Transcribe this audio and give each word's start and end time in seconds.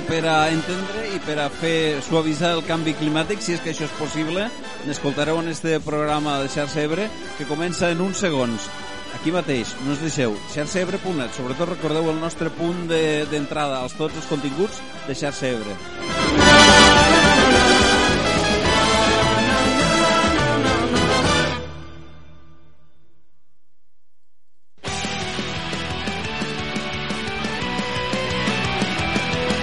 Per 0.00 0.24
a 0.24 0.48
entendre 0.48 1.02
i 1.12 1.18
per 1.20 1.34
a 1.36 1.50
fer 1.52 1.98
suavitzar 2.00 2.54
el 2.56 2.62
canvi 2.64 2.94
climàtic, 2.96 3.42
si 3.44 3.52
és 3.52 3.60
que 3.60 3.74
això 3.74 3.84
és 3.84 3.92
possible, 3.98 4.46
n'escoltareu 4.88 5.42
en 5.42 5.52
este 5.52 5.74
programa 5.84 6.38
de 6.40 6.48
Xarxa 6.48 6.80
Ebre, 6.80 7.10
que 7.36 7.44
comença 7.44 7.90
en 7.92 8.00
uns 8.00 8.24
segons. 8.24 8.70
Aquí 9.12 9.36
mateix, 9.36 9.76
no 9.84 9.92
us 9.92 10.00
deixeu, 10.00 10.32
xarxaebre.net. 10.56 11.36
Sobretot 11.36 11.74
recordeu 11.74 12.08
el 12.08 12.24
nostre 12.24 12.48
punt 12.48 12.86
d'entrada 12.88 13.82
de, 13.82 13.84
als 13.84 14.00
tots 14.00 14.16
els 14.16 14.32
continguts 14.32 14.80
de 15.04 15.12
Xarxa 15.26 15.52
Ebre. 15.58 15.76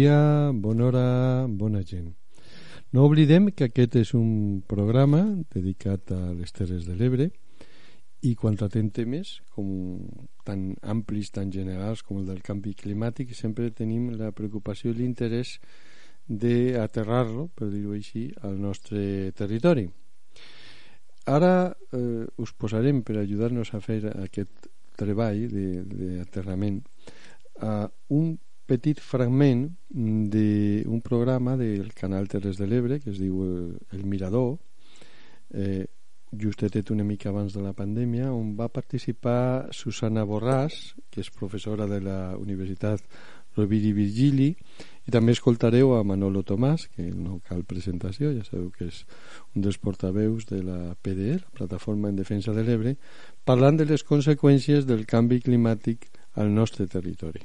Dia, 0.00 0.50
bona 0.54 0.86
hora, 0.86 1.46
bona 1.46 1.82
gent. 1.84 2.14
No 2.92 3.04
oblidem 3.04 3.50
que 3.52 3.66
aquest 3.68 3.98
és 4.00 4.14
un 4.16 4.62
programa 4.66 5.20
dedicat 5.52 6.12
a 6.16 6.32
les 6.32 6.56
Terres 6.56 6.86
de 6.88 6.96
l'Ebre 6.96 7.26
i 8.24 8.32
quan 8.40 8.56
tratem 8.56 8.88
temes 8.96 9.34
com 9.52 9.68
tan 10.48 10.70
amplis, 10.94 11.30
tan 11.36 11.52
generals 11.52 12.00
com 12.06 12.22
el 12.22 12.32
del 12.32 12.40
canvi 12.46 12.72
climàtic, 12.80 13.36
sempre 13.36 13.68
tenim 13.76 14.08
la 14.16 14.32
preocupació 14.32 14.94
i 14.94 14.98
l'interès 15.02 15.58
d'aterrar-lo, 16.26 17.50
per 17.52 17.68
dir-ho 17.68 17.92
així, 17.92 18.30
al 18.40 18.56
nostre 18.56 19.32
territori. 19.36 19.88
Ara 21.28 21.54
eh, 21.92 22.24
us 22.40 22.56
posarem 22.56 23.04
per 23.04 23.20
ajudar-nos 23.20 23.74
a 23.76 23.84
fer 23.84 24.00
aquest 24.16 24.70
treball 24.96 25.44
d'aterrament 25.50 26.86
a 27.60 27.82
un 28.16 28.38
petit 28.70 29.00
fragment 29.02 29.66
d'un 29.90 31.00
programa 31.02 31.56
del 31.58 31.90
canal 31.94 32.28
Terres 32.30 32.60
de 32.60 32.68
l'Ebre 32.70 33.00
que 33.02 33.10
es 33.10 33.18
diu 33.18 33.42
eh, 33.42 33.96
El 33.96 34.04
Mirador. 34.06 34.58
Eh, 35.50 35.86
justetet 36.30 36.92
una 36.94 37.02
mica 37.02 37.32
abans 37.32 37.52
de 37.56 37.62
la 37.64 37.72
pandèmia 37.74 38.30
on 38.30 38.54
va 38.54 38.68
participar 38.70 39.74
Susana 39.74 40.22
Borràs 40.22 40.94
que 41.10 41.24
és 41.24 41.32
professora 41.34 41.88
de 41.90 41.98
la 42.04 42.36
Universitat 42.38 43.02
Rovira 43.58 43.90
i 43.90 43.96
Virgili 43.96 44.48
i 44.54 45.10
també 45.10 45.34
escoltareu 45.34 45.96
a 45.96 46.04
Manolo 46.06 46.44
Tomàs 46.46 46.86
que 46.94 47.10
no 47.10 47.40
cal 47.48 47.66
presentació, 47.66 48.30
ja 48.30 48.46
sabeu 48.46 48.70
que 48.70 48.86
és 48.92 49.02
un 49.56 49.66
dels 49.66 49.82
portaveus 49.82 50.46
de 50.46 50.62
la 50.62 50.94
PDE 51.02 51.40
la 51.40 51.56
Plataforma 51.58 52.14
en 52.14 52.22
Defensa 52.22 52.54
de 52.54 52.62
l'Ebre 52.62 52.94
parlant 53.42 53.82
de 53.82 53.90
les 53.90 54.06
conseqüències 54.06 54.86
del 54.86 55.08
canvi 55.10 55.42
climàtic 55.42 56.12
al 56.38 56.54
nostre 56.54 56.86
territori 56.86 57.42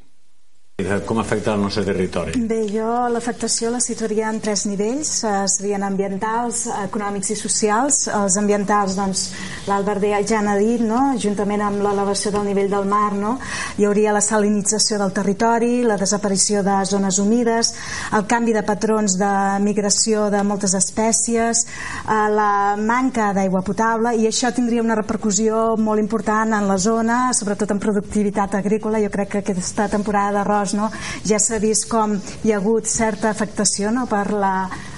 com 1.08 1.19
afecta 1.19 1.53
el 1.53 1.62
nostre 1.62 1.86
territori? 1.88 2.34
Bé, 2.50 2.66
jo 2.68 3.08
l'afectació 3.08 3.69
la 3.72 3.80
situaria 3.80 4.28
en 4.28 4.41
tres 4.44 4.66
nivells, 4.68 5.24
eh, 5.24 5.46
serien 5.47 5.84
ambientals, 5.88 6.66
econòmics 6.68 7.30
i 7.31 7.36
socials. 7.40 8.09
Els 8.12 8.36
ambientals, 8.36 8.97
doncs, 8.97 9.22
l'Albert 9.68 10.03
ja 10.28 10.41
n'ha 10.41 10.58
dit, 10.59 10.81
no? 10.81 11.16
juntament 11.18 11.62
amb 11.62 11.80
l'elevació 11.80 12.31
del 12.31 12.44
nivell 12.50 12.69
del 12.69 12.90
mar, 12.91 13.13
no? 13.13 13.40
hi 13.78 13.86
hauria 13.86 14.12
la 14.12 14.19
salinització 14.19 14.97
del 15.00 15.13
territori, 15.13 15.81
la 15.81 15.96
desaparició 15.96 16.62
de 16.62 16.84
zones 16.84 17.19
humides, 17.19 17.74
el 18.12 18.28
canvi 18.28 18.52
de 18.52 18.63
patrons 18.63 19.16
de 19.18 19.31
migració 19.63 20.30
de 20.30 20.44
moltes 20.44 20.74
espècies, 20.74 21.63
eh, 22.03 22.28
la 22.36 22.75
manca 22.75 23.31
d'aigua 23.31 23.63
potable, 23.63 24.12
i 24.18 24.28
això 24.28 24.52
tindria 24.52 24.84
una 24.84 25.00
repercussió 25.00 25.78
molt 25.78 26.03
important 26.03 26.52
en 26.52 26.68
la 26.68 26.78
zona, 26.78 27.31
sobretot 27.34 27.72
en 27.72 27.80
productivitat 27.80 28.56
agrícola. 28.56 29.00
Jo 29.00 29.09
crec 29.09 29.30
que 29.30 29.44
aquesta 29.46 29.88
temporada 29.88 30.42
d'arròs 30.42 30.65
arròs 30.66 30.74
no? 30.74 30.90
ja 31.26 31.40
s'ha 31.40 31.59
vist 31.59 31.88
com 31.90 32.18
hi 32.44 32.52
ha 32.52 32.58
hagut 32.58 32.88
certa 32.90 33.30
afectació 33.30 33.92
no? 33.92 34.06
per 34.09 34.26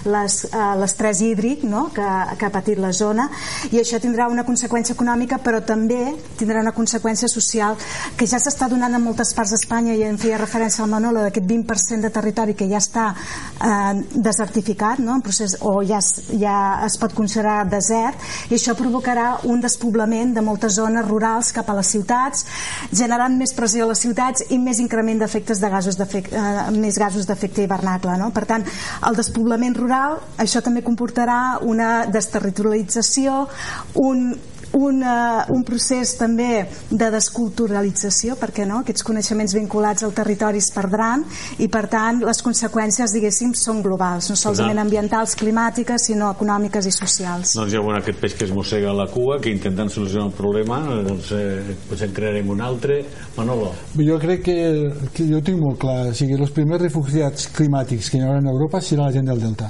l'estrès 0.08 1.22
uh, 1.22 1.26
hídric 1.26 1.64
no? 1.64 1.90
que, 1.94 2.08
que 2.38 2.46
ha 2.46 2.52
patit 2.54 2.80
la 2.80 2.92
zona 2.92 3.28
i 3.72 3.80
això 3.82 4.00
tindrà 4.00 4.28
una 4.32 4.46
conseqüència 4.48 4.96
econòmica 4.96 5.40
però 5.44 5.62
també 5.66 6.16
tindrà 6.40 6.62
una 6.62 6.74
conseqüència 6.76 7.28
social 7.28 7.76
que 8.18 8.28
ja 8.28 8.40
s'està 8.40 8.70
donant 8.72 8.96
en 8.96 9.04
moltes 9.04 9.34
parts 9.36 9.52
d'Espanya 9.56 9.96
i 9.98 10.06
en 10.08 10.18
feia 10.18 10.40
referència 10.40 10.84
al 10.86 10.92
Manolo 10.92 11.26
d'aquest 11.26 11.48
20% 11.48 12.08
de 12.08 12.14
territori 12.14 12.56
que 12.56 12.70
ja 12.70 12.80
està 12.80 13.10
eh, 13.14 13.94
desertificat 14.14 15.00
no? 15.04 15.18
en 15.18 15.26
procés, 15.26 15.58
o 15.62 15.82
ja, 15.84 16.00
ja 16.40 16.58
es 16.86 16.98
pot 17.02 17.14
considerar 17.18 17.66
desert 17.70 18.52
i 18.52 18.56
això 18.58 18.78
provocarà 18.78 19.28
un 19.50 19.62
despoblament 19.62 20.34
de 20.36 20.46
moltes 20.46 20.78
zones 20.78 21.08
rurals 21.08 21.52
cap 21.56 21.70
a 21.70 21.78
les 21.80 21.92
ciutats 21.92 22.46
generant 22.92 23.36
més 23.38 23.54
pressió 23.58 23.86
a 23.86 23.92
les 23.92 24.02
ciutats 24.06 24.46
i 24.54 24.60
més 24.62 24.80
increment 24.84 25.20
d'efectes 25.22 25.57
de 25.62 25.70
gasos 25.70 26.00
eh, 26.00 26.44
més 26.76 26.98
gasos 27.00 27.28
d'efecte 27.28 27.64
hivernacle. 27.64 28.18
No? 28.20 28.32
Per 28.36 28.46
tant, 28.50 28.66
el 29.08 29.18
despoblament 29.18 29.76
rural, 29.78 30.20
això 30.38 30.62
també 30.66 30.84
comportarà 30.86 31.60
una 31.62 32.06
desterritorialització, 32.12 33.48
un 34.04 34.30
un, 34.78 35.02
uh, 35.02 35.44
un 35.54 35.64
procés 35.68 36.14
també 36.20 36.66
de 36.90 37.10
desculturalització, 37.14 38.38
perquè 38.40 38.68
no? 38.70 38.82
aquests 38.84 39.06
coneixements 39.08 39.56
vinculats 39.58 40.06
al 40.06 40.14
territori 40.18 40.62
es 40.62 40.70
perdran 40.76 41.26
i 41.64 41.70
per 41.72 41.86
tant 41.92 42.22
les 42.26 42.42
conseqüències 42.46 43.14
diguéssim 43.16 43.54
són 43.58 43.82
globals, 43.86 44.30
no 44.32 44.38
solament 44.40 44.84
ambientals, 44.84 45.36
climàtiques, 45.40 46.10
sinó 46.12 46.30
econòmiques 46.36 46.90
i 46.90 46.94
socials. 46.94 47.56
Doncs 47.58 47.74
hi 47.74 47.80
ha 47.80 47.84
bueno, 47.86 48.02
aquest 48.02 48.22
peix 48.22 48.38
que 48.38 48.46
es 48.48 48.54
mossega 48.56 48.94
la 48.96 49.08
cua, 49.12 49.40
que 49.42 49.54
intentant 49.54 49.92
solucionar 49.94 50.30
el 50.30 50.36
problema, 50.38 50.82
doncs 51.08 51.32
eh, 51.38 51.78
potser 51.90 52.12
en 52.12 52.16
crearem 52.18 52.54
un 52.54 52.62
altre. 52.62 53.02
Manolo. 53.38 53.72
Jo 53.98 54.18
crec 54.22 54.46
que, 54.48 54.56
que 55.14 55.26
jo 55.30 55.42
tinc 55.46 55.62
molt 55.62 55.82
clar, 55.82 56.00
o 56.12 56.16
sigui, 56.18 56.38
els 56.38 56.54
primers 56.56 56.82
refugiats 56.88 57.52
climàtics 57.58 58.10
que 58.12 58.22
hi 58.22 58.26
haurà 58.26 58.42
a 58.42 58.54
Europa 58.54 58.82
serà 58.82 59.08
la 59.08 59.14
gent 59.14 59.30
del 59.30 59.44
Delta 59.44 59.70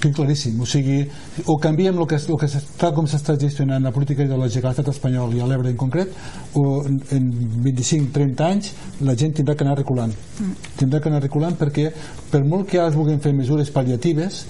tinc 0.00 0.14
claríssim, 0.16 0.58
o 0.60 0.66
sigui 0.68 0.98
o 1.46 1.56
canviem 1.60 1.98
el 1.98 2.06
que, 2.08 2.16
el 2.16 2.38
que 2.40 2.48
tal 2.80 2.94
com 2.96 3.08
s'està 3.10 3.36
gestionant 3.40 3.84
la 3.84 3.92
política 3.92 4.24
ideològica 4.24 4.68
a 4.68 4.72
l'estat 4.72 4.90
espanyol 4.92 5.34
i 5.36 5.42
a 5.42 5.48
l'Ebre 5.48 5.72
en 5.72 5.78
concret 5.80 6.12
o 6.56 6.82
en 6.86 7.30
25-30 7.64 8.46
anys 8.46 8.70
la 9.08 9.16
gent 9.16 9.36
tindrà 9.36 9.56
que 9.56 9.66
anar 9.66 9.76
reculant. 9.78 10.14
Mm. 10.40 10.70
tindrà 10.80 11.00
que 11.00 11.10
anar 11.10 11.22
reculant 11.22 11.56
perquè 11.56 11.90
per 12.30 12.44
molt 12.44 12.68
que 12.70 12.80
ara 12.80 12.90
es 12.92 12.96
vulguin 12.96 13.20
fer 13.20 13.32
mesures 13.36 13.72
pal·liatives 13.72 14.44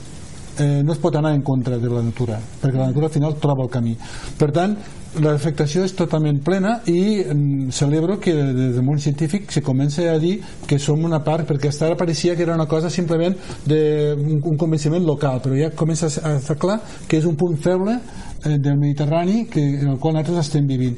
eh, 0.59 0.83
no 0.83 0.93
es 0.93 1.01
pot 1.03 1.17
anar 1.17 1.35
en 1.35 1.43
contra 1.43 1.79
de 1.79 1.91
la 1.91 2.03
natura 2.03 2.39
perquè 2.63 2.79
la 2.79 2.91
natura 2.93 3.11
al 3.11 3.13
final 3.13 3.37
troba 3.41 3.67
el 3.67 3.71
camí. 3.71 3.97
Per 4.39 4.51
tant 4.53 4.77
l'afectació 5.23 5.85
és 5.87 5.95
totalment 5.97 6.39
plena 6.45 6.81
i 6.91 7.23
mm, 7.23 7.71
celebro 7.75 8.19
que 8.21 8.35
des 8.35 8.75
del 8.77 8.85
món 8.85 9.01
científic 9.01 9.51
se 9.53 9.63
comença 9.63 10.05
a 10.13 10.19
dir 10.23 10.41
que 10.67 10.79
som 10.79 11.05
una 11.05 11.23
part, 11.25 11.47
perquè 11.49 11.71
fins 11.71 11.83
ara 11.83 11.97
pareixia 11.97 12.37
que 12.37 12.43
era 12.43 12.55
una 12.55 12.67
cosa 12.67 12.91
simplement 12.91 13.37
d'un 13.67 14.41
un 14.47 14.57
convenciment 14.57 15.05
local, 15.05 15.41
però 15.43 15.57
ja 15.57 15.71
comença 15.71 16.07
a 16.07 16.37
estar 16.37 16.57
clar 16.59 16.81
que 17.09 17.19
és 17.19 17.25
un 17.25 17.37
punt 17.37 17.57
feble 17.57 17.97
eh, 17.97 18.59
del 18.59 18.79
Mediterrani 18.79 19.47
que, 19.47 19.63
en 19.81 19.89
el 19.95 19.99
qual 19.99 20.15
nosaltres 20.15 20.47
estem 20.47 20.67
vivint 20.67 20.97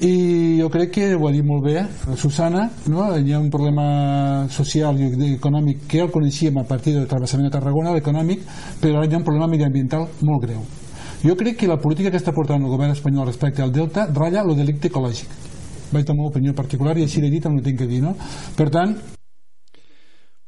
i 0.00 0.58
jo 0.60 0.68
crec 0.68 0.90
que 0.92 1.14
ho 1.14 1.28
ha 1.28 1.32
dit 1.32 1.44
molt 1.44 1.64
bé 1.64 1.84
Susana, 2.20 2.66
no? 2.92 3.08
hi 3.16 3.32
ha 3.32 3.40
un 3.40 3.48
problema 3.50 4.46
social 4.52 4.98
i 5.00 5.32
econòmic 5.34 5.86
que 5.88 6.02
el 6.04 6.10
coneixíem 6.12 6.58
a 6.60 6.66
partir 6.68 6.92
del 6.98 7.08
travessament 7.08 7.48
de 7.48 7.54
Tarragona, 7.58 7.94
l'econòmic 7.96 8.44
però 8.82 8.98
ara 8.98 9.08
hi 9.08 9.14
ha 9.14 9.22
un 9.22 9.24
problema 9.24 9.48
mediambiental 9.48 10.08
molt 10.20 10.44
greu 10.44 10.85
Jo 11.24 11.36
crec 11.36 11.56
que 11.60 11.68
la 11.68 11.80
política 11.80 12.10
que 12.10 12.20
està 12.20 12.34
portant 12.36 12.62
el 12.62 12.72
govern 12.72 12.92
espanyol 12.92 13.26
respecte 13.26 13.62
al 13.62 13.72
Delta 13.72 14.06
ratlla 14.12 14.44
lo 14.44 14.54
delicte 14.54 14.90
ecològic. 14.92 15.28
Vaig 15.92 16.08
la 16.08 16.14
meva 16.14 16.32
opinió 16.32 16.54
particular 16.54 16.96
i 16.98 17.06
així 17.06 17.22
l'he 17.22 17.30
dit, 17.30 17.46
no 17.46 17.62
tinc 17.62 17.78
que 17.78 17.86
dir, 17.90 18.02
no? 18.02 18.16
Per 18.56 18.68
tant, 18.74 18.96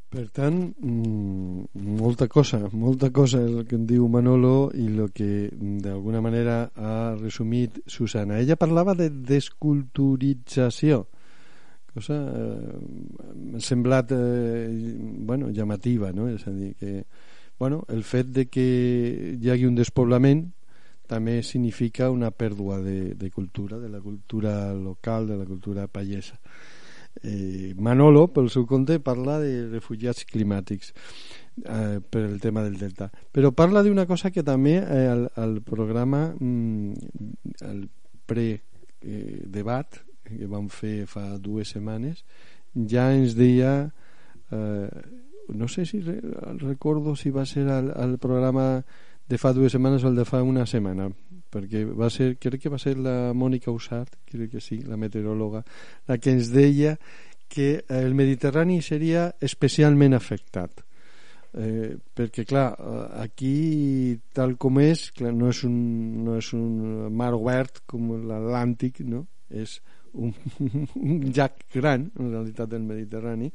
per 0.09 0.25
tant, 0.33 0.57
mm, 0.81 1.65
molta 2.01 2.29
cosa, 2.29 2.63
molta 2.73 3.11
cosa 3.11 3.43
el 3.45 3.67
que 3.69 3.77
em 3.77 3.85
diu 3.85 4.07
Manolo 4.09 4.71
i 4.73 4.87
el 4.89 5.11
que 5.13 5.51
d'alguna 5.85 6.23
manera 6.25 6.71
ha 6.75 7.15
resumit 7.21 7.83
Susana. 7.87 8.39
Ella 8.41 8.57
parlava 8.57 8.95
de 8.97 9.11
desculturització, 9.11 11.03
cosa 11.93 12.17
eh, 12.25 12.79
m'ha 13.37 13.61
semblat 13.61 14.13
eh, 14.17 14.97
bueno, 15.29 15.51
llamativa, 15.51 16.11
no? 16.13 16.29
És 16.33 16.47
a 16.49 16.57
dir, 16.57 16.73
que 16.81 17.05
bueno, 17.59 17.85
el 17.89 18.03
fet 18.03 18.33
de 18.33 18.47
que 18.49 19.37
hi 19.37 19.51
hagi 19.51 19.69
un 19.69 19.77
despoblament 19.77 20.47
també 21.09 21.41
significa 21.43 22.11
una 22.13 22.31
pèrdua 22.31 22.79
de, 22.85 23.15
de 23.19 23.31
cultura, 23.31 23.79
de 23.81 23.89
la 23.89 24.01
cultura 24.01 24.75
local, 24.75 25.27
de 25.27 25.39
la 25.41 25.47
cultura 25.49 25.89
pallesa. 25.89 26.39
Eh, 27.23 27.75
Manolo, 27.77 28.29
pel 28.31 28.51
seu 28.53 28.67
compte, 28.69 29.01
parla 29.03 29.39
de 29.43 29.67
refugiats 29.73 30.27
climàtics 30.29 30.93
eh, 31.65 31.99
per 31.99 32.23
el 32.23 32.39
tema 32.41 32.63
del 32.63 32.79
delta. 32.79 33.09
Però 33.33 33.51
parla 33.57 33.83
d'una 33.83 34.07
cosa 34.07 34.31
que 34.31 34.45
també 34.47 34.77
eh, 34.79 35.07
al, 35.11 35.27
al 35.35 35.59
programa, 35.67 36.29
mm, 36.39 36.93
el 37.67 37.89
pre-debat 38.29 40.03
que 40.29 40.47
vam 40.47 40.69
fer 40.69 41.07
fa 41.09 41.31
dues 41.41 41.75
setmanes, 41.75 42.25
ja 42.75 43.11
ens 43.15 43.35
deia... 43.39 43.81
Eh, 44.53 44.89
no 45.49 45.65
sé 45.65 45.87
si 45.89 46.03
recordo 46.05 47.15
si 47.17 47.31
va 47.33 47.47
ser 47.49 47.71
al, 47.73 47.87
al 47.97 48.19
programa 48.21 48.85
de 49.29 49.39
fa 49.39 49.53
dues 49.53 49.75
setmanes 49.75 50.05
o 50.05 50.11
el 50.11 50.17
de 50.17 50.25
fa 50.29 50.43
una 50.43 50.67
setmana 50.67 51.09
perquè 51.49 51.85
va 51.97 52.11
ser, 52.13 52.35
crec 52.41 52.65
que 52.65 52.73
va 52.73 52.81
ser 52.81 52.97
la 53.01 53.33
Mònica 53.37 53.73
Usart, 53.73 54.19
crec 54.29 54.53
que 54.53 54.61
sí, 54.61 54.83
la 54.85 54.99
meteoròloga, 55.01 55.63
la 56.09 56.19
que 56.21 56.35
ens 56.37 56.51
deia 56.53 56.97
que 57.49 57.85
el 57.89 58.15
Mediterrani 58.15 58.83
seria 58.85 59.31
especialment 59.41 60.13
afectat. 60.17 60.85
Eh, 61.59 61.97
perquè 62.15 62.45
clar, 62.45 62.67
aquí 63.23 64.19
tal 64.37 64.59
com 64.61 64.83
és, 64.85 65.07
clar, 65.17 65.33
no 65.33 65.49
és 65.49 65.63
un, 65.65 65.79
no 66.27 66.37
és 66.37 66.53
un 66.53 67.09
mar 67.17 67.33
obert 67.39 67.81
com 67.89 68.13
l'Atlàntic, 68.29 69.01
no? 69.09 69.25
és 69.49 69.79
un, 70.13 70.35
un 71.09 71.23
llac 71.33 71.65
gran 71.73 72.11
en 72.19 72.35
realitat 72.35 72.69
del 72.69 72.85
Mediterrani 72.85 73.49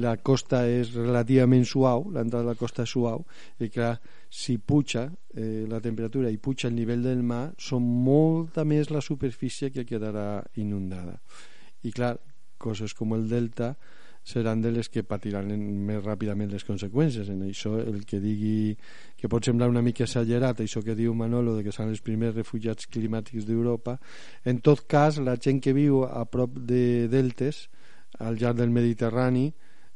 la 0.00 0.14
costa 0.22 0.62
és 0.70 0.92
relativament 0.94 1.64
suau, 1.66 2.06
l'entrada 2.14 2.44
de 2.44 2.52
la 2.52 2.58
costa 2.58 2.86
és 2.86 2.92
suau, 2.94 3.24
i 3.60 3.68
clar, 3.68 3.96
si 4.30 4.58
puja 4.58 5.10
eh, 5.34 5.66
la 5.68 5.80
temperatura 5.82 6.30
i 6.30 6.38
puja 6.38 6.68
el 6.68 6.76
nivell 6.78 7.02
del 7.02 7.24
mar, 7.26 7.50
són 7.58 7.82
molta 7.82 8.62
més 8.64 8.92
la 8.94 9.02
superfície 9.02 9.72
que 9.74 9.84
quedarà 9.84 10.44
inundada. 10.62 11.18
I 11.82 11.90
clar, 11.90 12.14
coses 12.56 12.94
com 12.94 13.16
el 13.16 13.26
delta 13.28 13.74
seran 14.22 14.60
de 14.60 14.70
les 14.70 14.90
que 14.92 15.02
patiran 15.02 15.48
més 15.88 16.02
ràpidament 16.04 16.52
les 16.52 16.64
conseqüències. 16.68 17.30
En 17.32 17.40
això, 17.48 17.72
el 17.80 18.04
que 18.06 18.20
digui 18.22 18.76
que 19.18 19.30
pot 19.32 19.44
semblar 19.44 19.70
una 19.72 19.82
mica 19.82 20.04
exagerat, 20.04 20.60
això 20.60 20.84
que 20.84 20.94
diu 20.94 21.14
Manolo, 21.16 21.56
de 21.56 21.64
que 21.66 21.74
són 21.74 21.90
els 21.90 22.04
primers 22.04 22.36
refugiats 22.36 22.86
climàtics 22.86 23.48
d'Europa, 23.48 23.96
en 24.44 24.60
tot 24.60 24.84
cas, 24.86 25.18
la 25.18 25.38
gent 25.40 25.58
que 25.64 25.74
viu 25.74 26.04
a 26.04 26.22
prop 26.30 26.60
de 26.68 27.08
deltes, 27.10 27.66
al 28.20 28.38
llarg 28.38 28.60
del 28.60 28.70
Mediterrani, 28.70 29.48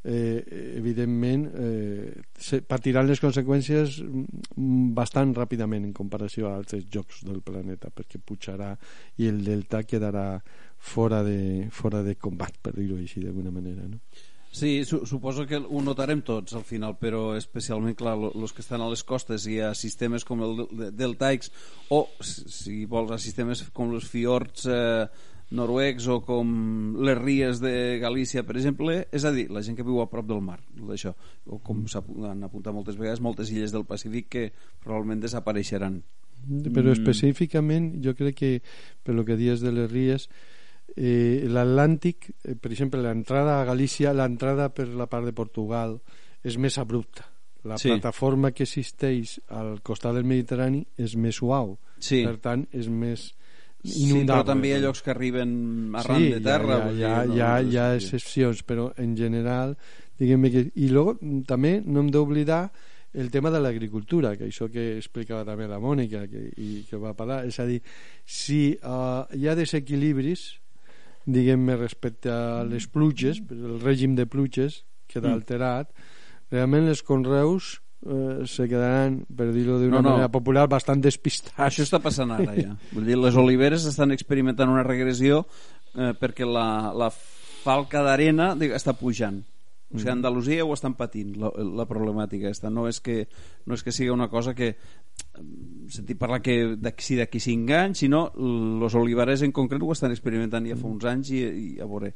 eh, 0.04 0.76
evidentment 0.78 1.46
eh, 1.54 2.60
patiran 2.68 3.08
les 3.08 3.22
conseqüències 3.22 4.00
mm, 4.04 4.92
bastant 4.96 5.34
ràpidament 5.36 5.88
en 5.88 5.96
comparació 5.96 6.50
a 6.50 6.58
altres 6.58 6.86
jocs 6.92 7.24
del 7.24 7.40
planeta 7.46 7.90
perquè 7.90 8.20
pujarà 8.20 8.74
i 9.18 9.30
el 9.30 9.42
delta 9.44 9.82
quedarà 9.88 10.28
fora 10.78 11.22
de, 11.24 11.66
fora 11.72 12.04
de 12.04 12.18
combat 12.20 12.60
per 12.60 12.76
dir-ho 12.76 13.00
així 13.00 13.24
d'alguna 13.24 13.54
manera 13.54 13.88
no? 13.88 14.00
Sí, 14.54 14.84
su 14.84 15.04
suposo 15.04 15.48
que 15.50 15.58
ho 15.58 15.80
notarem 15.82 16.20
tots 16.22 16.54
al 16.54 16.62
final, 16.62 16.92
però 16.94 17.32
especialment, 17.34 17.96
clar, 17.98 18.12
els 18.30 18.52
que 18.54 18.62
estan 18.62 18.84
a 18.84 18.86
les 18.86 19.02
costes 19.02 19.48
i 19.50 19.56
a 19.58 19.72
sistemes 19.74 20.22
com 20.22 20.44
el 20.46 20.62
deltaics 20.94 21.50
o, 21.90 22.04
si 22.22 22.84
vols, 22.86 23.10
a 23.10 23.18
sistemes 23.18 23.64
com 23.74 23.90
els 23.98 24.06
fiords 24.06 24.68
eh, 24.70 25.08
noruecs 25.50 26.06
o 26.08 26.20
com 26.24 26.48
les 27.04 27.18
ries 27.18 27.60
de 27.62 27.98
Galícia, 28.02 28.44
per 28.46 28.56
exemple, 28.56 28.96
és 29.12 29.24
a 29.24 29.32
dir, 29.34 29.46
la 29.52 29.62
gent 29.62 29.76
que 29.76 29.86
viu 29.86 30.00
a 30.00 30.08
prop 30.10 30.26
del 30.26 30.40
mar, 30.44 30.58
d'això, 30.74 31.14
o 31.46 31.60
com 31.62 31.84
s'han 31.90 32.46
apuntat 32.46 32.74
moltes 32.74 32.98
vegades, 32.98 33.22
moltes 33.22 33.52
illes 33.52 33.74
del 33.74 33.86
Pacífic 33.88 34.30
que 34.32 34.44
probablement 34.82 35.22
desapareixeran. 35.22 36.00
Però 36.44 36.88
mm. 36.88 36.96
específicament, 36.96 37.92
jo 38.04 38.16
crec 38.16 38.40
que, 38.40 38.52
per 39.04 39.14
lo 39.16 39.24
que 39.24 39.38
dies 39.40 39.62
de 39.64 39.72
les 39.72 39.90
ries, 39.92 40.26
eh, 40.96 41.44
l'Atlàntic, 41.48 42.30
eh, 42.42 42.56
per 42.56 42.72
exemple, 42.72 43.02
l'entrada 43.02 43.60
a 43.60 43.68
Galícia, 43.68 44.12
l'entrada 44.12 44.70
per 44.74 44.88
la 44.88 45.08
part 45.10 45.28
de 45.28 45.36
Portugal 45.36 45.98
és 46.44 46.58
més 46.58 46.76
abrupta. 46.78 47.28
La 47.64 47.78
sí. 47.80 47.88
plataforma 47.88 48.50
que 48.52 48.66
existeix 48.66 49.38
al 49.48 49.78
costat 49.80 50.18
del 50.18 50.28
Mediterrani 50.28 50.82
és 51.00 51.16
més 51.16 51.40
suau. 51.40 51.78
Sí. 51.96 52.20
Per 52.26 52.36
tant, 52.44 52.66
és 52.76 52.90
més 52.92 53.30
inundable. 53.84 54.22
Sí, 54.22 54.24
però 54.30 54.46
també 54.48 54.70
hi 54.70 54.74
ha 54.76 54.80
llocs 54.82 55.04
que 55.04 55.12
arriben 55.12 55.52
arran 56.00 56.22
sí, 56.22 56.32
de 56.32 56.40
terra. 56.44 56.80
Sí, 56.88 56.96
hi 56.96 57.04
ha, 57.04 57.12
hi 57.12 57.12
ha, 57.12 57.28
hi 57.28 57.44
ha, 57.44 57.52
hi 57.68 57.78
ha 57.82 57.86
excepcions, 57.98 58.64
però 58.66 58.88
en 59.00 59.14
general, 59.18 59.76
diguem 60.20 60.48
que... 60.50 60.66
I 60.74 60.90
logo, 60.92 61.18
també 61.48 61.76
no 61.84 62.04
hem 62.04 62.10
d'oblidar 62.14 62.64
el 63.14 63.30
tema 63.30 63.50
de 63.54 63.60
l'agricultura, 63.62 64.34
que 64.36 64.48
això 64.48 64.66
que 64.72 64.96
explicava 64.98 65.44
també 65.46 65.68
la 65.70 65.78
Mònica 65.78 66.24
que, 66.26 66.48
i 66.58 66.82
que 66.88 66.98
va 66.98 67.14
parlar, 67.14 67.44
és 67.46 67.60
a 67.62 67.66
dir, 67.68 67.78
si 68.26 68.74
uh, 68.82 69.22
hi 69.38 69.46
ha 69.46 69.54
desequilibris, 69.54 70.48
diguem-ne, 71.24 71.78
respecte 71.78 72.32
a 72.32 72.64
les 72.66 72.88
pluges, 72.90 73.38
el 73.54 73.78
règim 73.84 74.18
de 74.18 74.26
pluges 74.26 74.82
queda 75.06 75.30
mm. 75.30 75.38
alterat, 75.38 75.94
realment 76.50 76.90
els 76.90 77.04
conreus 77.06 77.78
eh, 78.04 78.46
se 78.46 78.68
quedaran, 78.68 79.22
per 79.36 79.50
dir-ho 79.54 79.78
d'una 79.80 79.98
no, 79.98 80.02
no. 80.02 80.10
manera 80.14 80.32
popular, 80.32 80.66
bastant 80.70 81.02
despistats. 81.04 81.56
Això 81.56 81.86
està 81.86 82.00
passant 82.04 82.34
ara 82.34 82.54
ja. 82.56 82.74
Vull 82.94 83.08
dir, 83.08 83.18
les 83.20 83.38
oliveres 83.40 83.86
estan 83.90 84.14
experimentant 84.14 84.72
una 84.72 84.84
regressió 84.86 85.44
eh, 85.94 86.12
perquè 86.20 86.48
la, 86.48 86.92
la 86.96 87.10
falca 87.14 88.04
d'arena 88.04 88.52
està 88.72 88.96
pujant. 88.98 89.42
O 89.94 89.98
sigui, 89.98 90.10
mm. 90.10 90.16
Andalusia 90.16 90.64
ho 90.66 90.72
estan 90.74 90.96
patint, 90.98 91.34
la, 91.38 91.52
la 91.54 91.86
problemàtica 91.86 92.48
aquesta. 92.48 92.70
No 92.72 92.88
és 92.90 92.98
que, 93.04 93.24
no 93.68 93.76
és 93.78 93.84
que 93.86 93.94
sigui 93.94 94.10
una 94.10 94.28
cosa 94.32 94.54
que 94.56 94.74
sentir 95.92 96.16
parlar 96.18 96.40
que 96.42 96.56
si 96.98 97.18
d'aquí 97.18 97.38
5 97.42 97.76
anys, 97.78 98.00
sinó 98.02 98.26
els 98.34 98.96
olivares 98.98 99.44
en 99.46 99.52
concret 99.54 99.82
ho 99.82 99.92
estan 99.94 100.14
experimentant 100.14 100.66
ja 100.66 100.78
fa 100.78 100.88
uns 100.90 101.06
anys 101.06 101.30
i, 101.36 101.44
i 101.44 101.68
a 101.82 101.86
veure 101.90 102.14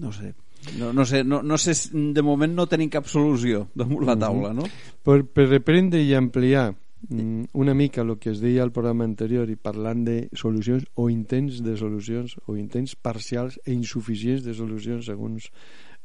no 0.00 0.12
sé, 0.12 0.32
no, 0.78 0.92
no, 0.92 1.04
sé, 1.04 1.24
no, 1.24 1.42
no 1.42 1.58
sé, 1.58 1.74
de 1.92 2.22
moment 2.22 2.54
no 2.54 2.66
tenim 2.70 2.90
cap 2.92 3.08
solució 3.10 3.66
damunt 3.74 4.06
la 4.08 4.16
taula, 4.18 4.52
no? 4.56 4.66
Per, 5.04 5.22
per 5.26 5.48
reprendre 5.50 6.02
i 6.02 6.14
ampliar 6.16 6.70
mm, 7.08 7.54
una 7.60 7.74
mica 7.74 8.02
el 8.02 8.16
que 8.18 8.32
es 8.32 8.42
deia 8.42 8.64
al 8.64 8.72
programa 8.72 9.06
anterior 9.08 9.50
i 9.50 9.56
parlant 9.56 10.04
de 10.08 10.18
solucions 10.32 10.86
o 10.94 11.08
intents 11.12 11.62
de 11.64 11.76
solucions 11.80 12.36
o 12.46 12.58
intents 12.58 12.96
parcials 12.96 13.58
e 13.64 13.72
insuficients 13.72 14.44
de 14.44 14.54
solucions 14.56 15.10
segons 15.12 15.50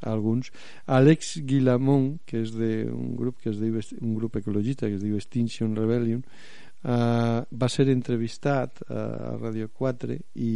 alguns 0.02 0.54
Alex 0.88 1.40
Guilamont 1.44 2.20
que 2.28 2.40
és 2.44 2.54
d'un 2.56 3.16
grup 3.20 3.42
que 3.44 3.52
es 3.52 3.60
diu 3.60 3.80
un 4.00 4.16
grup 4.16 4.38
ecologista 4.40 4.88
que 4.88 4.96
es 4.96 5.04
diu 5.04 5.18
Extinction 5.20 5.76
Rebellion 5.76 6.24
Uh, 6.80 7.44
va 7.52 7.68
ser 7.68 7.90
entrevistat 7.92 8.78
uh, 8.86 8.96
a 8.96 9.32
Radio 9.36 9.68
4 9.68 10.16
i 10.40 10.52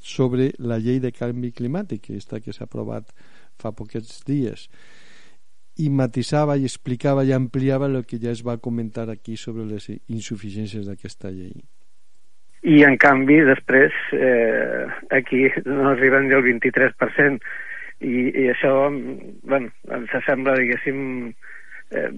sobre 0.00 0.46
la 0.64 0.78
llei 0.80 0.96
de 0.96 1.10
canvi 1.12 1.50
climàtic 1.52 2.06
aquesta 2.08 2.40
que 2.40 2.54
s'ha 2.56 2.64
aprovat 2.64 3.12
fa 3.60 3.74
poquets 3.76 4.22
dies. 4.24 4.70
I 5.76 5.90
matisava 5.92 6.56
i 6.56 6.64
explicava 6.64 7.24
i 7.24 7.34
ampliava 7.36 7.84
el 7.84 8.06
que 8.08 8.16
ja 8.22 8.32
es 8.32 8.40
va 8.46 8.56
comentar 8.56 9.10
aquí 9.12 9.36
sobre 9.36 9.66
les 9.68 9.90
insuficiències 9.92 10.88
d'aquesta 10.88 11.28
llei. 11.28 11.52
I 12.64 12.80
en 12.88 12.96
canvi 12.96 13.42
després 13.44 13.92
eh, 14.16 14.86
aquí 15.12 15.50
no 15.66 15.90
arriben 15.90 16.30
ni 16.30 16.38
el 16.38 16.46
23% 16.48 17.44
i, 18.00 18.16
i 18.32 18.48
això 18.54 18.72
bueno, 18.88 19.68
ens 19.92 20.16
sembla 20.24 20.56
diguéssim 20.56 21.28
eh, 21.92 22.08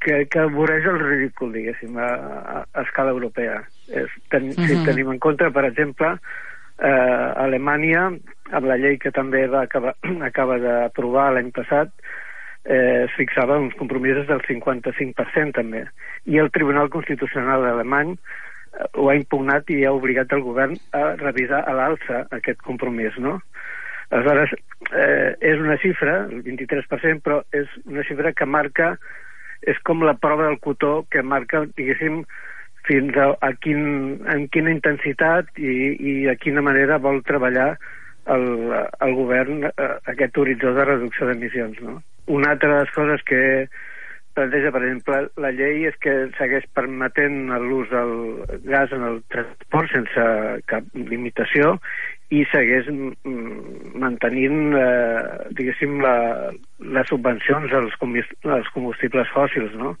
que, 0.00 0.24
que 0.30 0.46
voreix 0.54 0.86
el 0.90 0.98
ridícul, 1.00 1.52
diguéssim, 1.54 1.96
a, 1.98 2.08
a, 2.08 2.64
a 2.72 2.82
escala 2.82 3.14
europea. 3.14 3.62
És, 3.88 4.10
ten, 4.30 4.50
uh 4.50 4.56
-huh. 4.56 4.66
Si 4.66 4.84
tenim 4.84 5.10
en 5.12 5.18
compte, 5.18 5.50
per 5.50 5.64
exemple, 5.64 6.16
eh, 6.78 7.32
Alemanya, 7.36 8.10
amb 8.50 8.66
la 8.66 8.76
llei 8.76 8.98
que 8.98 9.10
també 9.10 9.46
va 9.46 9.62
acabar, 9.62 9.94
acaba 10.30 10.58
d'aprovar 10.58 11.32
l'any 11.32 11.50
passat, 11.50 11.90
eh, 12.64 13.04
es 13.04 13.12
fixava 13.16 13.58
uns 13.58 13.74
compromisos 13.74 14.26
del 14.26 14.42
55% 14.42 15.52
també. 15.52 15.84
I 16.24 16.38
el 16.38 16.50
Tribunal 16.50 16.90
Constitucional 16.90 17.64
alemany 17.64 18.14
eh, 18.14 18.86
ho 18.94 19.10
ha 19.10 19.16
impugnat 19.16 19.70
i 19.70 19.84
ha 19.84 19.92
obligat 19.92 20.32
el 20.32 20.42
govern 20.42 20.76
a 20.92 21.14
revisar 21.20 21.64
a 21.64 21.74
l'alça 21.76 22.24
aquest 22.30 22.62
compromís, 22.62 23.16
no? 23.18 23.40
Aleshores, 24.10 24.52
eh, 24.92 25.34
és 25.40 25.60
una 25.60 25.76
xifra, 25.80 26.24
el 26.30 26.42
23%, 26.44 27.22
però 27.24 27.40
és 27.52 27.68
una 27.84 28.04
xifra 28.06 28.32
que 28.32 28.46
marca 28.46 28.94
és 29.70 29.78
com 29.88 30.04
la 30.04 30.16
prova 30.20 30.48
del 30.48 30.58
cotó 30.62 31.04
que 31.10 31.22
marca, 31.22 31.64
diguéssim, 31.76 32.22
fins 32.84 33.16
a, 33.16 33.30
a 33.40 33.52
quin, 33.64 34.20
en 34.28 34.46
quina 34.52 34.72
intensitat 34.74 35.48
i, 35.56 35.74
i 35.96 36.14
a 36.28 36.36
quina 36.40 36.64
manera 36.64 37.00
vol 37.00 37.22
treballar 37.24 37.70
el, 38.34 38.46
el 38.74 39.14
govern 39.16 39.64
eh, 39.70 39.88
aquest 40.12 40.36
horitzó 40.38 40.74
de 40.76 40.84
reducció 40.84 41.28
d'emissions. 41.28 41.80
No? 41.84 41.98
Una 42.26 42.52
altra 42.54 42.74
de 42.74 42.84
les 42.84 42.94
coses 42.96 43.24
que 43.28 43.40
planteja, 44.34 44.72
per 44.74 44.82
exemple, 44.82 45.20
la 45.40 45.52
llei 45.54 45.86
és 45.88 45.96
que 46.02 46.14
segueix 46.38 46.66
permetent 46.76 47.52
l'ús 47.62 47.88
del 47.92 48.14
gas 48.66 48.92
en 48.92 49.06
el 49.06 49.20
transport 49.32 49.92
sense 49.94 50.26
cap 50.70 50.88
limitació 50.98 51.76
i 52.34 52.42
segueix 52.50 52.88
mantenint, 54.02 54.60
eh, 54.78 55.50
diguéssim, 55.56 55.98
la, 56.04 56.14
les 56.96 57.10
subvencions 57.10 57.74
als, 57.76 57.96
als 58.58 58.70
combustibles 58.74 59.30
fòssils, 59.34 59.74
no? 59.80 59.94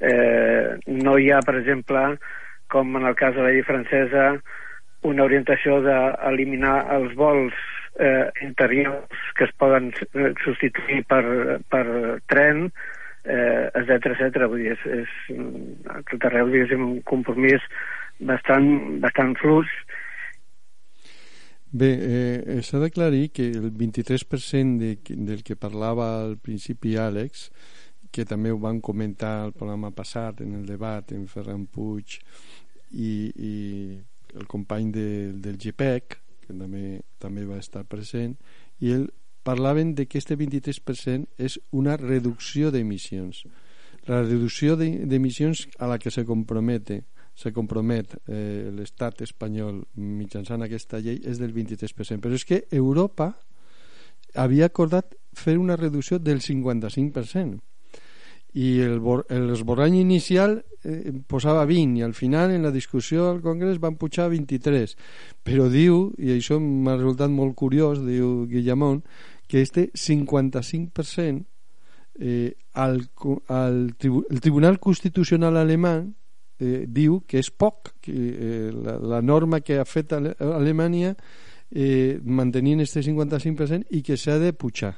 Eh, 0.00 0.76
no 0.86 1.16
hi 1.18 1.30
ha, 1.32 1.40
per 1.46 1.56
exemple, 1.60 2.04
com 2.72 2.96
en 2.98 3.08
el 3.08 3.16
cas 3.18 3.34
de 3.36 3.44
la 3.44 3.54
llei 3.54 3.64
francesa, 3.66 4.28
una 5.06 5.24
orientació 5.24 5.80
d'eliminar 5.84 6.76
els 6.96 7.14
vols 7.18 7.56
eh, 7.98 8.28
interiors 8.42 9.32
que 9.36 9.46
es 9.46 9.54
poden 9.60 9.92
eh, 10.14 10.32
substituir 10.44 11.02
per, 11.08 11.24
per 11.72 11.84
tren, 12.32 12.66
eh, 13.24 13.68
etc 13.74 14.10
etc. 14.12 14.46
Vull 14.50 14.64
dir, 14.64 14.74
és, 14.76 14.86
és 15.02 15.92
a 15.92 16.00
tot 16.10 16.26
arreu, 16.28 16.50
diguéssim, 16.52 16.82
un 16.84 16.98
compromís 17.08 17.64
bastant, 18.20 18.68
bastant 19.04 19.36
fluix. 19.40 19.70
Bé, 21.76 21.88
eh, 22.00 22.62
s'ha 22.64 22.78
d'aclarir 22.80 23.32
que 23.36 23.50
el 23.50 23.68
23% 23.68 24.78
de, 24.80 24.92
del 25.28 25.42
que 25.44 25.58
parlava 25.60 26.06
al 26.22 26.38
principi 26.40 26.94
Àlex, 26.96 27.50
que 28.08 28.24
també 28.24 28.52
ho 28.54 28.56
van 28.62 28.78
comentar 28.80 29.32
al 29.42 29.52
programa 29.52 29.90
passat, 29.92 30.40
en 30.40 30.54
el 30.56 30.64
debat, 30.64 31.12
en 31.12 31.26
Ferran 31.28 31.66
Puig 31.68 32.16
i, 32.96 33.10
i 33.28 33.52
el 34.38 34.46
company 34.48 34.88
de, 34.94 35.08
del 35.44 35.58
GPEC, 35.60 36.16
que 36.46 36.56
també, 36.56 37.02
també 37.20 37.44
va 37.44 37.60
estar 37.60 37.84
present, 37.84 38.38
i 38.80 38.94
el 38.96 39.10
parlaven 39.44 39.92
de 39.98 40.06
que 40.08 40.16
este 40.22 40.38
23% 40.38 41.28
és 41.36 41.58
una 41.76 41.98
reducció 42.00 42.72
d'emissions. 42.72 43.44
La 44.08 44.22
reducció 44.22 44.78
d'emissions 44.80 45.66
a 45.76 45.90
la 45.92 46.00
que 46.00 46.14
se 46.14 46.24
compromete 46.24 47.02
se 47.36 47.52
compromet 47.52 48.16
eh, 48.26 48.72
l'estat 48.72 49.20
espanyol 49.26 49.82
mitjançant 50.00 50.64
aquesta 50.64 51.02
llei 51.04 51.20
és 51.28 51.38
del 51.38 51.52
23%. 51.52 52.22
Però 52.24 52.34
és 52.34 52.46
que 52.48 52.64
Europa 52.72 53.34
havia 54.34 54.68
acordat 54.70 55.14
fer 55.36 55.58
una 55.60 55.76
reducció 55.76 56.18
del 56.18 56.40
55% 56.40 57.60
i 58.56 58.68
l'esborrany 58.80 59.98
inicial 60.00 60.62
eh, 60.80 61.12
posava 61.28 61.66
20 61.68 62.00
i 62.00 62.04
al 62.06 62.14
final 62.16 62.54
en 62.54 62.64
la 62.64 62.72
discussió 62.72 63.28
al 63.28 63.42
Congrés 63.44 63.80
van 63.82 63.98
pujar 64.00 64.30
23 64.32 64.96
però 65.44 65.68
diu, 65.68 66.14
i 66.16 66.32
això 66.32 66.56
m'ha 66.60 66.96
resultat 66.96 67.32
molt 67.32 67.52
curiós 67.58 68.00
diu 68.00 68.46
Guillamón 68.48 69.02
que 69.46 69.60
este 69.60 69.90
55% 69.92 71.44
eh, 72.18 72.56
al, 72.72 73.02
al 73.48 73.92
el 74.00 74.40
Tribunal 74.40 74.80
Constitucional 74.80 75.60
alemany 75.60 76.14
eh, 76.60 76.84
diu 76.86 77.20
que 77.26 77.40
és 77.42 77.50
poc 77.50 77.94
que 78.02 78.12
eh, 78.12 78.70
la, 78.72 78.98
la 78.98 79.22
norma 79.22 79.60
que 79.60 79.78
ha 79.80 79.86
fet 79.88 80.12
Ale 80.16 80.34
Alemanya 80.40 81.14
eh, 81.70 82.18
mantenint 82.24 82.80
este 82.84 83.02
55% 83.02 83.90
i 83.90 84.02
que 84.02 84.16
s'ha 84.16 84.38
de 84.42 84.52
pujar. 84.52 84.96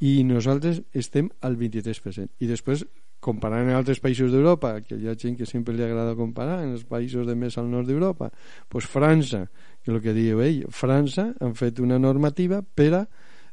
I 0.00 0.22
nosaltres 0.24 0.82
estem 0.94 1.28
al 1.42 1.58
23% 1.58 2.38
i 2.38 2.48
després 2.50 2.84
comparant 3.20 3.66
amb 3.66 3.74
altres 3.80 3.98
països 3.98 4.30
d'Europa 4.30 4.76
que 4.86 4.96
hi 4.96 5.08
ha 5.10 5.16
gent 5.18 5.34
que 5.38 5.46
sempre 5.46 5.74
li 5.74 5.82
agrada 5.82 6.14
comparar 6.18 6.60
en 6.62 6.76
els 6.76 6.84
països 6.86 7.26
de 7.26 7.34
més 7.34 7.58
al 7.58 7.66
nord 7.70 7.88
d'Europa 7.90 8.30
pues 8.70 8.86
França, 8.86 9.48
que 9.82 9.90
el 9.90 10.00
que 10.04 10.14
diu 10.14 10.42
ell 10.44 10.62
França 10.70 11.32
han 11.42 11.56
fet 11.58 11.82
una 11.82 11.98
normativa 11.98 12.62
per 12.62 12.92
a 12.94 13.02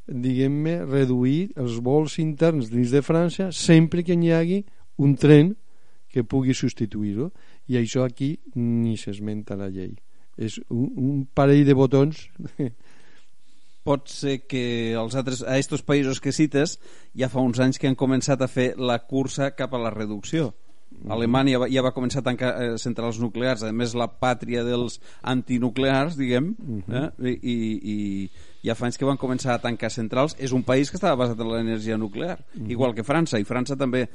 diguem-ne, 0.06 0.84
reduir 0.86 1.56
els 1.58 1.80
vols 1.82 2.20
interns 2.22 2.70
dins 2.70 2.94
de 2.94 3.02
França 3.02 3.50
sempre 3.52 4.04
que 4.06 4.14
hi 4.14 4.32
hagi 4.32 4.62
un 5.02 5.16
tren 5.18 5.56
que 6.16 6.24
pugui 6.24 6.56
substituir-ho 6.56 7.28
i 7.68 7.76
això 7.82 8.06
aquí 8.08 8.38
ni 8.56 8.96
s'esmenta 8.96 9.60
la 9.60 9.68
llei 9.68 9.92
és 10.40 10.60
un, 10.70 10.88
un 10.96 11.24
parell 11.36 11.66
de 11.68 11.76
botons 11.76 12.30
pot 13.86 14.08
ser 14.10 14.40
que 14.50 14.96
els 14.98 15.16
altres, 15.20 15.44
a 15.44 15.60
aquests 15.60 15.84
països 15.86 16.22
que 16.24 16.34
cites 16.36 16.80
ja 17.18 17.30
fa 17.32 17.44
uns 17.44 17.60
anys 17.60 17.82
que 17.82 17.92
han 17.92 18.00
començat 18.00 18.42
a 18.42 18.52
fer 18.52 18.72
la 18.80 19.02
cursa 19.04 19.52
cap 19.58 19.76
a 19.76 19.82
la 19.82 19.92
reducció 19.94 20.54
mm. 20.54 21.12
Alemanya 21.12 21.68
ja 21.70 21.84
va 21.86 21.94
començar 21.94 22.24
a 22.24 22.28
tancar 22.32 22.56
eh, 22.64 22.72
centrals 22.82 23.20
nuclears, 23.22 23.68
a 23.68 23.74
més 23.76 23.94
la 24.00 24.08
pàtria 24.08 24.64
dels 24.66 24.98
antinuclears, 25.22 26.16
diguem, 26.18 26.56
mm 26.56 26.84
-hmm. 26.88 27.12
eh? 27.28 27.36
I, 27.44 27.56
i, 27.94 27.98
ja 28.66 28.74
fa 28.74 28.88
anys 28.88 28.98
que 28.98 29.06
van 29.06 29.20
començar 29.22 29.54
a 29.54 29.62
tancar 29.62 29.92
centrals 29.94 30.36
és 30.40 30.52
un 30.52 30.64
país 30.64 30.90
que 30.90 30.98
estava 30.98 31.20
basat 31.20 31.40
en 31.40 31.52
l'energia 31.52 31.98
nuclear 31.98 32.40
mm 32.40 32.62
-hmm. 32.62 32.72
igual 32.72 32.96
que 32.96 33.04
França, 33.04 33.40
i 33.40 33.46
França 33.46 33.76
també 33.76 34.10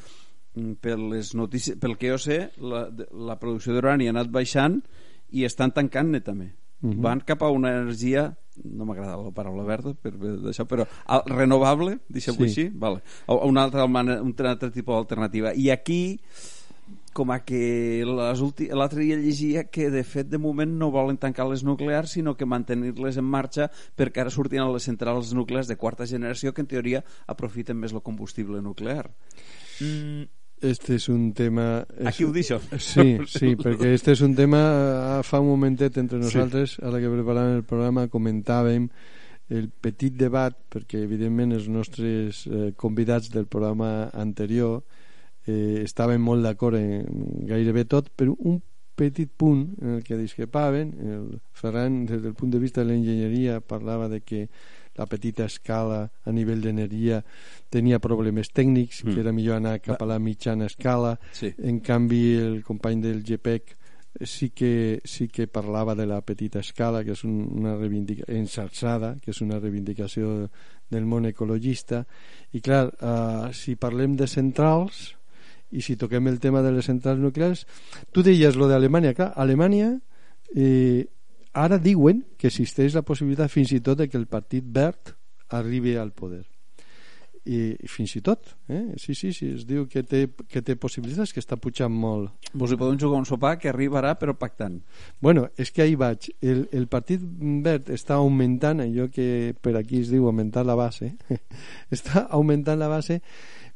per 0.81 0.99
les 0.99 1.35
notícies, 1.39 1.79
pel 1.79 1.97
que 1.99 2.11
jo 2.11 2.19
sé 2.19 2.41
la, 2.59 2.89
la 3.13 3.39
producció 3.39 3.75
d'urani 3.75 4.09
ha 4.09 4.15
anat 4.15 4.33
baixant 4.35 4.81
i 5.31 5.45
estan 5.47 5.71
tancant 5.73 6.11
netament 6.11 6.57
mm 6.81 6.91
-hmm. 6.91 7.03
van 7.03 7.21
cap 7.21 7.43
a 7.43 7.51
una 7.51 7.71
energia 7.81 8.37
no 8.65 8.85
m'agrada 8.85 9.17
la 9.17 9.31
paraula 9.31 9.65
verda 9.65 9.95
per, 9.95 10.13
això, 10.51 10.67
però 10.67 10.87
al, 11.07 11.23
renovable, 11.27 11.99
deixem-ho 12.09 12.45
sí. 12.45 12.49
així 12.49 12.71
vale. 12.75 13.01
una 13.27 13.63
altra, 13.63 13.85
un 13.85 13.97
altre 13.97 14.71
tipus 14.71 14.95
d'alternativa 14.95 15.55
i 15.55 15.71
aquí 15.71 16.19
com 17.13 17.31
a 17.31 17.41
que 17.45 18.05
l'altre 18.07 19.03
dia 19.03 19.17
llegia 19.17 19.65
que 19.65 19.91
de 19.91 20.05
fet 20.05 20.29
de 20.31 20.39
moment 20.39 20.71
no 20.79 20.91
volen 20.91 21.19
tancar 21.19 21.49
les 21.49 21.65
nuclears 21.67 22.13
sinó 22.13 22.37
que 22.37 22.47
mantenir-les 22.47 23.19
en 23.19 23.25
marxa 23.25 23.71
perquè 23.99 24.23
ara 24.23 24.31
sortien 24.31 24.71
les 24.73 24.87
centrals 24.87 25.33
nuclears 25.35 25.67
de 25.67 25.77
quarta 25.77 26.07
generació 26.07 26.55
que 26.55 26.63
en 26.63 26.71
teoria 26.71 27.05
aprofiten 27.27 27.77
més 27.77 27.93
el 27.93 28.03
combustible 28.03 28.63
nuclear 28.63 29.11
mm. 29.81 30.40
Este 30.61 30.95
és 30.99 31.09
un 31.09 31.33
tema... 31.33 31.87
Aquí 32.05 32.25
ho 32.25 32.33
deixo. 32.33 32.59
Sí, 32.77 33.17
sí, 33.27 33.55
perquè 33.57 33.95
este 33.97 34.13
és 34.13 34.21
un 34.21 34.35
tema... 34.37 34.61
Ah, 34.61 35.23
fa 35.25 35.41
un 35.41 35.49
momentet 35.49 35.97
entre 36.03 36.21
nosaltres, 36.21 36.77
sí. 36.77 36.83
a 36.85 36.93
la 36.93 37.01
que 37.01 37.09
preparàvem 37.09 37.63
el 37.63 37.65
programa, 37.65 38.11
comentàvem 38.13 38.91
el 39.51 39.71
petit 39.83 40.15
debat, 40.21 40.55
perquè 40.71 41.01
evidentment 41.03 41.57
els 41.57 41.69
nostres 41.73 42.45
eh, 42.47 42.71
convidats 42.77 43.33
del 43.33 43.49
programa 43.51 44.11
anterior 44.13 44.83
eh, 45.47 45.81
estaven 45.83 46.21
molt 46.23 46.45
d'acord 46.45 46.79
en 46.79 47.49
gairebé 47.49 47.87
tot, 47.89 48.13
però 48.15 48.37
un 48.39 48.61
petit 49.01 49.33
punt 49.33 49.65
en 49.81 49.97
el 49.97 50.05
que 50.05 50.19
discrepaven, 50.21 50.93
el 51.01 51.41
Ferran, 51.57 52.05
des 52.07 52.21
del 52.23 52.37
punt 52.37 52.53
de 52.53 52.61
vista 52.61 52.85
de 52.85 52.91
l'enginyeria, 52.91 53.63
parlava 53.65 54.11
de 54.13 54.21
que 54.21 54.45
la 55.01 55.09
petita 55.09 55.47
escala 55.49 56.03
a 56.05 56.33
nivell 56.37 56.61
d'energia 56.61 57.23
tenia 57.73 58.01
problemes 58.05 58.53
tècnics, 58.53 59.03
mm. 59.03 59.15
que 59.15 59.23
era 59.25 59.33
millor 59.33 59.57
anar 59.57 59.79
cap 59.81 60.03
a 60.03 60.09
la 60.09 60.19
mitjana 60.21 60.69
escala. 60.69 61.17
Sí. 61.33 61.55
En 61.57 61.81
canvi, 61.81 62.25
el 62.37 62.59
company 62.67 63.01
del 63.07 63.23
GPEC 63.25 63.77
sí 64.27 64.51
que, 64.51 65.01
sí 65.05 65.29
que 65.29 65.47
parlava 65.47 65.95
de 65.95 66.05
la 66.07 66.21
petita 66.21 66.61
escala, 66.61 67.05
que 67.07 67.15
és 67.17 67.25
un, 67.25 67.47
una 67.63 67.77
reivindicació 67.79 68.37
ensalçada, 68.37 69.15
que 69.23 69.33
és 69.33 69.41
una 69.41 69.61
reivindicació 69.63 70.51
del 70.91 71.07
món 71.09 71.31
ecologista. 71.31 72.03
I 72.53 72.61
clar, 72.61 72.91
eh, 72.91 73.49
si 73.57 73.79
parlem 73.81 74.19
de 74.21 74.29
centrals, 74.29 75.15
i 75.71 75.81
si 75.87 75.97
toquem 75.97 76.27
el 76.27 76.41
tema 76.43 76.65
de 76.67 76.73
les 76.75 76.89
centrals 76.91 77.21
nuclears 77.23 77.63
tu 78.11 78.25
deies 78.27 78.57
lo 78.59 78.67
d'Alemanya 78.67 79.15
clar, 79.15 79.29
Alemanya 79.39 79.93
eh, 80.51 81.07
ara 81.53 81.79
diuen 81.79 82.23
que 82.39 82.49
existeix 82.51 82.95
la 82.95 83.03
possibilitat 83.07 83.51
fins 83.51 83.73
i 83.75 83.81
tot 83.83 83.99
de 83.99 84.09
que 84.09 84.19
el 84.19 84.27
partit 84.31 84.65
verd 84.65 85.15
arribi 85.51 85.97
al 85.97 86.13
poder. 86.13 86.45
I 87.51 87.73
fins 87.89 88.13
i 88.19 88.21
tot 88.21 88.51
eh? 88.69 88.93
sí, 89.01 89.15
sí, 89.17 89.31
sí, 89.33 89.47
es 89.57 89.63
diu 89.65 89.87
que 89.89 90.03
té, 90.05 90.27
que 90.47 90.61
té 90.61 90.75
possibilitats 90.77 91.33
que 91.33 91.41
està 91.41 91.57
pujant 91.57 91.91
molt. 91.91 92.35
Vos 92.53 92.71
hi 92.71 92.77
podem 92.79 92.99
jugar 93.01 93.17
un 93.23 93.25
sopar 93.27 93.55
que 93.59 93.71
arribarà 93.71 94.13
però 94.21 94.35
pactant. 94.37 94.77
Bueno, 95.25 95.47
és 95.57 95.73
que 95.73 95.83
ahí 95.83 95.97
vaig. 95.97 96.29
El, 96.45 96.67
el 96.77 96.87
partit 96.93 97.25
verd 97.65 97.89
està 97.91 98.21
augmentant 98.21 98.85
allò 98.85 99.09
que 99.09 99.57
per 99.63 99.75
aquí 99.81 100.03
es 100.05 100.13
diu 100.13 100.29
augmentar 100.29 100.67
la 100.69 100.77
base 100.77 101.15
està 101.97 102.27
augmentant 102.29 102.79
la 102.79 102.93
base 102.93 103.23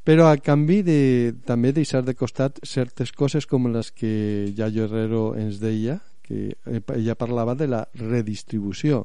però 0.04 0.28
a 0.28 0.36
canvi 0.36 0.82
de 0.84 1.00
també 1.48 1.72
deixar 1.72 2.02
de 2.04 2.12
costat 2.12 2.60
certes 2.68 3.10
coses 3.16 3.48
com 3.48 3.70
les 3.72 3.88
que 3.96 4.52
Yayo 4.52 4.84
Herrero 4.84 5.30
ens 5.40 5.56
deia 5.62 6.02
que 6.24 6.56
ella 6.96 7.14
parlava 7.20 7.54
de 7.54 7.68
la 7.68 7.84
redistribució 8.00 9.04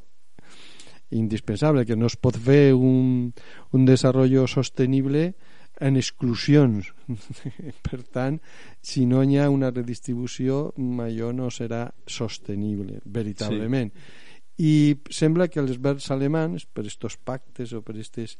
indispensable, 1.11 1.85
que 1.85 1.97
no 1.97 2.07
es 2.07 2.15
pot 2.21 2.37
fer 2.37 2.73
un, 2.77 3.31
un 3.73 3.85
desenvolupament 3.85 4.49
sostenible 4.49 5.33
en 5.79 5.97
exclusions. 5.97 6.91
per 7.87 8.01
tant, 8.03 8.39
si 8.81 9.05
no 9.09 9.23
hi 9.23 9.39
ha 9.39 9.49
una 9.49 9.71
redistribució, 9.71 10.69
allò 11.03 11.31
no 11.33 11.49
serà 11.49 11.87
sostenible, 12.05 12.99
veritablement. 13.05 13.93
Sí. 13.93 14.25
I 14.59 14.73
sembla 15.15 15.47
que 15.47 15.61
els 15.63 15.79
verds 15.79 16.09
alemans, 16.11 16.65
per 16.67 16.83
estos 16.85 17.15
pactes 17.15 17.71
o 17.73 17.81
per 17.81 17.95
estes 17.97 18.35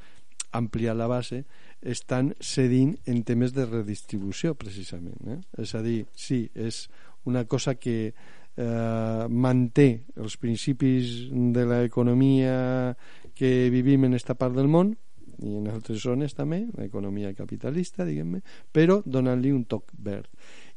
ampliar 0.51 0.97
la 0.97 1.07
base, 1.07 1.45
estan 1.79 2.33
cedint 2.43 2.97
en 3.07 3.23
temes 3.23 3.53
de 3.55 3.65
redistribució, 3.69 4.55
precisament. 4.59 5.19
Eh? 5.29 5.39
És 5.63 5.75
a 5.77 5.83
dir, 5.85 6.03
sí, 6.11 6.49
és 6.55 6.87
una 7.29 7.45
cosa 7.47 7.75
que 7.75 8.13
eh, 8.59 9.25
manté 9.29 9.89
els 10.19 10.35
principis 10.37 11.29
de 11.31 11.65
l'economia 11.65 12.95
que 13.35 13.69
vivim 13.71 14.09
en 14.09 14.17
esta 14.17 14.35
part 14.35 14.57
del 14.57 14.67
món 14.67 14.93
i 15.39 15.55
en 15.55 15.69
altres 15.71 16.03
zones 16.03 16.35
també, 16.35 16.65
l'economia 16.75 17.31
capitalista, 17.35 18.03
diguem-ne, 18.03 18.41
però 18.75 18.99
donant-li 19.05 19.53
un 19.55 19.63
toc 19.71 19.93
verd. 19.95 20.27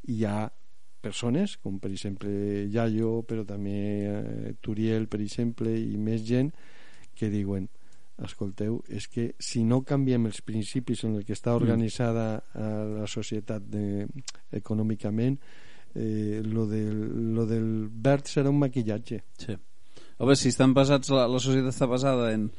Hi 0.07 0.23
ha 0.29 0.47
persones, 1.03 1.57
com 1.59 1.81
per 1.83 1.91
exemple 1.91 2.31
Yayo, 2.71 3.25
però 3.27 3.43
també 3.43 3.79
eh, 4.07 4.53
Turiel, 4.63 5.09
per 5.11 5.19
exemple, 5.25 5.75
i 5.75 5.99
més 5.99 6.23
gent, 6.29 6.53
que 7.19 7.31
diuen 7.33 7.67
escolteu, 8.23 8.79
és 8.87 9.09
que 9.11 9.33
si 9.43 9.65
no 9.67 9.81
canviem 9.83 10.29
els 10.31 10.45
principis 10.47 11.03
en 11.09 11.19
el 11.19 11.27
que 11.27 11.35
està 11.35 11.51
mm. 11.51 11.59
organitzada 11.59 12.27
mm. 12.39 13.03
la 13.03 13.11
societat 13.11 13.67
de, 13.67 14.07
econòmicament, 14.63 15.41
eh, 15.95 16.43
lo, 16.45 16.67
del, 16.67 17.35
lo 17.35 17.47
del 17.47 17.89
verd 17.89 18.31
serà 18.31 18.51
un 18.51 18.61
maquillatge. 18.63 19.23
Sí. 19.39 19.57
A 19.57 20.25
veure, 20.25 20.39
si 20.39 20.53
estan 20.53 20.75
basats, 20.75 21.11
la, 21.13 21.27
la 21.31 21.41
societat 21.43 21.75
està 21.75 21.89
basada 21.91 22.33
en 22.35 22.51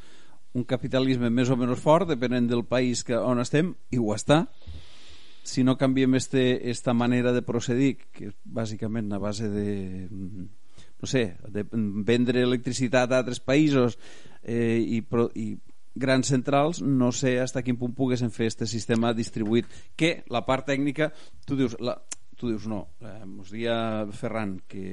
un 0.54 0.66
capitalisme 0.70 1.32
més 1.34 1.50
o 1.50 1.58
menys 1.58 1.82
fort, 1.82 2.10
depenent 2.10 2.50
del 2.50 2.66
país 2.70 3.04
que, 3.08 3.18
on 3.18 3.42
estem, 3.42 3.74
i 3.90 4.02
ho 4.02 4.14
està, 4.14 4.44
si 5.44 5.64
no 5.64 5.78
canviem 5.78 6.16
este, 6.16 6.70
esta 6.72 6.94
manera 6.94 7.34
de 7.34 7.42
procedir, 7.44 7.98
que 8.14 8.30
és 8.30 8.36
bàsicament 8.46 9.12
a 9.12 9.20
base 9.20 9.50
de 9.52 9.68
no 11.04 11.08
sé, 11.08 11.36
de 11.52 11.66
vendre 12.08 12.46
electricitat 12.46 13.12
a 13.12 13.18
altres 13.20 13.42
països 13.44 13.98
eh, 14.40 14.80
i, 14.80 15.02
pro, 15.04 15.26
i 15.36 15.58
grans 16.00 16.30
centrals, 16.32 16.80
no 16.82 17.12
sé 17.12 17.34
fins 17.42 17.58
a 17.60 17.64
quin 17.66 17.76
punt 17.78 17.92
poguessin 17.98 18.32
fer 18.32 18.48
aquest 18.48 18.64
sistema 18.72 19.12
distribuït, 19.14 19.68
que 20.00 20.24
la 20.32 20.46
part 20.48 20.66
tècnica, 20.72 21.12
tu 21.46 21.60
dius, 21.60 21.76
la, 21.84 21.98
tu 22.38 22.50
dius 22.50 22.66
no, 22.68 22.88
eh, 23.02 23.26
mos 23.26 23.52
dia 23.54 24.06
Ferran 24.12 24.58
que, 24.68 24.84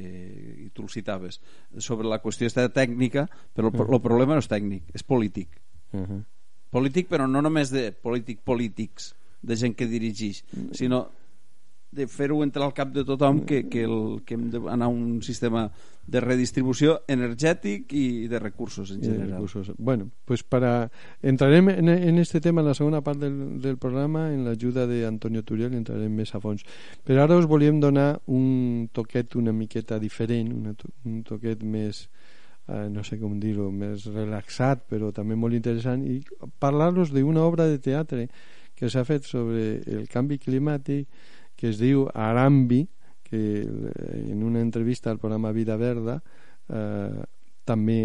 i 0.67 0.69
tu 0.75 0.85
el 0.85 0.91
citaves 0.93 1.41
sobre 1.79 2.09
la 2.09 2.21
qüestió 2.23 2.47
esta 2.47 2.69
tècnica 2.73 3.27
però 3.55 3.69
el, 3.69 3.75
uh 3.75 3.81
-huh. 3.81 3.95
el 3.95 4.01
problema 4.01 4.35
no 4.35 4.45
és 4.45 4.51
tècnic, 4.51 4.85
és 4.95 5.03
polític 5.03 5.61
uh 5.93 6.01
-huh. 6.01 6.25
polític 6.71 7.09
però 7.09 7.29
no 7.29 7.43
només 7.43 7.71
de 7.71 7.93
polític 7.93 8.41
polítics 8.43 9.15
de 9.43 9.57
gent 9.57 9.75
que 9.77 9.87
dirigeix, 9.87 10.45
sinó 10.73 11.11
de 11.91 12.07
fer-ho 12.07 12.43
entrar 12.45 12.69
al 12.69 12.75
cap 12.75 12.93
de 12.95 13.03
tothom 13.05 13.43
que, 13.47 13.65
que, 13.69 13.83
el, 13.83 14.21
que 14.27 14.37
hem 14.37 14.51
d'anar 14.53 14.87
a 14.87 14.93
un 14.93 15.23
sistema 15.27 15.67
de 16.11 16.21
redistribució 16.23 17.01
energètic 17.11 17.93
i 17.95 18.27
de 18.31 18.39
recursos 18.39 18.91
en 18.95 19.03
general. 19.03 19.35
Recursos. 19.35 19.73
Bueno, 19.79 20.11
pues 20.25 20.43
para 20.43 20.91
entrarem 21.23 21.69
en, 21.69 21.89
en 21.89 22.19
este 22.19 22.41
tema 22.41 22.63
en 22.63 22.69
la 22.69 22.75
segona 22.75 23.01
part 23.01 23.19
del, 23.19 23.61
del 23.61 23.79
programa 23.79 24.33
en 24.33 24.45
l'ajuda 24.47 24.87
d'Antonio 24.91 25.43
Turiel 25.43 25.75
entrarem 25.75 26.15
més 26.15 26.35
a 26.35 26.41
fons. 26.43 26.67
Però 27.07 27.27
ara 27.27 27.39
us 27.39 27.47
volíem 27.51 27.81
donar 27.83 28.21
un 28.27 28.89
toquet 28.93 29.37
una 29.39 29.53
miqueta 29.53 29.99
diferent, 29.99 30.55
una, 30.55 30.75
un 31.07 31.23
toquet 31.27 31.63
més 31.63 32.07
eh, 32.69 32.87
no 32.91 33.05
sé 33.07 33.19
com 33.19 33.39
dir-ho, 33.43 33.71
més 33.71 34.07
relaxat 34.11 34.87
però 34.91 35.11
també 35.15 35.39
molt 35.39 35.59
interessant 35.59 36.07
i 36.07 36.21
parlar-los 36.63 37.15
d'una 37.15 37.43
obra 37.47 37.67
de 37.71 37.79
teatre 37.83 38.29
que 38.75 38.89
s'ha 38.89 39.05
fet 39.05 39.27
sobre 39.29 39.83
el 39.85 40.07
canvi 40.09 40.41
climàtic 40.41 41.07
que 41.61 41.69
es 41.69 41.81
diu 41.81 42.07
Arambi 42.15 42.87
que 43.23 43.63
eh, 43.63 44.27
en 44.33 44.43
una 44.43 44.61
entrevista 44.61 45.11
al 45.11 45.21
programa 45.21 45.53
Vida 45.53 45.77
Verda 45.77 46.23
eh, 46.69 47.23
també 47.65 48.01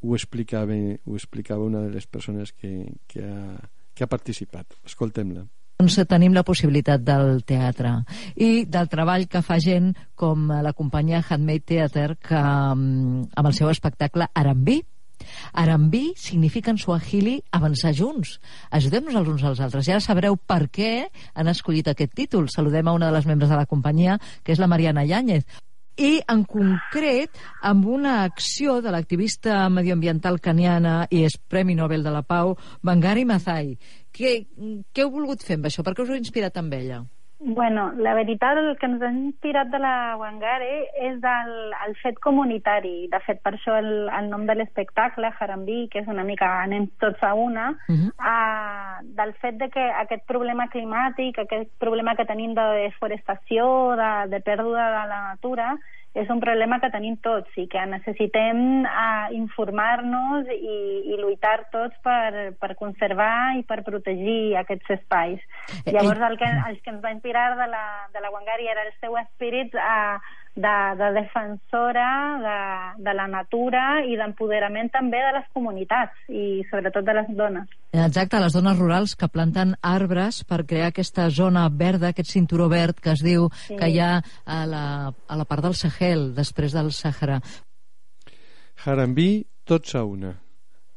ho 0.00 0.14
explicava, 0.14 0.76
ho 0.76 1.16
explicava 1.16 1.64
una 1.64 1.80
de 1.82 1.90
les 1.90 2.06
persones 2.06 2.52
que, 2.52 2.84
que, 3.08 3.24
ha, 3.24 3.56
que 3.94 4.04
ha 4.04 4.10
participat. 4.10 4.78
Escoltem-la 4.86 5.48
doncs 5.78 5.94
tenim 6.10 6.32
la 6.34 6.42
possibilitat 6.42 7.04
del 7.06 7.44
teatre 7.46 7.92
i 8.34 8.64
del 8.66 8.88
treball 8.90 9.28
que 9.30 9.44
fa 9.46 9.60
gent 9.62 9.92
com 10.18 10.48
la 10.50 10.72
companyia 10.74 11.20
Handmade 11.22 11.62
Theater 11.70 12.08
que 12.18 12.40
mm, 12.40 13.28
amb 13.38 13.46
el 13.46 13.54
seu 13.54 13.70
espectacle 13.70 14.26
Arambí 14.34 14.80
Arambí 15.52 16.12
significa 16.16 16.70
en 16.70 16.78
suahili 16.78 17.38
avançar 17.50 17.94
junts. 17.94 18.38
Ajudem-nos 18.70 19.14
els 19.14 19.32
uns 19.36 19.44
als 19.44 19.62
altres. 19.64 19.88
Ara 19.88 20.04
sabreu 20.04 20.36
per 20.36 20.66
què 20.72 21.08
han 21.34 21.48
escollit 21.48 21.88
aquest 21.88 22.14
títol. 22.14 22.50
Saludem 22.52 22.88
a 22.88 22.96
una 22.96 23.08
de 23.08 23.16
les 23.16 23.26
membres 23.26 23.50
de 23.50 23.56
la 23.56 23.66
companyia, 23.66 24.18
que 24.42 24.52
és 24.52 24.60
la 24.62 24.70
Mariana 24.70 25.06
Yáñez 25.08 25.46
i 25.98 26.20
en 26.30 26.44
concret 26.46 27.34
amb 27.66 27.86
una 27.90 28.22
acció 28.22 28.78
de 28.82 28.92
l'activista 28.94 29.64
medioambiental 29.68 30.38
caniana 30.40 31.00
i 31.10 31.24
és 31.26 31.36
Premi 31.50 31.74
Nobel 31.74 32.06
de 32.06 32.14
la 32.14 32.22
Pau, 32.22 32.54
Bangari 32.86 33.26
Mazai. 33.26 33.74
Què, 34.14 34.34
què 34.94 35.04
heu 35.04 35.10
volgut 35.10 35.42
fer 35.42 35.58
amb 35.58 35.66
això? 35.66 35.82
Per 35.82 35.96
què 35.96 36.06
us 36.06 36.12
heu 36.12 36.20
inspirat 36.20 36.62
amb 36.62 36.78
ella? 36.78 37.02
Bueno, 37.40 37.92
la 37.96 38.14
veritat, 38.14 38.58
el 38.58 38.76
que 38.78 38.86
ens 38.88 39.02
ha 39.02 39.10
inspirat 39.14 39.68
de 39.70 39.78
la 39.78 40.16
Wangare 40.18 40.88
és 41.06 41.22
el, 41.22 41.52
el 41.86 41.94
fet 42.00 42.18
comunitari. 42.24 43.06
De 43.12 43.20
fet, 43.22 43.38
per 43.44 43.52
això 43.54 43.76
el, 43.78 44.08
el 44.10 44.30
nom 44.32 44.46
de 44.48 44.56
l'espectacle, 44.58 45.30
Harambí, 45.38 45.84
que 45.92 46.02
és 46.02 46.10
una 46.10 46.24
mica 46.26 46.48
anem 46.64 46.88
tots 46.98 47.22
a 47.22 47.34
una, 47.38 47.68
uh 47.86 47.94
-huh. 47.94 48.10
uh, 48.18 49.06
del 49.20 49.34
fet 49.34 49.54
de 49.62 49.68
que 49.70 49.84
aquest 50.02 50.26
problema 50.26 50.66
climàtic, 50.66 51.38
aquest 51.38 51.70
problema 51.78 52.16
que 52.16 52.26
tenim 52.26 52.54
de 52.54 52.66
deforestació, 52.82 53.94
de, 53.94 54.10
de 54.34 54.40
pèrdua 54.42 54.90
de 54.98 55.06
la 55.12 55.20
natura, 55.30 55.78
és 56.14 56.30
un 56.32 56.40
problema 56.40 56.78
que 56.80 56.90
tenim 56.90 57.18
tots 57.22 57.52
i 57.60 57.66
que 57.70 57.82
necessitem 57.90 58.60
uh, 58.88 59.28
informar-nos 59.36 60.48
i, 60.54 60.78
i 61.12 61.18
lluitar 61.20 61.68
tots 61.72 61.94
per, 62.02 62.54
per 62.58 62.74
conservar 62.80 63.58
i 63.58 63.62
per 63.68 63.82
protegir 63.86 64.56
aquests 64.58 64.96
espais. 64.96 65.44
Eh, 65.84 65.92
Llavors, 65.92 66.22
el 66.30 66.38
que, 66.40 66.48
el 66.70 66.80
que 66.82 66.94
ens 66.94 67.04
va 67.04 67.14
inspirar 67.14 67.50
de 67.60 67.68
la, 67.70 67.84
de 68.14 68.24
la 68.24 68.32
Wangari 68.34 68.70
era 68.72 68.86
el 68.88 68.92
seu 69.02 69.18
espírit 69.20 69.76
uh, 69.76 70.16
de, 70.58 70.76
de 70.98 71.08
defensora 71.14 72.08
de, 72.42 73.02
de 73.04 73.14
la 73.14 73.26
natura 73.30 73.84
i 74.06 74.16
d'empoderament 74.18 74.90
també 74.94 75.20
de 75.22 75.34
les 75.38 75.46
comunitats 75.54 76.24
i 76.28 76.64
sobretot 76.70 77.06
de 77.06 77.14
les 77.20 77.30
dones. 77.38 77.68
Exacte, 77.94 78.40
les 78.42 78.56
dones 78.56 78.78
rurals 78.78 79.14
que 79.18 79.30
planten 79.32 79.76
arbres 79.86 80.42
per 80.48 80.64
crear 80.68 80.90
aquesta 80.90 81.28
zona 81.30 81.68
verda, 81.70 82.10
aquest 82.10 82.34
cinturó 82.34 82.68
verd 82.72 82.98
que 83.00 83.14
es 83.14 83.22
diu 83.24 83.48
sí. 83.66 83.78
que 83.78 83.92
hi 83.92 84.02
ha 84.02 84.18
a 84.18 84.58
la, 84.66 84.84
a 85.08 85.38
la 85.38 85.48
part 85.48 85.64
del 85.64 85.78
Sahel, 85.78 86.32
després 86.36 86.74
del 86.76 86.90
Sàhara. 86.92 87.40
Harambí, 88.84 89.30
tots 89.66 89.94
a 89.94 90.04
una. 90.04 90.34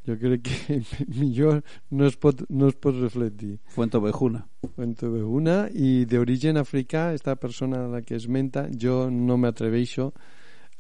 Jo 0.08 0.18
crec 0.18 0.48
que 0.48 0.82
millor 1.20 1.62
no 1.92 2.08
es 2.10 2.18
pot, 2.18 2.42
no 2.50 2.70
es 2.72 2.76
pot 2.76 2.98
reflectir. 2.98 3.60
Fuente 3.70 3.98
Ovejuna. 3.98 4.44
Fuente 4.76 5.06
Ovejuna 5.06 5.68
i 5.74 6.06
d'origen 6.10 6.58
africà, 6.58 7.12
esta 7.14 7.36
persona 7.36 7.86
a 7.86 7.90
la 7.92 8.02
que 8.02 8.18
esmenta, 8.18 8.68
jo 8.74 9.10
no 9.14 9.38
m'atreveixo 9.38 10.12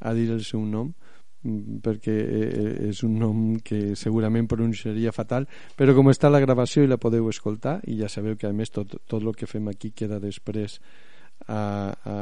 a 0.01 0.13
dir 0.17 0.31
el 0.33 0.41
seu 0.43 0.63
nom 0.65 0.89
mm, 1.43 1.79
perquè 1.85 2.15
eh, 2.17 2.47
eh, 2.49 2.89
és 2.89 3.03
un 3.05 3.19
nom 3.21 3.43
que 3.61 3.93
segurament 3.99 4.49
pronunciaria 4.49 5.13
fatal 5.13 5.45
però 5.77 5.93
com 5.97 6.09
està 6.09 6.31
la 6.31 6.41
gravació 6.41 6.83
i 6.83 6.89
la 6.89 6.97
podeu 7.01 7.29
escoltar 7.29 7.79
i 7.85 7.99
ja 8.01 8.09
sabeu 8.09 8.37
que 8.37 8.49
a 8.49 8.53
més 8.53 8.73
tot, 8.73 8.97
tot 9.05 9.21
el 9.21 9.37
que 9.37 9.49
fem 9.49 9.69
aquí 9.69 9.93
queda 9.93 10.19
després 10.19 10.79
a, 11.45 11.93
a 11.93 12.15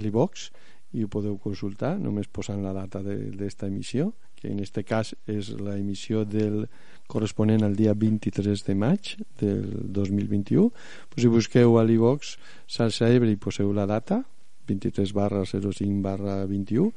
l'e-box 0.00 0.48
i 0.96 1.04
ho 1.04 1.12
podeu 1.12 1.36
consultar 1.42 1.96
només 2.00 2.32
posant 2.32 2.62
la 2.64 2.72
data 2.72 3.02
d'esta 3.04 3.68
emissió 3.68 4.14
que 4.36 4.48
en 4.52 4.60
este 4.60 4.84
cas 4.84 5.14
és 5.26 5.50
la 5.58 5.76
emissió 5.78 6.24
del 6.24 6.66
corresponent 7.08 7.64
al 7.64 7.76
dia 7.76 7.94
23 7.94 8.64
de 8.66 8.74
maig 8.78 9.16
del 9.40 9.92
2021 9.92 10.70
pues 11.08 11.24
si 11.24 11.32
busqueu 11.32 11.78
a 11.78 11.84
l'e-box 11.84 12.36
Salsa 12.66 13.10
Ebre 13.10 13.32
i 13.32 13.40
poseu 13.40 13.72
la 13.72 13.86
data 13.86 14.22
23 14.66 15.12
barra 15.14 15.44
05 15.46 16.02
barra 16.02 16.44
21 16.46 16.92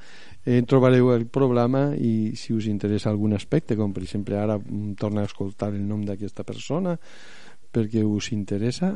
eh, 0.45 0.63
trobareu 0.65 1.13
el 1.13 1.27
programa 1.27 1.93
i 1.95 2.35
si 2.35 2.53
us 2.53 2.65
interessa 2.67 3.11
algun 3.13 3.37
aspecte 3.37 3.77
com 3.77 3.93
per 3.93 4.03
exemple 4.03 4.37
ara 4.37 4.57
mm, 4.57 4.97
torna 4.99 5.21
a 5.21 5.29
escoltar 5.29 5.71
el 5.73 5.85
nom 5.85 6.03
d'aquesta 6.05 6.43
persona 6.43 6.97
perquè 7.71 8.03
us 8.03 8.31
interessa 8.33 8.95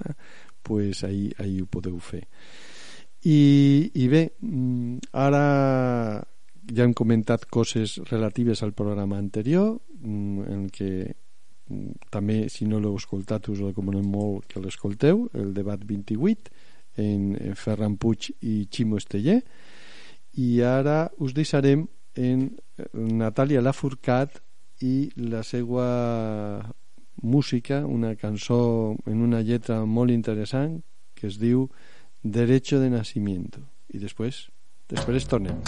pues 0.64 1.04
ahí, 1.04 1.32
ahí 1.38 1.60
ho 1.62 1.68
podeu 1.68 2.00
fer. 2.00 2.24
I, 3.24 3.92
i 3.94 4.08
bé 4.08 4.24
mm, 4.40 5.12
ara 5.12 6.24
ja 6.72 6.86
hem 6.86 6.94
comentat 6.94 7.46
coses 7.52 7.98
relatives 8.10 8.64
al 8.64 8.74
programa 8.74 9.18
anterior 9.18 9.80
mm, 10.00 10.46
en 10.56 10.68
què 10.72 10.92
mm, 11.10 12.10
també 12.14 12.38
si 12.54 12.68
no 12.70 12.80
l'heu 12.80 12.96
escoltat 13.00 13.50
us 13.52 13.64
recomanem 13.64 14.08
molt 14.08 14.48
que 14.48 14.64
l'escolteu 14.64 15.28
el 15.34 15.54
debat 15.54 15.84
28 15.84 16.54
en 17.04 17.56
Ferran 17.58 17.98
Puig 17.98 18.30
i 18.42 18.68
Ximo 18.72 19.02
Esteller 19.02 19.42
i 20.38 20.62
ara 20.62 21.10
us 21.20 21.34
deixarem 21.34 21.88
en 22.16 22.48
Natàlia 22.94 23.62
Lafourcat 23.62 24.40
i 24.86 25.10
la 25.18 25.44
seva 25.44 25.86
música, 27.22 27.86
una 27.86 28.16
cançó 28.16 28.96
en 29.06 29.22
una 29.22 29.42
lletra 29.42 29.84
molt 29.86 30.12
interessant 30.12 30.82
que 31.16 31.28
es 31.28 31.40
diu 31.40 31.70
Derecho 32.24 32.80
de 32.80 32.90
Nacimiento 32.90 33.64
i 33.94 34.02
després, 34.02 34.48
després 34.90 35.30
tornem. 35.30 35.60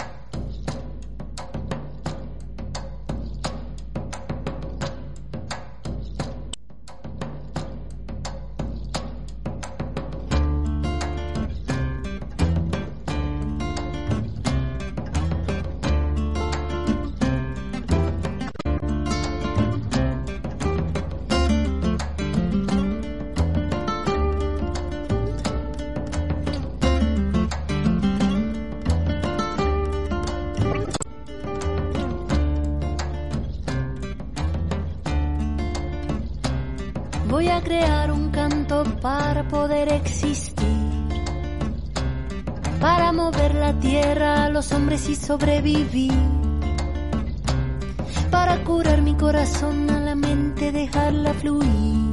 Para 48.30 48.64
curar 48.64 49.02
mi 49.02 49.14
corazón 49.14 49.90
a 49.90 50.00
la 50.00 50.14
mente, 50.14 50.72
dejarla 50.72 51.34
fluir. 51.34 52.10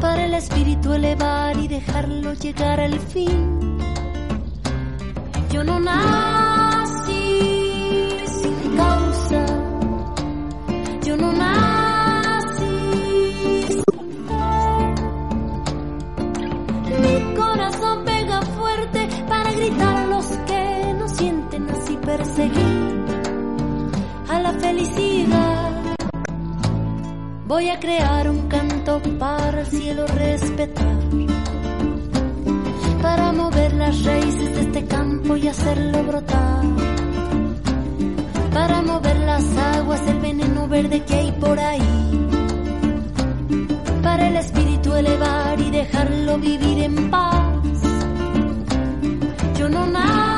Para 0.00 0.26
el 0.26 0.34
espíritu 0.34 0.92
elevar 0.92 1.56
y 1.56 1.66
dejarlo 1.66 2.34
llegar 2.34 2.78
al 2.78 3.00
fin. 3.00 3.78
Yo 5.50 5.64
no 5.64 5.80
Voy 27.60 27.68
a 27.68 27.78
crear 27.78 28.30
un 28.30 28.48
canto 28.48 29.02
para 29.18 29.60
el 29.60 29.66
cielo 29.66 30.06
respetar. 30.06 30.96
Para 33.02 33.32
mover 33.32 33.74
las 33.74 34.02
raíces 34.02 34.54
de 34.54 34.60
este 34.62 34.86
campo 34.86 35.36
y 35.36 35.46
hacerlo 35.46 36.02
brotar. 36.04 36.64
Para 38.54 38.80
mover 38.80 39.18
las 39.18 39.44
aguas 39.76 40.06
del 40.06 40.20
veneno 40.20 40.68
verde 40.68 41.04
que 41.04 41.14
hay 41.14 41.32
por 41.32 41.58
ahí. 41.58 42.28
Para 44.02 44.28
el 44.28 44.36
espíritu 44.36 44.94
elevar 44.94 45.60
y 45.60 45.70
dejarlo 45.70 46.38
vivir 46.38 46.78
en 46.84 47.10
paz. 47.10 47.62
Yo 49.58 49.68
no 49.68 49.86
nací 49.86 50.29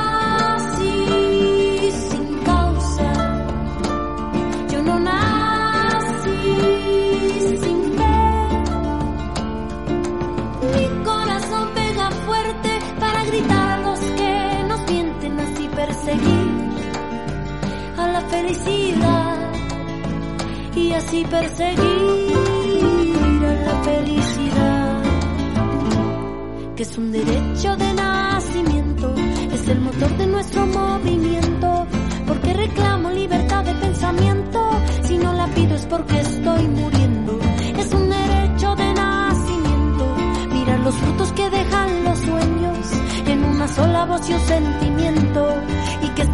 felicidad 18.33 19.37
y 20.75 20.93
así 20.93 21.25
perseguir 21.25 22.33
a 23.45 23.55
la 23.67 23.83
felicidad 23.83 25.03
que 26.77 26.83
es 26.85 26.99
un 26.99 27.13
derecho 27.13 27.77
de 27.77 27.93
nacimiento, 27.93 29.15
es 29.53 29.69
el 29.69 29.81
motor 29.81 30.17
de 30.17 30.27
nuestro 30.27 30.67
movimiento, 30.67 31.87
porque 32.27 32.55
reclamo 32.55 33.11
libertad 33.11 33.63
de 33.65 33.75
pensamiento, 33.75 34.59
si 35.03 35.19
no 35.19 35.35
la 35.35 35.47
pido 35.49 35.75
es 35.75 35.85
porque 35.87 36.19
estoy 36.19 36.69
muriendo, 36.69 37.39
es 37.77 37.93
un 37.93 38.09
derecho 38.09 38.75
de 38.75 38.95
nacimiento, 38.95 40.17
mirar 40.55 40.81
los 40.81 40.95
frutos 40.95 41.33
que 41.33 41.51
dejan 41.51 42.05
los 42.05 42.19
sueños, 42.19 42.87
en 43.27 43.45
una 43.45 43.69
sola 43.69 44.07
voz 44.07 44.31
y 44.31 44.33
un 44.33 44.41
sentimiento, 44.41 45.49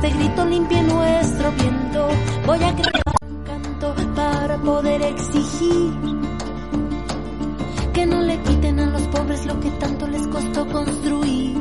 este 0.00 0.10
grito 0.10 0.44
limpie 0.46 0.80
nuestro 0.82 1.50
viento, 1.52 2.08
voy 2.46 2.62
a 2.62 2.72
crear 2.72 3.02
un 3.28 3.42
canto 3.42 3.94
para 4.14 4.56
poder 4.58 5.02
exigir 5.02 5.92
que 7.92 8.06
no 8.06 8.20
le 8.20 8.38
quiten 8.42 8.78
a 8.78 8.86
los 8.86 9.02
pobres 9.08 9.44
lo 9.44 9.58
que 9.58 9.70
tanto 9.72 10.06
les 10.06 10.24
costó 10.28 10.68
construir. 10.68 11.56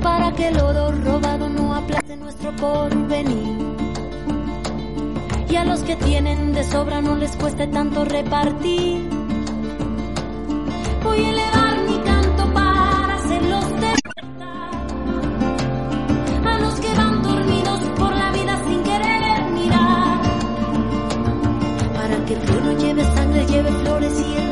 Para 0.00 0.30
que 0.32 0.46
el 0.46 0.60
oro 0.60 0.92
robado 0.92 1.48
no 1.48 1.74
aplaste 1.74 2.16
nuestro 2.18 2.54
porvenir. 2.54 3.74
Y 5.48 5.56
a 5.56 5.64
los 5.64 5.80
que 5.80 5.96
tienen 5.96 6.52
de 6.52 6.62
sobra 6.62 7.00
no 7.00 7.16
les 7.16 7.34
cueste 7.34 7.66
tanto 7.66 8.04
repartir. 8.04 9.08
Voy 11.02 11.18
a 11.18 11.30
elevar 11.30 11.63
flores 23.70 24.20
y 24.20 24.43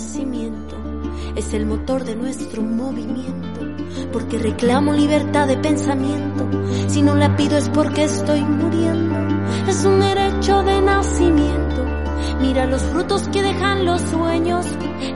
nacimiento, 0.00 0.76
es 1.36 1.52
el 1.52 1.66
motor 1.66 2.04
de 2.04 2.16
nuestro 2.16 2.62
movimiento, 2.62 3.60
porque 4.10 4.38
reclamo 4.38 4.94
libertad 4.94 5.46
de 5.46 5.58
pensamiento, 5.58 6.48
si 6.88 7.02
no 7.02 7.14
la 7.14 7.36
pido 7.36 7.58
es 7.58 7.68
porque 7.68 8.04
estoy 8.04 8.40
muriendo, 8.40 9.14
es 9.68 9.84
un 9.84 10.00
derecho 10.00 10.62
de 10.62 10.80
nacimiento. 10.80 11.84
Mira 12.40 12.64
los 12.64 12.80
frutos 12.80 13.28
que 13.28 13.42
dejan 13.42 13.84
los 13.84 14.00
sueños 14.00 14.64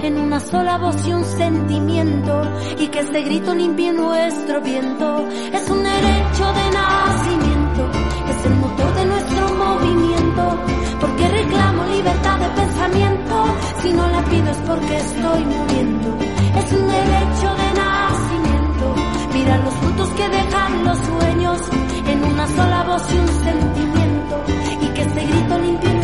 en 0.03 0.19
una 0.19 0.39
sola 0.39 0.77
voz 0.77 0.97
y 1.07 1.15
un 1.15 1.25
sentimiento 1.25 2.43
y 2.79 2.89
que 2.89 3.01
este 3.01 3.23
grito 3.23 3.55
limpie 3.55 3.91
nuestro 3.91 4.61
viento. 4.61 5.27
Es 5.51 5.71
un 5.71 5.83
derecho 5.83 6.47
de 6.59 6.71
nacimiento, 6.75 7.91
es 8.29 8.47
el 8.47 8.55
motor 8.57 8.95
de 8.97 9.05
nuestro 9.07 9.49
movimiento, 9.55 10.59
porque 11.01 11.29
reclamo 11.29 11.85
libertad 11.87 12.39
de 12.39 12.47
pensamiento. 12.49 12.74
Si 13.85 13.93
no 13.93 14.09
la 14.09 14.25
pido 14.25 14.51
es 14.51 14.57
porque 14.67 14.97
estoy 14.97 15.45
muriendo. 15.45 16.17
Es 16.57 16.73
un 16.73 16.87
derecho 16.87 17.49
de 17.61 17.69
nacimiento. 17.83 18.95
Mira 19.35 19.59
los 19.59 19.75
frutos 19.75 20.09
que 20.11 20.29
dejan 20.29 20.85
los 20.85 20.99
sueños 20.99 21.61
en 22.07 22.25
una 22.25 22.47
sola 22.47 22.85
voz 22.85 23.03
y 23.13 23.19
un 23.19 23.29
sentimiento 23.29 24.45
y 24.81 24.87
que 24.95 25.03
este 25.03 25.27
grito 25.27 25.59
limpie 25.59 26.04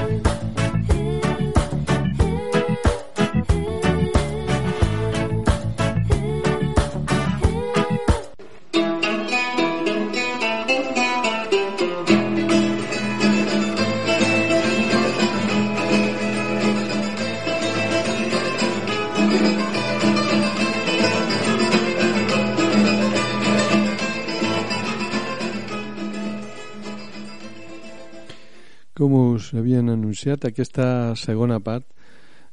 anunciat, 30.21 30.45
aquesta 30.45 31.15
segona 31.15 31.59
part 31.59 31.85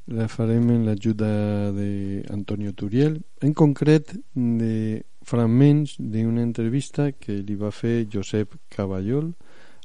la 0.09 0.27
farem 0.27 0.71
en 0.73 0.85
l'ajuda 0.87 1.69
d'Antonio 1.71 2.73
Turiel, 2.73 3.19
en 3.41 3.53
concret 3.53 4.15
de 4.33 5.03
fragments 5.21 5.93
d'una 5.99 6.41
entrevista 6.41 7.11
que 7.11 7.43
li 7.45 7.55
va 7.55 7.69
fer 7.69 8.07
Josep 8.09 8.55
Caballol 8.73 9.35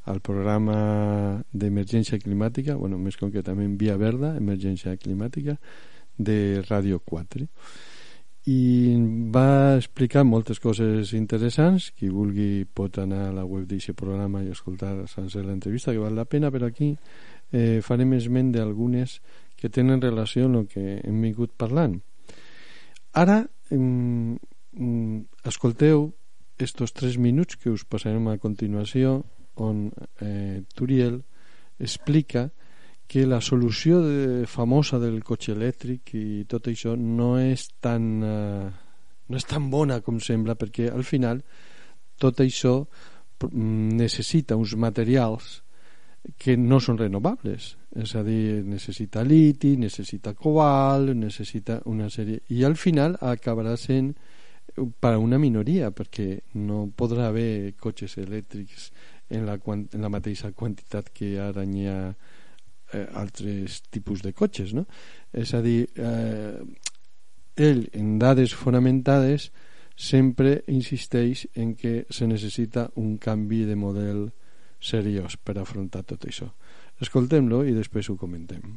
al 0.06 0.20
programa 0.20 1.42
d'emergència 1.52 2.18
climàtica, 2.18 2.76
bueno, 2.76 2.96
més 2.96 3.16
concretament 3.20 3.76
Via 3.76 3.98
Verda, 4.00 4.34
emergència 4.36 4.96
climàtica, 4.96 5.58
de 6.16 6.62
Ràdio 6.64 7.02
4 7.04 7.44
i 8.44 8.92
va 9.32 9.76
explicar 9.78 10.20
moltes 10.28 10.58
coses 10.60 11.14
interessants 11.16 11.88
qui 11.96 12.10
vulgui 12.12 12.66
pot 12.76 12.98
anar 13.00 13.30
a 13.30 13.32
la 13.32 13.44
web 13.48 13.64
d'aquest 13.64 13.96
programa 13.96 14.42
i 14.44 14.50
escoltar 14.52 15.06
sencer 15.08 15.46
l'entrevista 15.46 15.94
que 15.94 16.02
val 16.02 16.12
la 16.14 16.26
pena 16.28 16.50
però 16.52 16.68
aquí 16.68 16.92
eh, 17.54 17.78
farem 17.86 18.16
esment 18.18 18.50
d'algunes 18.54 19.20
que 19.56 19.70
tenen 19.70 20.02
relació 20.02 20.48
amb 20.48 20.62
el 20.62 20.66
que 20.68 20.98
hem 20.98 21.22
vingut 21.22 21.54
parlant. 21.56 21.96
Ara 23.14 23.44
mm, 23.70 24.34
mm, 24.74 25.20
escolteu 25.46 26.10
estos 26.58 26.92
tres 26.92 27.16
minuts 27.18 27.56
que 27.56 27.70
us 27.70 27.86
passarem 27.86 28.26
a 28.28 28.38
continuació 28.42 29.22
on 29.62 29.88
eh, 30.20 30.62
Turiel 30.74 31.22
explica 31.78 32.48
que 33.06 33.26
la 33.26 33.40
solució 33.40 34.00
de, 34.02 34.46
famosa 34.46 34.98
del 34.98 35.20
cotxe 35.22 35.52
elèctric 35.54 36.14
i 36.18 36.44
tot 36.50 36.70
això 36.70 36.94
no 36.98 37.34
és 37.38 37.68
tan 37.84 38.06
eh, 38.24 38.70
no 39.28 39.40
és 39.40 39.46
tan 39.48 39.68
bona 39.70 40.00
com 40.04 40.20
sembla 40.20 40.56
perquè 40.58 40.90
al 40.90 41.04
final 41.04 41.42
tot 42.20 42.40
això 42.40 42.84
necessita 43.54 44.56
uns 44.56 44.74
materials 44.78 45.63
que 46.38 46.56
no 46.56 46.80
són 46.80 46.98
renovables 46.98 47.74
és 47.94 48.14
a 48.16 48.22
dir, 48.26 48.62
necessita 48.64 49.22
liti 49.22 49.74
necessita 49.76 50.34
cobalt 50.34 51.12
necessita 51.16 51.80
una 51.90 52.08
sèrie 52.10 52.40
i 52.48 52.64
al 52.64 52.76
final 52.80 53.18
acabarà 53.20 53.76
sent 53.80 54.14
per 54.74 55.12
a 55.14 55.18
una 55.20 55.38
minoria 55.38 55.90
perquè 55.94 56.28
no 56.60 56.86
podrà 56.96 57.28
haver 57.28 57.74
cotxes 57.78 58.16
elèctrics 58.18 58.88
en 59.30 59.44
la, 59.46 59.58
en 59.66 60.00
la 60.00 60.10
mateixa 60.10 60.52
quantitat 60.52 61.12
que 61.14 61.36
ara 61.40 61.64
n'hi 61.68 61.86
ha 61.88 61.98
eh, 62.08 63.06
altres 63.20 63.82
tipus 63.92 64.24
de 64.24 64.32
cotxes 64.32 64.72
no? 64.74 64.86
és 65.32 65.54
a 65.54 65.60
dir 65.62 65.84
eh, 65.94 66.58
ell 67.54 67.84
en 67.92 68.16
dades 68.18 68.56
fonamentades 68.56 69.50
sempre 69.94 70.62
insisteix 70.66 71.46
en 71.54 71.76
que 71.78 72.06
se 72.10 72.26
necessita 72.26 72.88
un 72.96 73.16
canvi 73.18 73.62
de 73.68 73.76
model 73.78 74.26
seriós 74.84 75.36
per 75.36 75.58
afrontar 75.58 76.04
tot 76.04 76.26
això 76.28 76.50
escoltem-lo 77.02 77.64
i 77.64 77.76
després 77.76 78.10
ho 78.10 78.18
comentem 78.20 78.76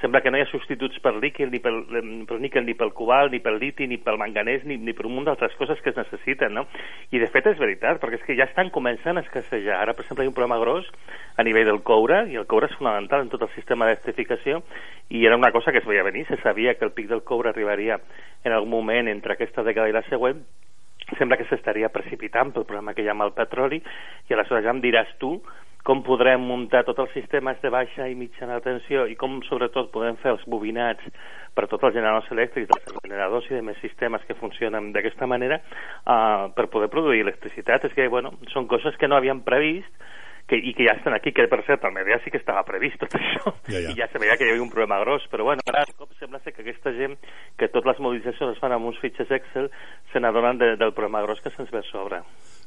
sembla 0.00 0.20
que 0.20 0.30
no 0.30 0.38
hi 0.38 0.44
ha 0.44 0.50
substituts 0.50 1.00
per 1.02 1.14
líquid, 1.16 1.50
ni 1.50 1.58
pel, 1.62 1.80
per 2.28 2.38
níquel, 2.38 2.64
ni 2.66 2.74
pel 2.78 2.92
cobalt, 2.94 3.32
ni 3.34 3.40
pel 3.42 3.58
liti, 3.58 3.88
ni 3.90 3.98
pel 4.02 4.18
manganès, 4.20 4.64
ni, 4.68 4.76
ni 4.78 4.94
per 4.94 5.08
un 5.08 5.16
munt 5.16 5.26
d'altres 5.26 5.56
coses 5.58 5.80
que 5.82 5.90
es 5.90 5.98
necessiten, 5.98 6.54
no? 6.54 6.66
I 7.10 7.22
de 7.22 7.28
fet 7.32 7.48
és 7.50 7.58
veritat, 7.58 7.98
perquè 8.02 8.20
és 8.20 8.26
que 8.26 8.36
ja 8.38 8.46
estan 8.46 8.70
començant 8.74 9.18
a 9.18 9.24
escassejar. 9.26 9.80
Ara, 9.80 9.96
per 9.98 10.04
exemple, 10.04 10.24
hi 10.24 10.30
ha 10.30 10.32
un 10.32 10.36
problema 10.38 10.60
gros 10.62 10.86
a 11.36 11.46
nivell 11.46 11.66
del 11.66 11.82
coure, 11.86 12.22
i 12.30 12.38
el 12.38 12.46
coure 12.50 12.70
és 12.70 12.78
fonamental 12.78 13.26
en 13.26 13.32
tot 13.32 13.42
el 13.42 13.52
sistema 13.56 13.88
d'electrificació, 13.88 14.62
i 15.10 15.26
era 15.26 15.40
una 15.40 15.52
cosa 15.54 15.74
que 15.74 15.82
es 15.82 15.88
veia 15.88 16.06
venir, 16.06 16.26
se 16.28 16.38
sabia 16.44 16.76
que 16.78 16.86
el 16.86 16.94
pic 16.94 17.10
del 17.10 17.24
coure 17.26 17.50
arribaria 17.50 17.98
en 18.44 18.54
algun 18.54 18.70
moment 18.70 19.10
entre 19.10 19.34
aquesta 19.34 19.66
dècada 19.66 19.90
i 19.90 19.98
la 19.98 20.06
següent, 20.06 20.44
sembla 21.16 21.38
que 21.40 21.48
s'estaria 21.48 21.88
precipitant 21.94 22.52
pel 22.52 22.66
problema 22.68 22.94
que 22.94 23.02
hi 23.02 23.08
ha 23.08 23.16
amb 23.16 23.24
el 23.24 23.32
petroli, 23.36 23.80
i 24.28 24.36
aleshores 24.36 24.66
ja 24.66 24.74
em 24.74 24.82
diràs 24.84 25.14
tu 25.22 25.38
com 25.88 26.02
podrem 26.04 26.42
muntar 26.44 26.82
tots 26.84 27.00
els 27.00 27.12
sistemes 27.16 27.60
de 27.62 27.70
baixa 27.72 28.08
i 28.10 28.16
mitjana 28.18 28.58
tensió 28.60 29.06
i 29.08 29.14
com 29.16 29.38
sobretot 29.46 29.88
podem 29.94 30.18
fer 30.20 30.34
els 30.34 30.42
bobinats 30.50 31.06
per 31.56 31.64
tots 31.70 31.88
els 31.88 31.94
generadors 31.96 32.28
elèctrics, 32.34 32.74
els 32.76 32.98
generadors 33.06 33.48
i 33.48 33.56
demés 33.56 33.80
sistemes 33.80 34.26
que 34.28 34.36
funcionen 34.36 34.90
d'aquesta 34.92 35.26
manera 35.30 35.60
uh, 35.62 36.50
per 36.54 36.68
poder 36.68 36.90
produir 36.92 37.22
electricitat. 37.24 37.88
És 37.88 37.96
que, 37.96 38.08
bueno, 38.12 38.34
són 38.52 38.68
coses 38.68 39.00
que 39.00 39.08
no 39.08 39.16
havíem 39.16 39.40
previst 39.46 39.88
que, 40.48 40.56
i 40.56 40.72
que 40.74 40.86
ja 40.88 40.96
estan 40.96 41.14
aquí, 41.14 41.32
que 41.36 41.46
per 41.50 41.60
cert, 41.66 41.84
al 41.84 41.92
Medea 41.92 42.18
sí 42.24 42.32
que 42.32 42.40
estava 42.40 42.64
previst 42.66 42.98
tot 43.04 43.14
això, 43.18 43.52
ja, 43.68 43.82
ja. 43.84 43.92
i 43.92 43.98
ja 44.00 44.08
se 44.10 44.20
veia 44.22 44.38
que 44.40 44.48
hi 44.48 44.54
havia 44.54 44.64
un 44.64 44.72
problema 44.72 45.00
gros, 45.04 45.26
però 45.32 45.44
bueno, 45.50 45.64
ara 45.68 45.84
cop 45.94 46.14
sembla 46.18 46.40
ser 46.44 46.54
que 46.56 46.64
aquesta 46.64 46.94
gent, 46.96 47.18
que 47.60 47.68
totes 47.68 47.92
les 47.92 48.00
mobilitzacions 48.04 48.56
es 48.56 48.62
fan 48.62 48.74
amb 48.74 48.88
uns 48.88 49.00
fitxes 49.04 49.30
Excel, 49.38 49.68
se 50.12 50.24
n'adonen 50.24 50.58
de, 50.58 50.72
del 50.80 50.96
problema 50.96 51.22
gros 51.26 51.44
que 51.44 51.52
se'ns 51.54 51.70
ve 51.74 51.84
a 51.84 51.88
sobre. 51.92 52.22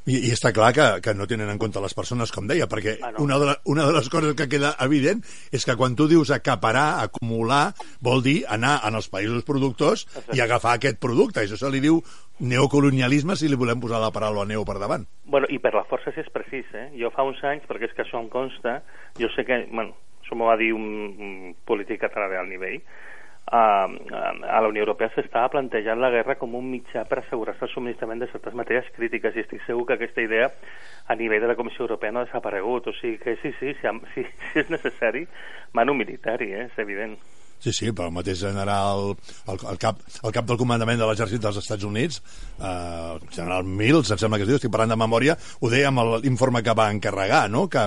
I, 0.09 0.17
I 0.17 0.31
està 0.33 0.49
clar 0.55 0.71
que, 0.73 0.85
que 1.05 1.13
no 1.13 1.27
tenen 1.29 1.51
en 1.51 1.59
compte 1.61 1.81
les 1.83 1.93
persones, 1.93 2.31
com 2.33 2.47
deia, 2.49 2.65
perquè 2.69 2.95
ah, 2.97 3.11
no. 3.13 3.25
una, 3.27 3.37
de 3.41 3.49
la, 3.51 3.55
una 3.69 3.85
de 3.85 3.93
les 3.93 4.09
coses 4.09 4.33
que 4.37 4.47
queda 4.49 4.73
evident 4.81 5.21
és 5.53 5.65
que 5.67 5.75
quan 5.77 5.95
tu 5.97 6.07
dius 6.09 6.31
acaparar, 6.33 7.03
acumular, 7.03 7.75
vol 8.01 8.23
dir 8.25 8.39
anar 8.49 8.79
en 8.87 8.97
els 8.97 9.11
països 9.13 9.45
productors 9.45 10.07
i 10.33 10.41
agafar 10.41 10.77
aquest 10.77 10.97
producte. 11.03 11.43
Això 11.43 11.59
se 11.59 11.69
li 11.69 11.83
diu 11.83 12.01
neocolonialisme 12.41 13.37
si 13.37 13.49
li 13.51 13.59
volem 13.59 13.81
posar 13.83 14.01
la 14.01 14.13
paraula 14.15 14.47
neo 14.49 14.65
per 14.65 14.79
davant. 14.81 15.05
Bueno, 15.29 15.49
i 15.53 15.61
per 15.61 15.75
la 15.77 15.85
força 15.89 16.13
si 16.15 16.23
és 16.23 16.33
precís, 16.33 16.65
eh? 16.73 16.87
Jo 16.97 17.13
fa 17.13 17.25
uns 17.27 17.41
anys, 17.45 17.67
perquè 17.69 17.91
és 17.91 17.93
que 17.93 18.05
això 18.05 18.17
em 18.23 18.31
consta, 18.33 18.79
jo 19.21 19.29
sé 19.35 19.45
que, 19.45 19.67
bueno, 19.69 19.93
això 20.23 20.37
m'ho 20.37 20.49
va 20.49 20.57
dir 20.57 20.71
un, 20.73 20.89
un 21.13 21.55
polític 21.67 22.01
català 22.01 22.31
d'alt 22.31 22.49
nivell, 22.49 22.81
a, 23.47 23.85
a 23.85 24.61
la 24.61 24.67
Unió 24.67 24.83
Europea 24.85 25.09
s'estava 25.15 25.49
plantejant 25.51 25.99
la 25.99 26.11
guerra 26.13 26.37
com 26.39 26.53
un 26.55 26.69
mitjà 26.71 27.03
per 27.09 27.19
assegurar-se 27.19 27.65
el 27.67 27.73
subministrament 27.73 28.21
de 28.21 28.29
certes 28.31 28.55
matèries 28.55 28.87
crítiques 28.95 29.35
i 29.35 29.43
estic 29.43 29.65
segur 29.65 29.85
que 29.87 29.97
aquesta 29.97 30.23
idea 30.23 30.51
a 31.07 31.17
nivell 31.19 31.41
de 31.41 31.51
la 31.51 31.57
Comissió 31.59 31.83
Europea 31.83 32.11
no 32.11 32.21
ha 32.21 32.29
desaparegut. 32.29 32.87
O 32.87 32.93
sigui 33.01 33.17
que 33.19 33.35
sí, 33.41 33.53
sí, 33.59 33.73
si, 33.81 33.93
si, 34.13 34.25
si 34.51 34.63
és 34.63 34.71
necessari 34.71 35.25
mano 35.73 35.97
militar, 35.97 36.39
eh, 36.41 36.67
és 36.67 36.79
evident 36.79 37.17
Sí, 37.61 37.69
sí, 37.77 37.91
però 37.93 38.07
el 38.09 38.15
mateix 38.15 38.39
general, 38.41 39.11
el, 39.45 39.59
el, 39.69 39.77
cap, 39.77 39.99
el 40.25 40.33
cap 40.33 40.47
del 40.49 40.57
comandament 40.57 40.97
de 40.97 41.05
l'exèrcit 41.05 41.41
dels 41.43 41.59
Estats 41.61 41.85
Units, 41.85 42.17
eh, 42.57 43.19
general 43.35 43.67
Mills, 43.69 44.09
em 44.09 44.17
sembla 44.17 44.39
que 44.41 44.47
es 44.47 44.49
diu, 44.49 44.57
estic 44.57 44.71
parlant 44.73 44.95
de 44.95 44.97
memòria, 44.97 45.35
ho 45.61 45.69
deia 45.69 45.91
amb 45.91 46.01
l'informe 46.23 46.63
que 46.65 46.73
va 46.73 46.87
encarregar, 46.89 47.43
no? 47.53 47.67
que 47.69 47.83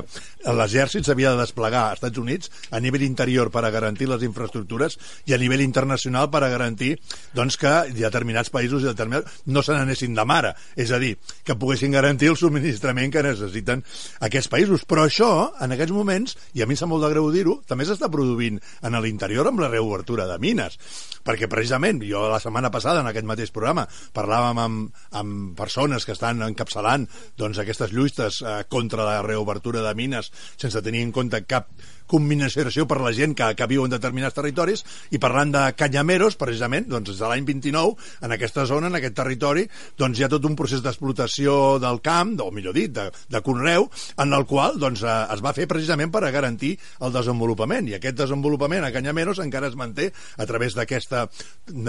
l'exèrcit 0.47 1.09
s'havia 1.09 1.33
de 1.35 1.41
desplegar 1.43 1.89
als 1.89 1.99
Estats 1.99 2.23
Units 2.23 2.53
a 2.71 2.79
nivell 2.85 3.03
interior 3.03 3.51
per 3.51 3.65
a 3.65 3.73
garantir 3.75 4.07
les 4.11 4.23
infraestructures 4.23 4.95
i 5.27 5.35
a 5.35 5.41
nivell 5.43 5.65
internacional 5.67 6.31
per 6.31 6.45
a 6.45 6.53
garantir 6.53 6.93
doncs, 7.35 7.59
que 7.59 7.75
determinats 7.99 8.55
països 8.55 8.87
i 8.87 8.91
determinats 8.93 9.43
no 9.51 9.65
se 9.67 9.75
n'anessin 9.75 10.15
de 10.15 10.27
mare, 10.29 10.55
és 10.79 10.95
a 10.95 11.03
dir, 11.03 11.17
que 11.43 11.59
poguessin 11.59 11.99
garantir 11.99 12.31
el 12.31 12.39
subministrament 12.39 13.11
que 13.11 13.27
necessiten 13.27 13.83
aquests 14.23 14.53
països. 14.55 14.87
Però 14.87 15.09
això, 15.09 15.51
en 15.65 15.75
aquests 15.75 15.99
moments, 15.99 16.39
i 16.55 16.63
a 16.63 16.71
mi 16.71 16.79
em 16.79 16.83
sap 16.85 16.95
molt 16.95 17.03
de 17.03 17.11
greu 17.11 17.31
dir-ho, 17.35 17.59
també 17.67 17.89
s'està 17.89 18.11
produint 18.13 18.63
en 18.87 19.03
l'interior 19.03 19.51
amb 19.51 19.64
la 19.65 19.73
reobertura 19.73 20.29
de 20.31 20.39
mines. 20.43 20.79
Perquè 21.25 21.49
precisament 21.49 22.03
jo 22.05 22.27
la 22.29 22.41
setmana 22.43 22.71
passada 22.73 23.01
en 23.01 23.09
aquest 23.09 23.29
mateix 23.29 23.53
programa 23.55 23.87
parlàvem 24.17 24.61
amb, 24.61 25.03
amb 25.17 25.57
persones 25.59 26.05
que 26.05 26.13
estan 26.17 26.45
encapçalant 26.45 27.09
doncs, 27.41 27.61
aquestes 27.63 27.95
lluites 27.97 28.43
eh, 28.45 28.63
contra 28.69 29.09
la 29.09 29.23
reobertura 29.25 29.83
de 29.87 29.95
mines 29.97 30.31
sense 30.61 30.85
tenir 30.85 31.05
en 31.07 31.15
compte 31.17 31.41
cap 31.49 31.71
combinació 32.11 32.87
per 32.89 33.01
la 33.03 33.13
gent 33.17 33.35
que, 33.37 33.51
que 33.57 33.69
viu 33.71 33.85
en 33.85 33.93
determinats 33.93 34.37
territoris 34.37 34.85
i 35.15 35.21
parlant 35.23 35.53
de 35.55 35.65
canyameros, 35.79 36.39
precisament, 36.41 36.89
doncs 36.91 37.13
des 37.13 37.21
de 37.21 37.31
l'any 37.31 37.47
29, 37.49 37.95
en 38.27 38.35
aquesta 38.37 38.67
zona, 38.69 38.91
en 38.91 38.99
aquest 38.99 39.17
territori, 39.17 39.67
doncs 39.99 40.19
hi 40.19 40.27
ha 40.27 40.31
tot 40.33 40.45
un 40.45 40.57
procés 40.59 40.83
d'explotació 40.85 41.79
del 41.83 42.01
camp, 42.05 42.35
o 42.45 42.51
millor 42.55 42.77
dit, 42.77 42.93
de, 42.95 43.09
de 43.11 43.43
conreu, 43.45 43.89
en 44.21 44.37
el 44.37 44.47
qual 44.51 44.79
doncs, 44.81 45.05
eh, 45.05 45.17
es 45.35 45.43
va 45.45 45.55
fer 45.57 45.69
precisament 45.71 46.13
per 46.15 46.25
a 46.25 46.33
garantir 46.35 46.75
el 47.05 47.15
desenvolupament, 47.15 47.89
i 47.89 47.99
aquest 47.99 48.19
desenvolupament 48.21 48.85
a 48.85 48.93
Canyameros 48.95 49.41
encara 49.43 49.71
es 49.71 49.79
manté 49.79 50.11
a 50.39 50.47
través 50.47 50.77
d'aquesta 50.77 51.27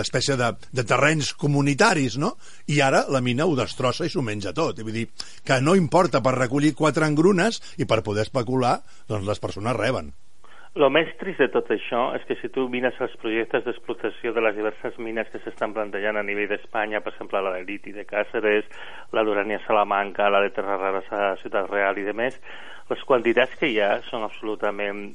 espècie 0.06 0.38
de, 0.39 0.51
de 0.71 0.86
terrenys 0.88 1.34
comunitaris, 1.39 2.17
no? 2.21 2.36
I 2.71 2.82
ara 2.86 3.06
la 3.12 3.21
mina 3.21 3.45
ho 3.45 3.56
destrossa 3.58 4.08
i 4.08 4.13
s'ho 4.13 4.23
menja 4.25 4.56
tot. 4.56 4.82
Vull 4.86 4.99
dir 5.01 5.08
que 5.45 5.62
no 5.62 5.75
importa 5.80 6.23
per 6.25 6.38
recollir 6.38 6.75
quatre 6.78 7.08
engrunes 7.08 7.62
i 7.78 7.89
per 7.89 8.04
poder 8.06 8.25
especular, 8.28 8.80
doncs 9.10 9.28
les 9.30 9.43
persones 9.43 9.78
reben. 9.78 10.14
El 10.76 10.90
més 10.92 11.08
trist 11.16 11.40
de 11.40 11.46
tot 11.48 11.70
això 11.72 12.00
és 12.18 12.24
que 12.28 12.36
si 12.36 12.50
tu 12.52 12.66
mires 12.68 12.98
els 13.00 13.14
projectes 13.22 13.64
d'explotació 13.64 14.34
de 14.36 14.42
les 14.44 14.58
diverses 14.58 14.98
mines 15.00 15.30
que 15.32 15.40
s'estan 15.40 15.72
plantejant 15.72 16.20
a 16.20 16.24
nivell 16.28 16.50
d'Espanya, 16.52 17.00
per 17.00 17.14
exemple 17.14 17.40
la 17.40 17.54
de 17.54 17.62
Liti 17.64 17.94
de 17.96 18.04
Càceres, 18.10 18.68
la 19.16 19.24
d'Urania 19.24 19.62
Salamanca, 19.64 20.28
la 20.28 20.44
de 20.44 20.52
Terra 20.58 20.76
Rares 20.82 21.08
a 21.16 21.38
Ciutat 21.40 21.72
Real 21.72 21.96
i 22.02 22.04
demés, 22.04 22.36
les 22.92 23.08
quantitats 23.08 23.56
que 23.56 23.72
hi 23.72 23.80
ha 23.80 24.02
són 24.10 24.28
absolutament 24.28 25.08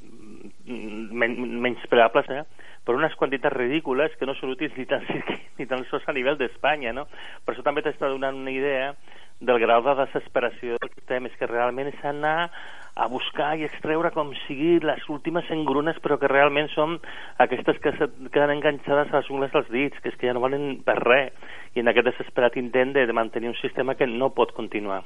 men 0.65 1.37
menyspreables, 1.61 2.33
eh? 2.33 2.41
per 2.81 2.97
unes 2.97 3.13
quantitats 3.13 3.53
ridícules 3.53 4.17
que 4.17 4.25
no 4.25 4.33
són 4.41 4.57
útils 4.57 4.73
ni 4.81 4.89
tan, 4.89 5.05
ni 5.61 5.69
tan 5.69 5.85
sols 5.93 6.09
a 6.09 6.17
nivell 6.17 6.41
d'Espanya, 6.41 6.97
no? 6.97 7.05
Per 7.45 7.53
això 7.53 7.61
també 7.61 7.85
t'està 7.85 8.09
donant 8.09 8.41
una 8.41 8.57
idea 8.57 8.95
del 9.41 9.61
grau 9.61 9.85
de 9.85 9.93
desesperació 10.07 10.81
dels 10.81 11.05
temes 11.09 11.37
que 11.37 11.49
realment 11.49 11.93
és 11.93 12.01
anar 12.05 12.49
a 12.95 13.07
buscar 13.07 13.53
i 13.57 13.65
extreure 13.65 14.11
com 14.11 14.33
sigui 14.45 14.79
les 14.83 15.07
últimes 15.09 15.47
engrunes, 15.53 15.97
però 16.03 16.17
que 16.19 16.29
realment 16.31 16.69
són 16.73 16.97
aquestes 17.43 17.79
que 17.83 17.93
queden 17.95 18.57
enganxades 18.57 19.11
a 19.11 19.21
les 19.21 19.31
ungles 19.31 19.53
dels 19.55 19.71
dits, 19.71 20.03
que 20.03 20.11
és 20.11 20.19
que 20.19 20.27
ja 20.27 20.35
no 20.35 20.43
valen 20.43 20.81
per 20.85 20.97
res, 20.99 21.31
i 21.75 21.81
en 21.81 21.91
aquest 21.91 22.11
desesperat 22.11 22.57
intent 22.59 22.93
de, 22.97 23.07
de 23.07 23.15
mantenir 23.15 23.51
un 23.51 23.59
sistema 23.61 23.95
que 23.95 24.09
no 24.09 24.33
pot 24.35 24.51
continuar. 24.57 25.03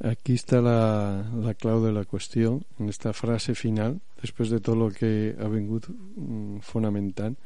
Aquí 0.00 0.32
está 0.32 0.62
la, 0.64 1.28
la 1.44 1.52
clau 1.52 1.82
de 1.84 1.92
la 1.92 2.06
qüestió, 2.08 2.58
en 2.80 2.88
esta 2.88 3.12
frase 3.12 3.54
final, 3.54 3.98
després 4.22 4.48
de 4.48 4.58
tot 4.64 4.80
el 4.80 4.94
que 4.96 5.12
ha 5.36 5.48
vingut 5.52 5.90
mm, 5.92 6.64
fonamentant 6.64 7.36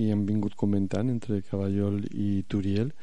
i 0.00 0.08
hem 0.14 0.24
vingut 0.24 0.56
comentant 0.56 1.10
entre 1.12 1.42
Cavallol 1.44 2.00
i 2.08 2.46
Turiel, 2.48 2.94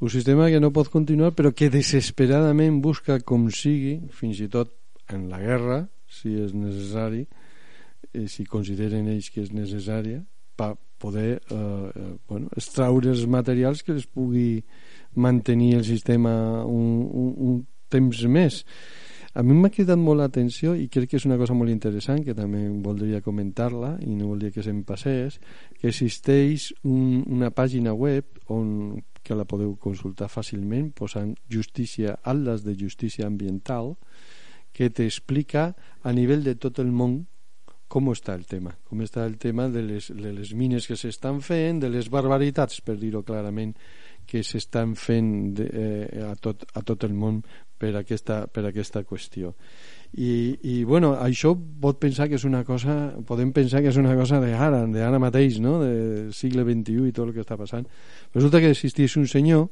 un 0.00 0.08
sistema 0.08 0.48
que 0.48 0.60
no 0.62 0.72
pot 0.72 0.88
continuar 0.88 1.34
però 1.36 1.52
que 1.52 1.68
desesperadament 1.68 2.80
busca 2.80 3.18
com 3.20 3.50
sigui, 3.52 3.98
fins 4.16 4.40
i 4.40 4.48
tot 4.48 4.72
en 5.16 5.28
la 5.30 5.40
guerra, 5.42 5.80
si 6.10 6.34
és 6.42 6.54
necessari, 6.56 7.24
i 8.16 8.26
si 8.28 8.46
consideren 8.48 9.08
ells 9.10 9.30
que 9.30 9.44
és 9.44 9.52
necessària, 9.54 10.22
per 10.56 10.74
poder 11.00 11.40
eh, 11.40 11.56
eh, 11.56 12.14
bueno, 12.28 12.50
extraure 12.56 13.08
els 13.10 13.24
materials 13.26 13.82
que 13.82 13.94
els 13.96 14.06
pugui 14.06 14.60
mantenir 15.16 15.76
el 15.78 15.84
sistema 15.84 16.64
un, 16.68 17.06
un, 17.08 17.30
un 17.50 17.62
temps 17.90 18.24
més. 18.28 18.64
A 19.30 19.44
mi 19.46 19.54
m'ha 19.54 19.70
cridat 19.70 19.98
molt 19.98 20.18
l'atenció 20.18 20.74
i 20.74 20.88
crec 20.90 21.12
que 21.12 21.18
és 21.20 21.26
una 21.28 21.38
cosa 21.38 21.54
molt 21.54 21.70
interessant 21.70 22.24
que 22.26 22.34
també 22.34 22.64
voldria 22.82 23.22
comentar-la 23.22 23.94
i 24.02 24.10
no 24.10 24.32
voldria 24.32 24.50
que 24.50 24.64
se'm 24.66 24.82
passés 24.84 25.38
que 25.78 25.88
existeix 25.92 26.72
un, 26.82 27.22
una 27.30 27.52
pàgina 27.54 27.94
web 27.94 28.26
on 28.50 28.98
que 29.22 29.36
la 29.38 29.46
podeu 29.46 29.76
consultar 29.78 30.28
fàcilment 30.32 30.90
posant 30.96 31.36
justícia, 31.48 32.16
atlas 32.24 32.64
de 32.66 32.74
justícia 32.74 33.28
ambiental 33.28 33.94
que 34.72 34.90
t'explica 34.90 35.70
a 36.02 36.12
nivell 36.16 36.44
de 36.46 36.54
tot 36.54 36.78
el 36.82 36.92
món 36.92 37.24
com 37.90 38.12
està 38.12 38.36
el 38.38 38.44
tema, 38.46 38.76
com 38.86 39.00
està 39.02 39.24
el 39.26 39.34
tema 39.42 39.66
de 39.68 39.82
les, 39.82 40.12
de 40.14 40.30
les 40.30 40.52
mines 40.54 40.86
que 40.86 40.94
s'estan 40.94 41.40
fent, 41.42 41.80
de 41.82 41.88
les 41.90 42.06
barbaritats, 42.06 42.78
per 42.86 42.94
dir-ho 43.00 43.24
clarament, 43.26 43.74
que 44.30 44.44
s'estan 44.46 44.94
fent 44.94 45.32
de, 45.58 45.66
eh, 45.66 46.22
a, 46.22 46.36
tot, 46.38 46.62
a 46.78 46.84
tot 46.86 47.02
el 47.08 47.16
món 47.18 47.40
per 47.80 47.90
aquesta, 47.98 48.44
per 48.46 48.62
aquesta 48.68 49.02
qüestió. 49.02 49.50
I, 50.14 50.30
i 50.70 50.76
bueno, 50.86 51.16
això 51.18 51.56
pot 51.82 51.98
pensar 51.98 52.28
que 52.30 52.38
és 52.38 52.46
una 52.46 52.62
cosa 52.66 52.96
podem 53.26 53.50
pensar 53.54 53.82
que 53.82 53.90
és 53.90 53.98
una 53.98 54.14
cosa 54.18 54.38
d'ara 54.42 54.84
d'ara 54.90 55.20
mateix, 55.22 55.58
no? 55.62 55.78
del 55.82 56.32
segle 56.34 56.66
XXI 56.66 57.10
i 57.10 57.14
tot 57.14 57.28
el 57.28 57.34
que 57.34 57.44
està 57.44 57.58
passant 57.58 57.86
resulta 58.34 58.58
que 58.62 58.72
existís 58.74 59.14
un 59.18 59.28
senyor 59.30 59.68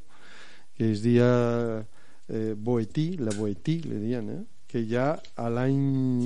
que 0.78 0.92
es 0.92 1.02
dia 1.02 1.26
eh, 2.28 2.54
Boetí, 2.54 3.16
la 3.18 3.34
Boetí 3.34 3.80
le 3.82 3.98
diuen, 3.98 4.30
eh? 4.30 4.44
Que 4.68 4.84
ja 4.86 5.14
a 5.36 5.48
l'any 5.48 5.78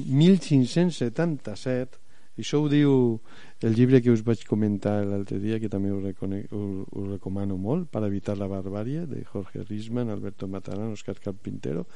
1577 0.06 2.02
això 2.40 2.62
ho 2.62 2.68
diu 2.72 3.20
el 3.62 3.74
llibre 3.76 4.00
que 4.02 4.10
us 4.10 4.22
vaig 4.24 4.42
comentar 4.48 5.02
l'altre 5.04 5.38
dia 5.38 5.60
que 5.60 5.68
també 5.70 5.92
us, 5.92 6.06
us, 6.08 6.48
us 6.50 7.08
recomano 7.10 7.58
molt 7.60 7.90
per 7.92 8.02
evitar 8.06 8.38
la 8.38 8.48
barbària 8.48 9.04
de 9.06 9.22
Jorge 9.28 9.62
Risman, 9.68 10.10
Alberto 10.10 10.48
Matarán, 10.48 10.96
Oscar 10.96 11.18
Carpintero 11.20 11.86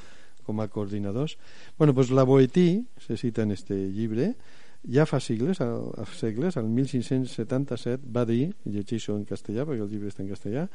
com 0.47 0.61
a 0.61 0.69
coordinadors. 0.69 1.39
Bueno, 1.79 1.95
pues 1.95 2.11
la 2.11 2.23
Boetí 2.23 2.87
se 2.99 3.17
cita 3.17 3.43
en 3.43 3.51
este 3.51 3.91
llibre 3.91 4.37
ja 4.87 5.07
fa 5.07 5.19
segles, 5.21 5.61
a 5.61 6.05
segles, 6.15 6.57
al 6.57 6.69
1577 6.71 8.07
va 8.15 8.25
dir, 8.25 8.55
llegeixo 8.65 9.17
en 9.17 9.25
castellà 9.27 9.65
perquè 9.67 9.83
el 9.83 9.91
llibre 9.91 10.13
està 10.13 10.23
en 10.23 10.31
castellà, 10.31 10.67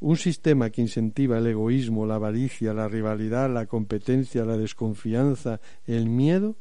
un 0.00 0.16
sistema 0.16 0.70
que 0.70 0.84
incentiva 0.84 1.38
el 1.38 1.48
egoísmo, 1.50 2.06
la 2.06 2.20
avaricia, 2.20 2.74
la 2.74 2.86
rivalidad, 2.88 3.50
la 3.50 3.66
competencia, 3.66 4.44
la 4.44 4.56
desconfianza, 4.56 5.60
el 5.86 6.06
miedo, 6.06 6.54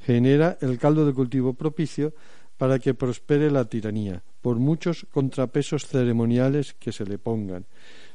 genera 0.00 0.56
el 0.60 0.78
caldo 0.78 1.06
de 1.06 1.14
cultivo 1.14 1.54
propicio 1.54 2.14
para 2.56 2.78
que 2.78 2.94
prospere 2.94 3.50
la 3.50 3.64
tiranía, 3.66 4.22
por 4.42 4.58
muchos 4.58 5.06
contrapesos 5.12 5.86
ceremoniales 5.86 6.74
que 6.74 6.92
se 6.92 7.04
le 7.06 7.18
pongan, 7.18 7.66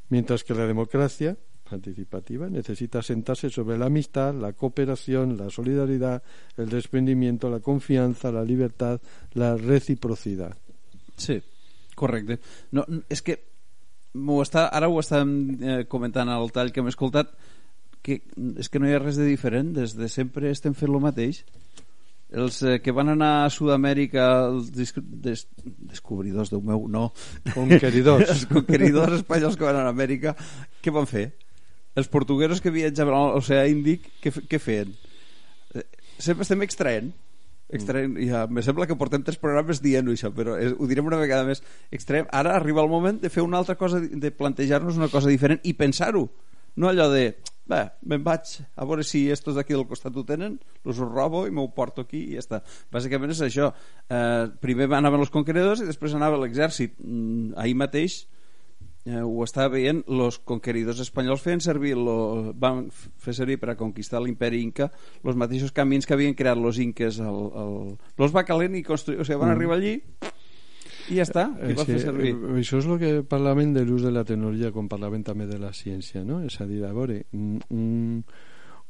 mientras 0.09 0.43
que 0.43 0.53
la 0.53 0.67
democracia, 0.67 1.37
participativa 1.69 2.47
necesita 2.49 3.01
sentarse 3.01 3.49
sobre 3.49 3.77
la 3.77 3.87
amistad, 3.87 4.33
la 4.33 4.53
cooperación, 4.53 5.37
la 5.37 5.49
solidaridad, 5.49 6.21
el 6.57 6.69
desprendimiento, 6.69 7.49
la 7.49 7.59
confianza, 7.59 8.31
la 8.31 8.43
libertad, 8.43 9.01
la 9.33 9.57
reciprocidad. 9.57 10.55
Sí, 11.17 11.41
correcte. 11.95 12.39
No, 12.71 12.85
és 13.09 13.21
que 13.25 13.39
ho 14.15 14.39
està, 14.43 14.69
ara 14.71 14.87
ho 14.87 14.99
estàvem 15.01 15.35
eh, 15.59 15.83
comentant 15.91 16.29
al 16.31 16.51
tall 16.55 16.71
que 16.71 16.83
hem 16.83 16.91
escoltat 16.91 17.33
que 18.05 18.19
és 18.61 18.69
que 18.69 18.79
no 18.79 18.87
hi 18.87 18.93
ha 18.95 19.01
res 19.01 19.17
de 19.19 19.25
diferent 19.27 19.73
des 19.75 19.95
de 19.97 20.09
sempre 20.11 20.51
estem 20.53 20.75
fent 20.77 20.91
el 20.91 21.01
mateix 21.03 21.41
els 22.35 22.61
eh, 22.63 22.77
que 22.83 22.93
van 22.95 23.09
anar 23.13 23.31
a 23.43 23.49
Sud-amèrica 23.53 24.27
els 24.49 24.69
des, 24.75 24.93
des, 25.25 25.45
descobridors 25.91 26.51
del 26.53 26.63
meu 26.65 26.85
no 26.91 27.09
conqueridors 27.53 28.29
els 28.35 28.45
conqueridors 28.51 29.19
espanyols 29.21 29.57
que 29.57 29.67
van 29.67 29.79
anar 29.79 29.91
a 29.91 29.95
Amèrica 29.95 30.35
què 30.81 30.93
van 30.93 31.09
fer? 31.09 31.27
Els 31.95 32.09
portuguesos 32.11 32.61
que 32.61 32.73
viatjaven 32.73 33.15
a 33.15 33.21
l'oceà 33.33 33.65
Índic 33.71 34.09
què, 34.23 34.33
què 34.49 34.59
feien? 34.61 34.91
Eh, 35.75 35.85
sempre 36.17 36.47
estem 36.47 36.65
extraent 36.65 37.13
extraent, 37.75 38.13
ja, 38.21 38.45
me 38.45 38.61
sembla 38.61 38.85
que 38.85 38.97
portem 38.99 39.23
tres 39.25 39.39
programes 39.41 39.81
dient 39.81 40.07
això, 40.11 40.29
però 40.35 40.53
és, 40.61 40.75
ho 40.77 40.85
direm 40.89 41.07
una 41.09 41.17
vegada 41.17 41.47
més 41.47 41.63
extraem, 41.95 42.27
ara 42.29 42.53
arriba 42.59 42.83
el 42.83 42.91
moment 42.91 43.17
de 43.23 43.31
fer 43.33 43.41
una 43.41 43.57
altra 43.57 43.73
cosa 43.79 44.01
de 44.01 44.31
plantejar-nos 44.31 44.99
una 45.01 45.09
cosa 45.09 45.31
diferent 45.31 45.63
i 45.65 45.73
pensar-ho, 45.73 46.27
no 46.77 46.91
allò 46.91 47.09
de 47.09 47.31
bé, 47.65 47.81
me'n 48.05 48.21
vaig 48.25 48.51
a 48.77 48.85
veure 48.85 49.03
si 49.07 49.23
estos 49.33 49.57
d'aquí 49.57 49.73
del 49.73 49.87
costat 49.89 50.15
ho 50.15 50.23
tenen, 50.27 50.59
els 50.85 51.01
ho 51.01 51.07
robo 51.09 51.45
i 51.47 51.53
m'ho 51.53 51.65
porto 51.73 52.05
aquí 52.05 52.21
i 52.27 52.35
ja 52.37 52.43
està. 52.43 52.61
Bàsicament 52.93 53.33
és 53.33 53.41
això. 53.41 53.71
Eh, 54.05 54.45
primer 54.61 54.85
anaven 54.93 55.23
els 55.25 55.33
conqueridors 55.33 55.81
i 55.81 55.89
després 55.89 56.13
anava 56.13 56.37
l'exèrcit. 56.43 56.93
Mm, 57.01 57.55
ahir 57.57 57.73
mateix 57.81 58.19
eh, 59.05 59.21
ho 59.21 59.43
estava 59.45 59.75
veient, 59.75 60.01
els 60.09 60.39
conqueridors 60.49 60.99
espanyols 61.03 61.43
feien 61.45 61.61
servir 61.63 61.93
lo, 61.97 62.53
van 62.57 62.85
fer 62.91 63.35
servir 63.37 63.59
per 63.61 63.71
a 63.73 63.77
conquistar 63.79 64.21
l'imperi 64.23 64.61
inca 64.65 64.89
els 65.23 65.37
mateixos 65.37 65.73
camins 65.75 66.05
que 66.05 66.15
havien 66.17 66.35
creat 66.37 66.57
els 66.57 66.81
inques 66.81 67.19
el, 67.21 67.41
el, 67.63 67.75
los 68.17 68.35
va 68.35 68.45
calent 68.47 68.75
i 68.75 68.83
construir, 68.83 69.21
o 69.21 69.27
sigui, 69.27 69.39
van 69.41 69.53
mm. 69.53 69.57
arribar 69.57 69.77
allí 69.77 69.95
i 71.05 71.19
ja 71.19 71.25
està, 71.27 71.45
i 71.61 71.77
va 71.77 71.85
fer 71.85 71.99
servir 72.01 72.33
eh, 72.33 72.55
això 72.61 72.81
és 72.81 72.89
el 72.89 73.01
que 73.01 73.11
parlaven 73.29 73.75
de 73.77 73.85
l'ús 73.85 74.05
de 74.05 74.13
la 74.13 74.25
tecnologia 74.25 74.73
quan 74.73 74.89
parlaven 74.89 75.23
també 75.23 75.45
de 75.49 75.61
la 75.61 75.73
ciència 75.73 76.25
no? 76.25 76.41
és 76.45 76.57
a 76.61 76.69
dir, 76.69 76.81
a 76.85 76.93
veure 76.95 77.21
un, 77.37 78.23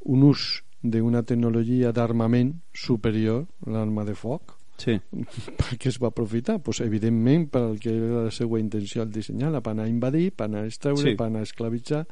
un 0.05 0.29
ús 0.31 0.47
d'una 0.85 1.25
tecnologia 1.27 1.91
d'armament 1.91 2.53
superior 2.71 3.45
l'arma 3.67 4.05
de 4.07 4.15
foc 4.15 4.54
Sí. 4.78 4.97
Per 5.61 5.78
què 5.80 5.91
es 5.91 5.99
va 6.01 6.11
aprofitar? 6.11 6.59
Pues, 6.63 6.82
evidentment, 6.84 7.47
per 7.51 7.61
al 7.63 7.78
que 7.82 7.93
era 7.95 8.26
la 8.28 8.32
seva 8.34 8.59
intenció 8.59 9.03
al 9.03 9.11
dissenyar-la, 9.13 9.61
per 9.63 9.76
anar 9.76 9.86
a 9.88 9.91
invadir, 9.91 10.32
per 10.36 10.49
anar 10.49 10.65
a 10.65 10.71
extreure, 10.71 11.11
sí. 11.11 11.15
per 11.19 11.30
anar 11.30 11.45
a 11.45 11.49
esclavitzar... 11.49 12.05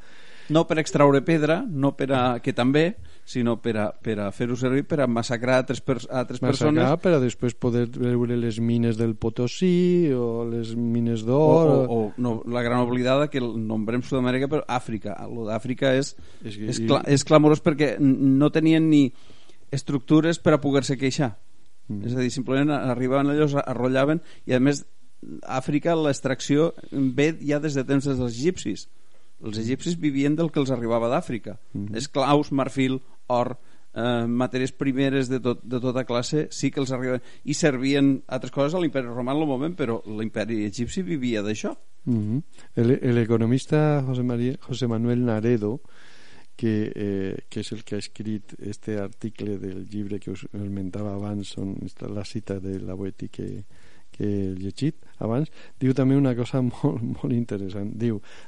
No 0.52 0.66
per 0.68 0.76
extraure 0.82 1.22
pedra, 1.24 1.62
no 1.64 1.94
per 1.96 2.10
a, 2.12 2.22
que 2.44 2.52
també, 2.52 2.98
sinó 3.24 3.54
per 3.64 3.78
a, 3.80 3.86
per 3.96 4.18
a 4.20 4.26
fer-ho 4.36 4.58
servir 4.60 4.82
per 4.84 4.98
a 5.00 5.08
massacrar 5.08 5.62
altres, 5.62 5.80
per, 5.80 5.96
altres 6.12 6.42
massacrar 6.44 6.74
persones. 6.74 7.00
per 7.00 7.14
a 7.16 7.22
després 7.24 7.56
poder 7.56 7.86
veure 7.94 8.36
les 8.36 8.60
mines 8.60 9.00
del 9.00 9.14
Potosí 9.16 10.12
o 10.12 10.44
les 10.50 10.74
mines 10.76 11.24
d'or... 11.24 11.72
O, 11.72 11.78
o, 11.86 12.02
o 12.10 12.12
no, 12.20 12.36
la 12.52 12.66
gran 12.66 12.84
oblidada 12.84 13.30
que 13.32 13.40
el 13.40 13.54
nombrem 13.56 14.04
Sud-amèrica, 14.04 14.52
però 14.52 14.68
Àfrica. 14.68 15.16
Lo 15.32 15.48
d'Àfrica 15.48 15.94
és, 15.96 16.12
és, 16.44 16.60
és, 16.60 16.84
cla 16.92 17.00
és 17.08 17.24
clamorós 17.24 17.64
perquè 17.64 17.96
no 18.04 18.52
tenien 18.52 18.92
ni 18.92 19.06
estructures 19.72 20.44
per 20.44 20.58
a 20.58 20.62
poder-se 20.62 21.00
queixar 21.00 21.38
Mm. 21.88 22.06
És 22.08 22.16
a 22.16 22.20
dir, 22.24 22.32
simplement 22.32 22.72
arribaven 22.72 23.34
allò, 23.34 23.48
arrotllaven 23.66 24.22
i 24.48 24.56
a 24.56 24.60
més 24.60 24.86
Àfrica 25.48 25.96
l'extracció 25.96 26.74
ve 26.92 27.30
ja 27.40 27.60
des 27.64 27.78
de 27.78 27.84
temps 27.88 28.06
dels 28.10 28.24
egipcis 28.28 28.88
els 29.44 29.60
egipcis 29.60 29.96
vivien 30.00 30.36
del 30.36 30.52
que 30.52 30.62
els 30.62 30.72
arribava 30.72 31.10
d'Àfrica 31.12 31.58
mm 31.74 31.86
-hmm. 31.86 31.98
esclaus, 31.98 32.52
marfil, 32.52 33.02
or 33.28 33.58
eh, 33.94 34.26
matèries 34.28 34.72
primeres 34.72 35.30
de, 35.30 35.40
tot, 35.40 35.64
de 35.64 35.80
tota 35.80 36.06
classe 36.06 36.48
sí 36.52 36.72
que 36.72 36.80
els 36.80 36.92
arribaven 36.92 37.22
i 37.44 37.54
servien 37.54 38.24
altres 38.28 38.52
coses 38.52 38.74
a 38.74 38.80
l'imperi 38.80 39.08
romà 39.08 39.34
en 39.34 39.42
el 39.42 39.48
moment 39.48 39.76
però 39.76 40.02
l'imperi 40.06 40.66
egipci 40.66 41.04
vivia 41.04 41.42
d'això 41.42 41.76
mm 42.06 42.20
-hmm. 42.20 42.44
el, 42.76 42.92
el 43.02 43.18
economista 43.18 44.02
José, 44.02 44.24
María, 44.24 44.58
José 44.60 44.88
Manuel 44.88 45.26
Naredo 45.26 45.82
que, 46.56 46.92
eh, 46.96 47.38
que 47.50 47.62
és 47.62 47.72
el 47.74 47.84
que 47.84 47.96
ha 47.98 48.04
escrit 48.04 48.54
este 48.60 49.00
article 49.02 49.58
del 49.58 49.88
llibre 49.90 50.20
que 50.20 50.32
us 50.32 50.46
esmentava 50.54 51.18
la 51.18 52.26
cita 52.26 52.60
de 52.60 52.80
la 52.80 52.94
Boetí 52.94 53.30
que, 53.30 53.66
que 54.14 54.54
llegit 54.54 55.02
abans, 55.18 55.50
diu 55.82 55.96
també 55.98 56.16
una 56.16 56.36
cosa 56.38 56.62
molt, 56.70 57.02
molt 57.02 57.34
interessant. 57.34 57.96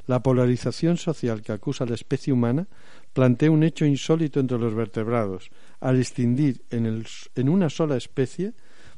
La 0.07 0.21
polarización 0.21 0.97
social 0.97 1.41
que 1.41 1.53
acusa 1.53 1.85
la 1.85 1.95
especie 1.95 2.33
humana 2.33 2.67
plantea 3.13 3.51
un 3.51 3.63
hecho 3.63 3.85
insólito 3.85 4.39
entre 4.39 4.59
los 4.59 4.75
vertebrados, 4.75 5.49
al 5.79 5.97
extindir 5.97 6.61
en, 6.69 6.85
el, 6.85 7.05
en 7.35 7.49
una 7.49 7.69
sola 7.69 7.97
especie 7.97 8.53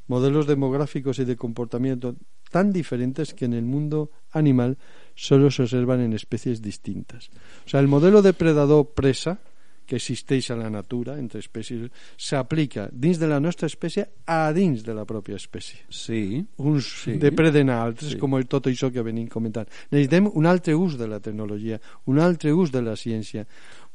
modelos 0.08 0.48
demográficos 0.48 1.20
y 1.20 1.26
de 1.26 1.36
comportamiento 1.36 2.16
tan 2.50 2.72
diferentes 2.72 3.34
que 3.34 3.46
en 3.46 3.54
el 3.54 3.66
mundo 3.66 4.12
animal 4.32 4.78
solo 5.16 5.52
se 5.52 5.64
observan 5.64 6.02
en 6.02 6.14
especies 6.14 6.62
distintas. 6.62 7.30
O 7.66 7.70
sea, 7.70 7.80
el 7.80 7.88
modelo 7.88 8.22
depredador-presa 8.22 9.40
que 9.88 9.96
existeix 9.98 10.52
a 10.52 10.58
la 10.60 10.70
natura 10.70 11.16
entre 11.18 11.40
espècies 11.40 11.88
s'aplica 12.20 12.90
dins 12.92 13.18
de 13.22 13.28
la 13.32 13.40
nostra 13.40 13.70
espècie 13.72 14.04
a 14.28 14.52
dins 14.54 14.84
de 14.84 14.94
la 14.94 15.06
pròpia 15.08 15.40
espècie. 15.40 15.80
Sí. 15.90 16.44
Uns 16.60 16.90
sí. 17.06 17.16
depreden 17.22 17.72
a 17.72 17.82
altres, 17.86 18.12
Sí. 18.12 18.18
com 18.20 18.36
tot 18.44 18.68
això 18.68 18.92
que 18.92 19.02
venim 19.02 19.28
comentant. 19.32 19.68
Necessitem 19.92 20.30
un 20.34 20.46
altre 20.46 20.76
ús 20.76 20.98
de 21.00 21.08
la 21.08 21.20
tecnologia, 21.20 21.80
un 22.06 22.20
altre 22.20 22.54
ús 22.54 22.72
de 22.72 22.82
la 22.82 22.96
ciència, 23.00 23.46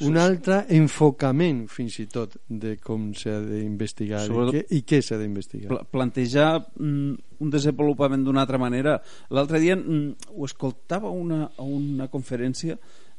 un 0.02 0.16
altre 0.18 0.64
enfocament, 0.74 1.66
fins 1.70 1.98
i 2.00 2.06
tot, 2.10 2.38
de 2.48 2.76
com 2.82 3.12
s'ha 3.14 3.36
d'investigar 3.44 4.24
i, 4.24 4.28
Sobretot- 4.32 4.56
què, 4.56 4.64
i 4.78 4.82
què 4.82 5.02
s'ha 5.04 5.18
d'investigar. 5.20 5.68
Pla 5.68 5.84
plantejar 5.84 6.48
mm, 6.80 7.14
un 7.44 7.50
desenvolupament 7.50 8.24
d'una 8.24 8.40
altra 8.42 8.58
manera. 8.58 8.96
L'altre 9.30 9.60
dia 9.60 9.76
mm, 9.76 10.32
ho 10.34 10.44
escoltava 10.48 11.08
a 11.08 11.12
una, 11.12 11.44
a 11.56 11.62
una 11.62 12.08
conferència 12.08 12.78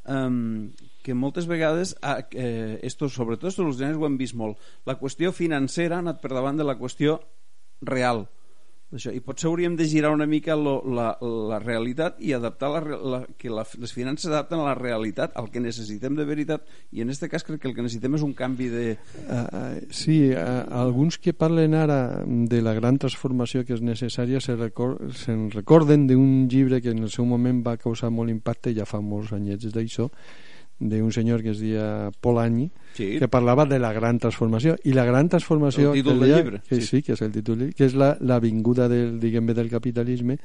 um, 0.10 0.70
que 1.04 1.14
moltes 1.14 1.48
vegades 1.50 1.96
ah, 2.02 2.22
eh, 2.32 2.80
esto, 2.84 3.10
sobretot 3.10 3.60
els 3.60 3.82
nens 3.84 4.00
ho 4.00 4.08
hem 4.08 4.18
vist 4.18 4.38
molt 4.40 4.58
la 4.90 4.98
qüestió 5.00 5.34
financera 5.36 6.00
ha 6.00 6.06
anat 6.06 6.24
per 6.24 6.34
davant 6.34 6.58
de 6.58 6.68
la 6.68 6.80
qüestió 6.80 7.20
real 7.84 8.26
això. 8.94 9.12
i 9.14 9.22
potser 9.24 9.50
hauríem 9.50 9.76
de 9.78 9.86
girar 9.90 10.14
una 10.14 10.26
mica 10.30 10.56
lo, 10.56 10.76
la, 10.86 11.14
la 11.22 11.60
realitat 11.60 12.20
i 12.22 12.34
adaptar 12.34 12.70
la, 12.74 12.82
la, 12.98 13.20
que 13.40 13.50
la, 13.52 13.66
les 13.80 13.94
finances 13.94 14.28
s'adapten 14.28 14.62
a 14.62 14.68
la 14.70 14.76
realitat 14.78 15.36
al 15.40 15.50
que 15.52 15.62
necessitem 15.64 16.16
de 16.18 16.26
veritat 16.30 16.68
i 16.92 17.04
en 17.04 17.12
aquest 17.12 17.28
cas 17.32 17.46
crec 17.48 17.62
que 17.64 17.72
el 17.72 17.76
que 17.76 17.86
necessitem 17.86 18.18
és 18.20 18.26
un 18.26 18.36
canvi 18.38 18.70
de, 18.72 18.86
Ah, 19.30 19.48
ah, 19.52 19.74
sí, 19.90 20.32
ah, 20.38 20.66
alguns 20.84 21.18
que 21.18 21.34
parlen 21.34 21.74
ara 21.74 22.24
de 22.26 22.62
la 22.62 22.74
gran 22.78 23.00
transformació 23.02 23.64
que 23.66 23.76
és 23.78 23.84
necessària 23.84 24.42
se 24.44 24.56
recor 24.60 24.98
se'n 25.18 25.50
recorden 25.54 26.08
d'un 26.08 26.48
llibre 26.52 26.82
que 26.82 26.94
en 26.94 27.04
el 27.04 27.12
seu 27.12 27.26
moment 27.26 27.64
va 27.66 27.78
causar 27.82 28.12
molt 28.14 28.32
impacte 28.34 28.74
ja 28.76 28.86
fa 28.90 29.02
molts 29.02 29.34
anyets 29.34 29.74
d'això 29.74 30.10
d'un 30.90 31.12
senyor 31.16 31.42
que 31.44 31.52
es 31.54 31.60
deia 31.62 32.12
Polanyi 32.22 32.70
Sí. 32.94 33.18
que 33.18 33.28
parlava 33.28 33.66
de 33.66 33.80
la 33.80 33.92
gran 33.94 34.20
transformació 34.20 34.76
i 34.84 34.94
la 34.94 35.06
gran 35.06 35.30
transformació 35.30 35.94
El 35.94 36.04
títol 36.04 36.20
del 36.20 36.36
llibre, 36.36 36.62
que 36.68 36.76
sí. 36.82 36.88
sí. 36.88 37.02
que 37.02 37.14
és 37.14 37.22
el 37.26 37.32
títol 37.32 37.70
que 37.74 37.86
és 37.88 37.96
la, 37.96 38.18
la 38.22 38.40
vinguda 38.40 38.88
del, 38.90 39.20
diguem 39.20 39.48
del 39.50 39.70
capitalisme 39.72 40.38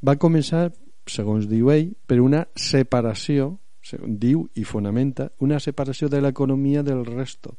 va 0.00 0.16
començar 0.16 0.70
segons 1.06 1.48
diu 1.50 1.70
ell 1.70 1.90
per 2.06 2.20
una 2.22 2.46
separació 2.56 3.58
segons 3.82 4.18
diu 4.22 4.46
i 4.54 4.64
fonamenta 4.64 5.32
una 5.40 5.58
separació 5.60 6.08
de 6.08 6.20
l'economia 6.22 6.82
del 6.86 7.04
resto 7.04 7.56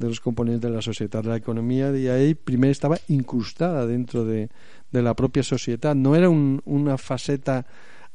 dels 0.00 0.18
components 0.24 0.62
de 0.62 0.70
la 0.72 0.80
societat. 0.80 1.26
L'economia, 1.28 1.90
deia 1.92 2.16
ell, 2.16 2.32
primer 2.34 2.70
estava 2.72 2.96
incrustada 3.12 3.84
dentro 3.86 4.24
de, 4.24 4.46
de 4.90 5.02
la 5.04 5.12
pròpia 5.14 5.44
societat. 5.44 5.94
No 5.94 6.14
era 6.16 6.30
un, 6.32 6.60
una 6.64 6.96
faceta 6.96 7.66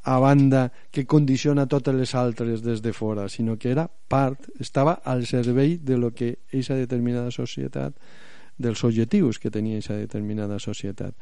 a 0.05 0.19
banda 0.19 0.71
que 0.91 1.07
condiciona 1.09 1.65
totes 1.65 1.95
les 1.97 2.13
altres 2.13 2.61
des 2.61 2.83
de 2.85 2.93
fora, 2.93 3.25
sinó 3.27 3.57
que 3.57 3.71
era 3.73 3.87
part, 3.89 4.37
estava 4.61 5.01
al 5.03 5.25
servei 5.25 5.79
de 5.81 5.97
lo 5.97 6.13
que 6.13 6.45
aquesta 6.45 6.77
determinada 6.77 7.33
societat, 7.33 7.97
dels 8.57 8.83
objectius 8.85 9.41
que 9.41 9.49
tenia 9.49 9.81
aquesta 9.81 9.97
determinada 9.97 10.59
societat. 10.59 11.17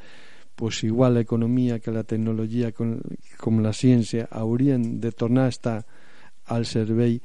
Pues 0.56 0.84
igual 0.84 1.16
l'economia 1.16 1.80
que 1.80 1.96
la 1.96 2.04
tecnologia 2.04 2.74
com, 2.76 3.00
com 3.40 3.64
la 3.64 3.72
ciència 3.72 4.28
haurien 4.30 5.00
de 5.00 5.16
tornar 5.16 5.48
a 5.48 5.56
estar 5.56 5.80
al 6.52 6.68
servei 6.68 7.22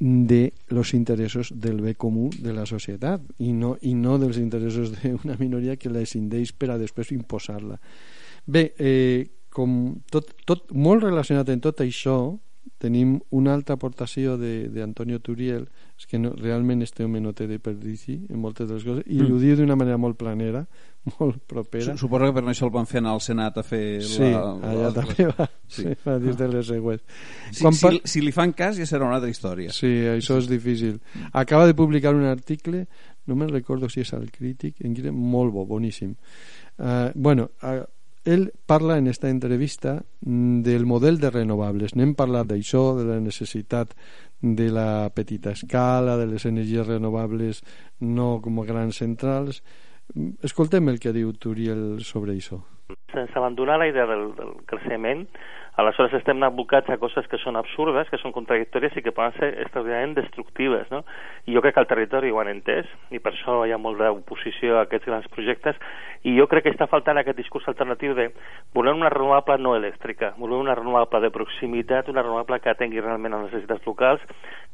de 0.00 0.54
los 0.68 0.94
interessos 0.94 1.52
del 1.54 1.82
bé 1.82 1.96
comú 2.00 2.30
de 2.32 2.54
la 2.54 2.64
societat 2.66 3.20
i 3.44 3.52
no, 3.52 3.76
i 3.82 3.92
no 3.92 4.16
dels 4.16 4.38
interessos 4.40 4.94
d'una 4.96 5.36
minoria 5.36 5.76
que 5.76 5.92
la 5.92 6.00
escindeix 6.00 6.56
per 6.56 6.72
a 6.72 6.78
després 6.80 7.12
imposar-la. 7.12 7.76
Bé, 8.46 8.72
eh, 8.78 9.37
com 9.58 9.72
tot, 10.12 10.30
tot 10.46 10.70
molt 10.72 11.02
relacionat 11.08 11.48
en 11.50 11.60
tot 11.64 11.82
això 11.82 12.20
tenim 12.78 13.16
una 13.34 13.54
altra 13.56 13.74
aportació 13.74 14.36
d'Antonio 14.38 15.18
Turiel 15.24 15.64
és 15.98 16.04
que 16.06 16.18
no, 16.20 16.30
realment 16.38 16.84
este 16.84 17.02
home 17.02 17.18
no 17.18 17.32
té 17.34 17.48
de 17.50 17.56
perdici 17.58 18.20
en 18.28 18.38
moltes 18.38 18.68
de 18.68 18.76
les 18.76 18.84
coses 18.86 19.08
i 19.10 19.16
Mm. 19.18 19.32
ho 19.34 19.38
diu 19.42 19.56
d'una 19.58 19.74
manera 19.74 19.96
molt 19.98 20.14
planera 20.20 20.60
molt 21.18 21.40
propera 21.50 21.96
Su- 21.96 22.04
Suposo 22.04 22.28
que 22.28 22.36
per 22.36 22.44
això 22.52 22.68
el 22.68 22.74
van 22.76 22.86
fer 22.86 23.00
anar 23.00 23.16
al 23.16 23.24
Senat 23.24 23.58
a 23.58 23.64
fer 23.66 23.82
Sí, 24.06 24.28
la, 24.30 24.44
allà 24.70 24.92
també 24.94 25.26
va, 25.32 25.48
sí. 25.66 25.88
va 26.06 26.18
dir 26.22 26.36
de 26.38 26.48
les 26.52 26.66
següents. 26.70 27.02
Si, 27.50 27.62
Quan 27.64 27.74
si, 27.74 27.82
par- 27.88 28.00
si 28.04 28.22
li 28.22 28.32
fan 28.36 28.52
cas 28.52 28.78
ja 28.78 28.86
serà 28.86 29.08
una 29.08 29.16
altra 29.18 29.30
història. 29.32 29.72
Sí, 29.74 29.90
això 30.14 30.38
és 30.38 30.46
difícil. 30.48 31.00
Acaba 31.32 31.66
de 31.66 31.74
publicar 31.74 32.14
un 32.14 32.28
article, 32.30 32.86
no 33.26 33.34
me'n 33.34 33.50
recordo 33.50 33.88
si 33.90 34.04
és 34.06 34.12
al 34.14 34.30
Crític, 34.30 34.84
en 34.84 34.94
molt 35.16 35.50
bo, 35.52 35.66
boníssim. 35.66 36.14
Uh, 36.78 37.10
bueno, 37.16 37.50
uh, 37.62 37.82
ell 38.28 38.48
parla 38.68 38.98
en 39.00 39.08
esta 39.08 39.30
entrevista 39.32 40.02
mm, 40.20 40.60
del 40.62 40.86
model 40.86 41.18
de 41.18 41.30
renovables. 41.34 41.94
N'hem 41.96 42.14
parlat 42.14 42.48
d'això, 42.50 42.94
de 42.98 43.06
la 43.08 43.18
necessitat 43.24 43.94
de 44.40 44.68
la 44.70 45.08
petita 45.14 45.50
escala, 45.56 46.16
de 46.20 46.26
les 46.30 46.44
energies 46.46 46.86
renovables 46.86 47.62
no 48.00 48.38
com 48.44 48.60
a 48.60 48.66
grans 48.68 49.00
centrals. 49.02 49.62
Mm, 50.14 50.38
Escoltem 50.46 50.88
el 50.92 51.00
que 51.00 51.12
diu 51.16 51.32
Turiel 51.34 52.02
sobre 52.04 52.36
això. 52.36 52.60
sense 53.12 53.36
abandonar 53.36 53.78
la 53.78 53.88
idea 53.88 54.06
del, 54.08 54.30
del 54.36 54.52
creixement, 54.64 55.26
aleshores 55.78 56.16
estem 56.18 56.42
abocats 56.42 56.90
a 56.90 56.96
coses 56.98 57.26
que 57.30 57.38
són 57.38 57.54
absurdes, 57.56 58.08
que 58.10 58.18
són 58.18 58.34
contradictòries 58.34 58.96
i 58.98 59.02
que 59.04 59.12
poden 59.14 59.36
ser 59.36 59.52
extraordinàriament 59.62 60.16
destructives, 60.16 60.88
no? 60.90 61.04
I 61.46 61.54
jo 61.54 61.62
crec 61.62 61.76
que 61.76 61.84
el 61.84 61.90
territori 61.90 62.32
ho 62.34 62.40
han 62.42 62.50
entès, 62.50 62.88
i 63.14 63.20
per 63.22 63.30
això 63.30 63.60
hi 63.62 63.70
ha 63.72 63.78
molt 63.78 64.02
d'oposició 64.02 64.74
a 64.74 64.88
aquests 64.88 65.06
grans 65.06 65.28
projectes, 65.30 65.78
i 66.26 66.34
jo 66.34 66.48
crec 66.50 66.66
que 66.66 66.72
està 66.74 66.88
faltant 66.90 67.20
aquest 67.22 67.38
discurs 67.38 67.68
alternatiu 67.70 68.16
de 68.18 68.26
volem 68.74 68.98
una 68.98 69.12
renovable 69.14 69.54
no 69.62 69.76
elèctrica, 69.78 70.32
volem 70.38 70.64
una 70.66 70.74
renovable 70.74 71.22
de 71.22 71.30
proximitat, 71.30 72.10
una 72.10 72.26
renovable 72.26 72.58
que 72.58 72.72
atengui 72.74 72.98
realment 72.98 73.36
les 73.36 73.46
necessitats 73.46 73.86
locals, 73.86 74.24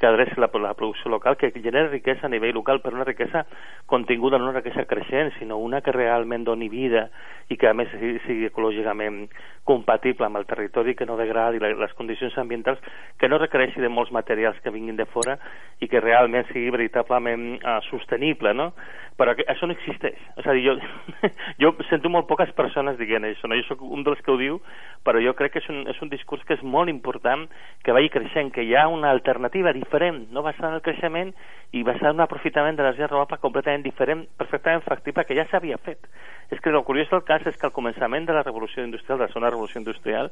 que 0.00 0.08
adreci 0.08 0.40
la, 0.40 0.48
la 0.64 0.72
producció 0.72 1.12
local, 1.12 1.36
que 1.36 1.52
generi 1.52 1.92
riquesa 1.98 2.26
a 2.26 2.32
nivell 2.32 2.56
local, 2.56 2.80
però 2.80 2.96
una 2.96 3.04
riquesa 3.04 3.44
continguda, 3.86 4.38
no 4.38 4.48
una 4.48 4.62
riquesa 4.62 4.88
creixent, 4.88 5.34
sinó 5.38 5.60
una 5.60 5.82
que 5.84 5.92
realment 5.92 6.48
doni 6.48 6.70
vida 6.72 7.10
i 7.52 7.60
que 7.60 7.68
a 7.68 7.76
més 7.76 7.92
sigui, 7.92 8.16
sigui 8.24 8.48
ecològicament 8.48 9.26
compatible 9.68 10.26
amb 10.26 10.40
el 10.40 10.48
territori, 10.48 10.93
que 10.94 11.06
no 11.06 11.16
degradi 11.20 11.60
les 11.62 11.94
condicions 11.98 12.36
ambientals, 12.38 12.80
que 13.18 13.28
no 13.28 13.38
requereixi 13.38 13.80
de 13.80 13.90
molts 13.92 14.12
materials 14.12 14.60
que 14.62 14.72
vinguin 14.74 14.96
de 14.96 15.06
fora 15.06 15.38
i 15.80 15.88
que 15.90 16.00
realment 16.00 16.46
sigui 16.50 16.70
veritablement 16.74 17.56
uh, 17.62 17.80
sostenible, 17.90 18.54
no? 18.54 18.72
Però 19.14 19.30
que 19.38 19.44
això 19.46 19.68
no 19.68 19.74
existeix. 19.76 20.18
És 20.40 20.46
a 20.46 20.54
dir, 20.56 20.64
jo, 20.66 20.74
jo 21.62 21.70
sento 21.88 22.10
molt 22.10 22.26
poques 22.26 22.50
persones 22.56 22.98
dient 22.98 23.26
això, 23.28 23.46
no? 23.50 23.58
Jo 23.60 23.66
sóc 23.68 23.84
un 23.86 24.02
dels 24.06 24.22
que 24.24 24.32
ho 24.32 24.38
diu, 24.40 24.58
però 25.06 25.22
jo 25.22 25.34
crec 25.38 25.54
que 25.54 25.62
és 25.62 25.68
un, 25.70 25.84
és 25.90 26.00
un 26.02 26.10
discurs 26.10 26.42
que 26.48 26.56
és 26.58 26.64
molt 26.66 26.90
important 26.90 27.46
que 27.86 27.94
vagi 27.94 28.10
creixent, 28.10 28.50
que 28.54 28.64
hi 28.66 28.74
ha 28.74 28.88
una 28.90 29.12
alternativa 29.14 29.72
diferent, 29.76 30.24
no 30.34 30.42
basada 30.42 30.72
en 30.72 30.80
el 30.80 30.84
creixement 30.86 31.34
i 31.74 31.82
basada 31.86 32.10
en 32.10 32.18
un 32.18 32.26
aprofitament 32.26 32.76
de 32.78 32.82
l'energia 32.82 33.08
renovable 33.10 33.38
completament 33.42 33.84
diferent, 33.86 34.24
perfectament 34.38 34.82
factible, 34.86 35.24
que 35.26 35.38
ja 35.38 35.46
s'havia 35.50 35.78
fet. 35.78 36.10
És 36.50 36.60
que 36.60 36.70
el 36.70 36.82
curiós 36.86 37.10
del 37.10 37.24
cas 37.26 37.46
és 37.46 37.56
que 37.58 37.66
al 37.66 37.74
començament 37.74 38.26
de 38.26 38.34
la 38.36 38.44
revolució 38.44 38.84
industrial, 38.84 39.18
de 39.18 39.26
la 39.26 39.32
segona 39.32 39.50
revolució 39.50 39.80
industrial, 39.80 40.30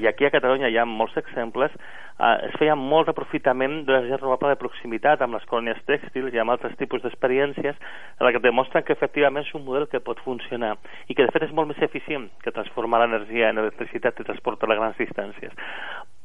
i 0.00 0.06
aquí 0.06 0.24
a 0.26 0.30
Catalunya 0.30 0.68
hi 0.70 0.78
ha 0.78 0.84
molts 0.88 1.16
exemples, 1.20 1.72
eh, 2.18 2.48
es 2.48 2.54
feia 2.58 2.74
molt 2.78 3.08
aprofitament 3.10 3.82
de 3.86 3.92
l'energia 3.92 4.18
renovable 4.20 4.52
de 4.52 4.60
proximitat 4.62 5.22
amb 5.22 5.34
les 5.36 5.44
colònies 5.50 5.80
tèxtils 5.88 6.34
i 6.34 6.38
amb 6.42 6.54
altres 6.54 6.76
tipus 6.80 7.02
d'experiències 7.02 7.74
en 7.74 8.24
la 8.26 8.32
que 8.32 8.42
demostren 8.44 8.84
que 8.84 8.94
efectivament 8.96 9.44
és 9.46 9.54
un 9.54 9.64
model 9.66 9.88
que 9.88 10.00
pot 10.00 10.20
funcionar 10.24 10.76
i 11.08 11.14
que 11.14 11.26
de 11.26 11.34
fet 11.34 11.48
és 11.48 11.52
molt 11.52 11.68
més 11.72 11.82
eficient 11.82 12.30
que 12.42 12.54
transformar 12.54 13.02
l'energia 13.04 13.50
en 13.50 13.58
electricitat 13.64 14.20
i 14.20 14.28
transportar 14.30 14.70
a 14.70 14.78
grans 14.80 14.98
distàncies. 14.98 15.52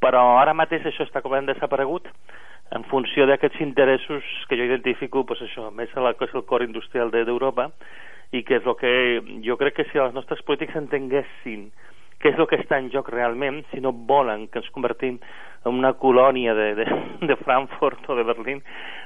Però 0.03 0.23
ara 0.39 0.53
mateix 0.53 0.85
això 0.85 1.05
està 1.05 1.21
completament 1.21 1.53
desaparegut 1.53 2.09
en 2.73 2.83
funció 2.89 3.27
d'aquests 3.29 3.61
interessos 3.61 4.23
que 4.49 4.57
jo 4.57 4.65
identifico 4.65 5.25
pues 5.25 5.41
això, 5.45 5.69
més 5.71 5.91
a 5.95 6.01
la 6.01 6.13
que 6.17 6.25
és 6.25 6.33
el 6.33 6.45
cor 6.45 6.63
industrial 6.63 7.11
de- 7.11 7.25
d'Europa 7.25 7.69
i 8.31 8.41
que 8.43 8.57
és 8.57 8.65
el 8.65 8.75
que 8.75 8.93
jo 9.45 9.57
crec 9.57 9.75
que 9.75 9.85
si 9.91 9.99
els 10.01 10.13
nostres 10.13 10.41
polítics 10.41 10.75
entenguessin 10.75 11.71
què 12.23 12.31
és 12.31 12.39
el 12.39 12.47
que 12.47 12.61
està 12.61 12.79
en 12.79 12.87
joc 12.93 13.09
realment, 13.11 13.65
si 13.73 13.81
no 13.83 13.91
volen 13.91 14.47
que 14.47 14.61
ens 14.61 14.71
convertim 14.71 15.19
en 15.63 15.75
una 15.75 15.93
colònia 15.99 16.53
de, 16.55 16.69
de, 16.75 16.85
de 17.27 17.35
Frankfurt 17.43 18.07
o 18.09 18.15
de 18.15 18.23
Berlín, 18.23 18.61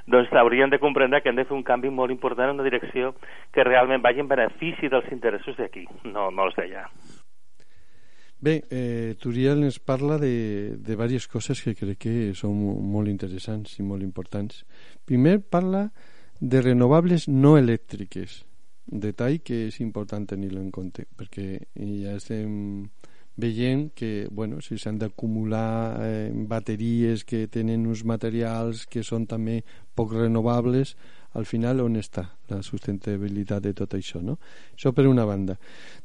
doncs 0.05 0.29
haurien 0.37 0.69
de 0.69 0.79
comprendre 0.79 1.21
que 1.21 1.33
hem 1.33 1.39
de 1.39 1.45
fer 1.49 1.57
un 1.57 1.65
canvi 1.65 1.89
molt 1.89 2.13
important 2.13 2.51
en 2.51 2.59
una 2.59 2.67
direcció 2.67 3.15
que 3.53 3.65
realment 3.65 4.05
vagi 4.05 4.21
en 4.21 4.29
benefici 4.29 4.89
dels 4.93 5.09
interessos 5.11 5.57
d'aquí, 5.57 5.87
no, 6.05 6.29
no 6.29 6.45
els 6.45 6.57
d'allà. 6.57 6.85
Bé, 8.39 8.59
eh, 8.69 9.15
Turiel 9.17 9.63
ens 9.65 9.79
parla 9.81 10.19
de, 10.21 10.77
de 10.77 10.91
diverses 10.93 11.25
coses 11.25 11.63
que 11.65 11.73
crec 11.73 12.03
que 12.05 12.15
són 12.37 12.53
molt 12.93 13.09
interessants 13.09 13.79
i 13.81 13.85
molt 13.85 14.05
importants. 14.05 14.61
Primer 15.09 15.39
parla 15.41 15.87
de 16.37 16.61
renovables 16.61 17.25
no 17.27 17.55
elèctriques, 17.57 18.43
detall 18.85 19.41
que 19.41 19.65
és 19.71 19.81
important 19.81 20.27
tenir-lo 20.29 20.61
en 20.61 20.69
compte, 20.71 21.07
perquè 21.17 21.65
ja 21.73 22.13
estem 22.13 22.85
veient 23.37 23.91
que 23.93 24.27
bueno, 24.31 24.61
si 24.61 24.77
s'han 24.81 24.97
d'acumular 24.97 26.01
eh, 26.01 26.31
bateries 26.33 27.23
que 27.23 27.45
tenen 27.47 27.85
uns 27.87 28.03
materials 28.03 28.85
que 28.89 29.05
són 29.05 29.27
també 29.29 29.61
poc 29.95 30.13
renovables, 30.17 30.95
al 31.37 31.45
final 31.45 31.83
on 31.83 31.99
està 32.01 32.25
la 32.49 32.63
sustentabilitat 32.65 33.61
de 33.63 33.73
tot 33.77 33.93
això, 33.93 34.23
no? 34.25 34.39
Això 34.73 34.91
per 34.91 35.05
una 35.05 35.25
banda. 35.25 35.57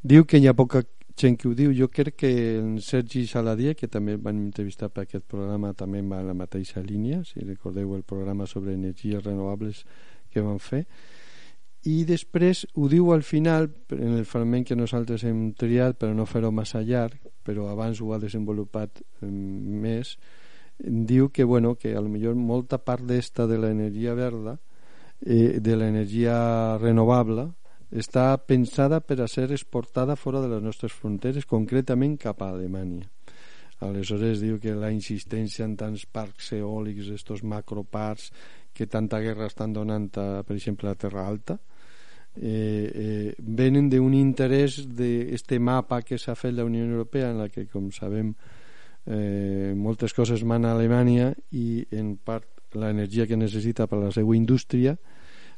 Diu 0.02 0.26
que 0.28 0.38
hi 0.38 0.46
ha 0.46 0.54
poca 0.54 0.84
gent 1.16 1.36
que 1.38 1.48
ho 1.48 1.54
diu. 1.54 1.72
Jo 1.76 1.88
crec 1.88 2.16
que 2.24 2.30
en 2.58 2.80
Sergi 2.80 3.26
Saladier, 3.26 3.74
que 3.76 3.88
també 3.88 4.16
van 4.16 4.38
entrevistar 4.46 4.88
per 4.90 5.04
aquest 5.06 5.26
programa, 5.28 5.72
també 5.74 6.02
va 6.02 6.20
a 6.20 6.28
la 6.28 6.36
mateixa 6.36 6.82
línia, 6.82 7.22
si 7.24 7.44
recordeu 7.44 7.94
el 7.96 8.02
programa 8.02 8.46
sobre 8.46 8.74
energies 8.74 9.24
renovables 9.24 9.84
que 10.32 10.40
van 10.40 10.58
fer, 10.58 10.86
i 11.88 12.04
després 12.06 12.62
ho 12.78 12.86
diu 12.88 13.10
al 13.12 13.24
final 13.26 13.68
en 13.90 14.14
el 14.18 14.26
fragment 14.28 14.66
que 14.68 14.78
nosaltres 14.78 15.24
hem 15.26 15.50
triat 15.58 15.98
per 15.98 16.12
no 16.14 16.26
fer-ho 16.30 16.52
massa 16.54 16.82
llarg 16.86 17.18
però 17.42 17.66
abans 17.72 18.00
ho 18.00 18.12
ha 18.14 18.20
desenvolupat 18.22 19.02
més 19.20 20.16
diu 20.78 21.30
que, 21.30 21.44
bueno, 21.44 21.74
que 21.74 21.94
a 21.94 22.00
lo 22.00 22.08
millor 22.08 22.34
molta 22.34 22.78
part 22.78 23.02
d'esta 23.06 23.46
de 23.46 23.58
l'energia 23.58 24.14
verda 24.14 24.56
eh, 25.20 25.58
de 25.60 25.76
l'energia 25.76 26.78
renovable 26.78 27.48
està 27.92 28.38
pensada 28.38 29.02
per 29.04 29.20
a 29.20 29.28
ser 29.28 29.50
exportada 29.52 30.16
fora 30.16 30.40
de 30.40 30.48
les 30.48 30.62
nostres 30.62 30.94
fronteres 30.96 31.44
concretament 31.46 32.16
cap 32.16 32.40
a 32.40 32.48
Alemanya. 32.54 33.04
Aleshores 33.82 34.40
diu 34.40 34.58
que 34.62 34.72
la 34.78 34.92
insistència 34.94 35.66
en 35.66 35.74
tants 35.76 36.06
parcs 36.06 36.52
eòlics, 36.56 37.10
estos 37.12 37.42
macroparcs 37.42 38.30
que 38.72 38.86
tanta 38.86 39.20
guerra 39.20 39.50
estan 39.50 39.74
donant 39.74 40.08
a, 40.16 40.42
per 40.46 40.56
exemple 40.56 40.88
a 40.88 40.96
Terra 40.96 41.26
Alta 41.28 41.58
eh, 42.36 42.90
eh, 42.94 43.34
venen 43.38 43.90
d'un 43.92 44.14
interès 44.16 44.80
d'este 44.88 45.58
mapa 45.58 46.02
que 46.02 46.18
s'ha 46.18 46.34
fet 46.34 46.54
la 46.56 46.64
Unió 46.64 46.84
Europea 46.84 47.30
en 47.30 47.42
la 47.42 47.48
que 47.52 47.66
com 47.66 47.90
sabem 47.92 48.32
eh, 49.06 49.72
moltes 49.76 50.14
coses 50.14 50.44
mana 50.44 50.72
a 50.72 50.76
Alemanya 50.78 51.32
i 51.50 51.84
en 51.90 52.16
part 52.16 52.48
l'energia 52.74 53.26
que 53.26 53.36
necessita 53.36 53.86
per 53.86 53.98
a 53.98 54.06
la 54.06 54.14
seva 54.14 54.36
indústria 54.36 54.96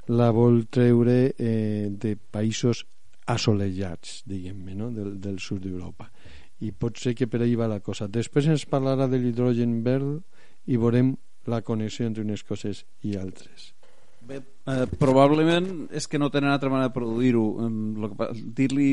la 0.09 0.31
vol 0.35 0.65
treure 0.69 1.33
eh, 1.39 1.89
de 1.91 2.17
països 2.17 2.85
assolellats, 3.27 4.23
diguem-ne, 4.29 4.75
no? 4.77 4.91
del, 4.93 5.15
del 5.21 5.39
sud 5.41 5.63
d'Europa. 5.65 6.11
I 6.61 6.73
pot 6.77 7.01
ser 7.01 7.15
que 7.17 7.29
per 7.31 7.41
ahí 7.43 7.55
va 7.57 7.69
la 7.71 7.81
cosa. 7.81 8.09
Després 8.09 8.51
ens 8.53 8.67
parlarà 8.69 9.09
de 9.09 9.21
l'hidrogen 9.21 9.81
verd 9.85 10.21
i 10.69 10.77
veurem 10.81 11.15
la 11.49 11.63
connexió 11.65 12.07
entre 12.07 12.25
unes 12.25 12.45
coses 12.45 12.85
i 13.05 13.17
altres. 13.21 13.74
Bé, 14.25 14.41
eh, 14.41 14.87
probablement 14.99 15.67
és 15.93 16.07
que 16.09 16.19
no 16.19 16.31
tenen 16.33 16.53
altra 16.55 16.71
manera 16.73 16.89
de 16.89 16.97
produir-ho. 16.97 17.45
Dir-li 18.57 18.91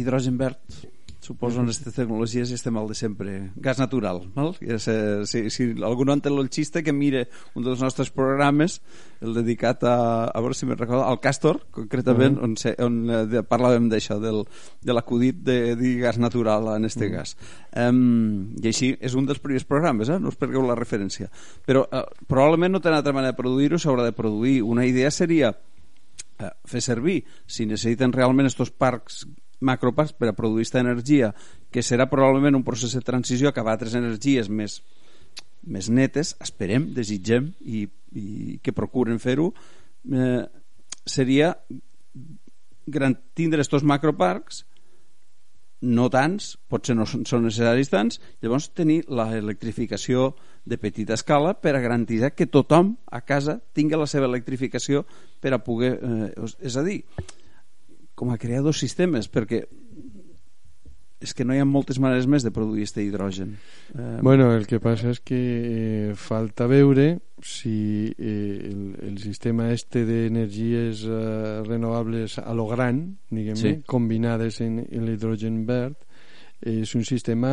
hidrogen 0.00 0.38
verd 0.40 0.78
suposo 1.22 1.60
en 1.60 1.70
aquestes 1.70 1.94
tecnologies 1.94 2.50
estem 2.50 2.74
al 2.76 2.88
de 2.90 2.96
sempre 2.98 3.32
gas 3.54 3.78
natural 3.78 4.24
val? 4.34 4.56
Si, 4.58 5.42
si 5.54 5.66
algú 5.86 6.02
no 6.04 6.16
entén 6.18 6.34
el 6.34 6.50
xiste 6.50 6.82
que 6.82 6.92
mire 6.92 7.28
un 7.54 7.62
dels 7.62 7.78
nostres 7.80 8.10
programes 8.10 8.80
el 9.22 9.36
dedicat 9.36 9.86
a, 9.86 9.94
a 10.26 10.42
veure 10.42 10.58
si 10.58 10.66
me 10.66 10.74
recordo 10.74 11.04
al 11.06 11.20
Castor, 11.22 11.60
concretament 11.70 12.36
uh 12.36 12.40
-huh. 12.40 12.44
on, 12.44 12.56
se, 12.56 12.74
on 12.78 13.10
eh, 13.10 13.26
de, 13.30 13.42
parlàvem 13.46 13.86
d'això 13.88 14.18
de 14.18 14.92
l'acudit 14.92 15.36
de 15.36 15.76
dir 15.76 16.00
gas 16.00 16.18
natural 16.18 16.74
en 16.76 16.84
este 16.84 17.06
uh 17.06 17.10
-huh. 17.10 17.16
gas 17.16 17.36
um, 17.76 18.54
i 18.60 18.66
així 18.66 18.96
és 19.00 19.14
un 19.14 19.24
dels 19.24 19.38
primers 19.38 19.64
programes 19.64 20.08
eh? 20.08 20.18
no 20.18 20.28
us 20.28 20.36
pergueu 20.36 20.66
la 20.66 20.74
referència 20.74 21.30
però 21.64 21.86
uh, 21.86 22.02
probablement 22.26 22.72
no 22.72 22.80
té 22.80 22.88
altra 22.88 23.12
manera 23.12 23.32
de 23.32 23.36
produir-ho 23.36 23.78
s'haurà 23.78 24.02
de 24.02 24.12
produir 24.12 24.62
una 24.62 24.84
idea 24.84 25.10
seria 25.10 25.50
uh, 25.50 26.44
fer 26.64 26.80
servir 26.80 27.24
si 27.46 27.64
necessiten 27.64 28.12
realment 28.12 28.46
estos 28.46 28.70
parcs 28.70 29.26
macroparcs 29.62 30.14
per 30.18 30.30
a 30.30 30.36
produir 30.36 30.66
aquesta 30.66 30.82
energia, 30.82 31.32
que 31.70 31.84
serà 31.86 32.08
probablement 32.10 32.58
un 32.58 32.66
procés 32.66 32.94
de 32.96 33.04
transició 33.06 33.52
cap 33.54 33.68
a 33.68 33.76
altres 33.76 33.94
energies 33.98 34.50
més, 34.50 34.80
més 35.62 35.88
netes, 35.88 36.34
esperem, 36.42 36.90
desitgem 36.94 37.52
i, 37.62 37.86
i 38.18 38.58
que 38.62 38.74
procuren 38.76 39.22
fer-ho, 39.22 39.52
eh, 40.10 40.42
seria 41.06 41.54
gran, 42.86 43.16
tindre 43.34 43.62
estos 43.62 43.86
macroparcs 43.86 44.64
no 45.82 46.06
tants, 46.14 46.54
potser 46.70 46.94
no 46.94 47.04
són, 47.10 47.24
són 47.26 47.42
necessaris 47.48 47.90
tants, 47.90 48.20
llavors 48.42 48.68
tenir 48.70 49.00
l'electrificació 49.10 50.30
de 50.64 50.78
petita 50.78 51.16
escala 51.18 51.56
per 51.58 51.74
a 51.74 51.82
garantir 51.82 52.20
que 52.36 52.46
tothom 52.46 52.94
a 53.10 53.20
casa 53.26 53.58
tingui 53.74 53.98
la 53.98 54.06
seva 54.06 54.30
electrificació 54.30 55.04
per 55.42 55.52
a 55.54 55.58
poder... 55.58 55.96
Eh, 55.98 56.50
és 56.62 56.78
a 56.78 56.86
dir, 56.86 57.00
com 58.14 58.32
a 58.32 58.38
crear 58.38 58.62
dos 58.62 58.80
sistemes 58.82 59.30
perquè 59.32 59.64
és 61.22 61.32
que 61.38 61.44
no 61.46 61.54
hi 61.54 61.60
ha 61.62 61.66
moltes 61.68 62.00
maneres 62.02 62.26
més 62.26 62.42
de 62.42 62.50
produir 62.50 62.82
aquest 62.82 62.98
hidrogen. 62.98 63.54
Eh... 63.94 64.18
Bueno, 64.26 64.50
el 64.56 64.66
que 64.66 64.80
passa 64.82 65.12
és 65.14 65.20
que 65.22 65.38
eh, 65.38 66.14
falta 66.18 66.66
veure 66.66 67.20
si 67.46 68.10
eh, 68.10 68.70
el, 68.72 68.80
el 69.06 69.18
sistema 69.22 69.70
este 69.70 70.02
d'energies 70.08 71.04
eh, 71.06 71.62
renovables 71.66 72.40
a 72.42 72.54
lo 72.58 72.66
gran, 72.70 73.04
diguem 73.30 73.58
sí. 73.58 73.74
combinades 73.86 74.60
en, 74.66 74.80
en 74.82 75.06
l'hidrogen 75.06 75.62
verd, 75.68 76.00
és 76.62 76.94
un 76.94 77.04
sistema 77.04 77.52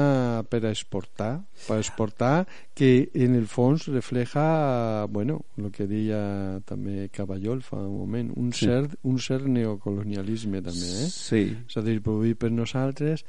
per 0.50 0.62
a 0.64 0.72
exportar, 0.72 1.32
per 1.66 1.78
a 1.78 1.84
exportar 1.84 2.34
que 2.78 3.10
en 3.14 3.36
el 3.36 3.48
fons 3.50 3.88
refleja, 3.90 5.06
bueno, 5.10 5.42
el 5.58 5.72
que 5.76 5.88
deia 5.90 6.62
també 6.70 7.10
Caballol 7.14 7.64
fa 7.66 7.82
un 7.82 7.98
moment, 7.98 8.34
un, 8.38 8.52
sí. 8.54 8.70
cert, 8.70 8.98
un 9.04 9.18
cert 9.18 9.50
neocolonialisme 9.50 10.62
també, 10.66 10.92
eh? 11.06 11.08
Sí. 11.14 11.46
És 11.66 11.80
a 11.80 11.86
dir, 11.86 12.00
produir 12.06 12.38
per 12.38 12.54
nosaltres 12.54 13.26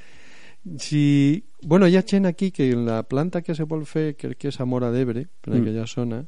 si... 0.79 1.45
Bueno, 1.63 1.89
hi 1.89 1.97
ha 1.97 2.05
gent 2.07 2.27
aquí 2.27 2.51
que 2.51 2.71
en 2.71 2.87
la 2.87 3.03
planta 3.03 3.43
que 3.43 3.55
se 3.55 3.65
vol 3.65 3.87
fer, 3.87 4.15
crec 4.17 4.39
que 4.39 4.49
és 4.53 4.61
a 4.61 4.67
Mora 4.69 4.91
d'Ebre, 4.93 5.27
per 5.41 5.53
mm. 5.55 5.61
aquella 5.61 5.87
zona, 5.87 6.23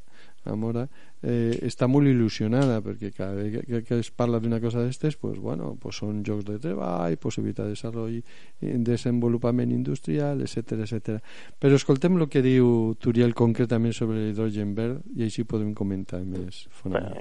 a 0.44 0.54
Mora, 0.58 0.86
eh, 1.22 1.54
està 1.62 1.86
molt 1.86 2.10
il·lusionada 2.10 2.80
perquè 2.82 3.12
cada 3.14 3.36
vegada 3.36 3.62
que, 3.68 3.82
que 3.86 3.98
es 4.02 4.10
parla 4.10 4.40
d'una 4.42 4.58
cosa 4.60 4.82
d'estes 4.82 5.16
pues, 5.20 5.38
bueno, 5.38 5.76
pues 5.80 6.00
són 6.02 6.22
jocs 6.26 6.44
de 6.48 6.58
treball 6.62 7.14
possibilitat 7.22 7.70
de 7.70 7.76
desenvolupament, 7.78 8.22
desenvolupament 8.60 9.70
industrial, 9.70 10.42
etc 10.42 10.82
etc. 10.82 11.20
però 11.62 11.78
escoltem 11.78 12.18
el 12.18 12.28
que 12.28 12.42
diu 12.42 12.96
Turiel 13.00 13.36
concretament 13.38 13.94
sobre 13.94 14.18
l'hidrogen 14.18 14.74
verd 14.74 15.06
i 15.14 15.28
així 15.28 15.46
podem 15.46 15.72
comentar 15.78 16.22
més 16.26 16.66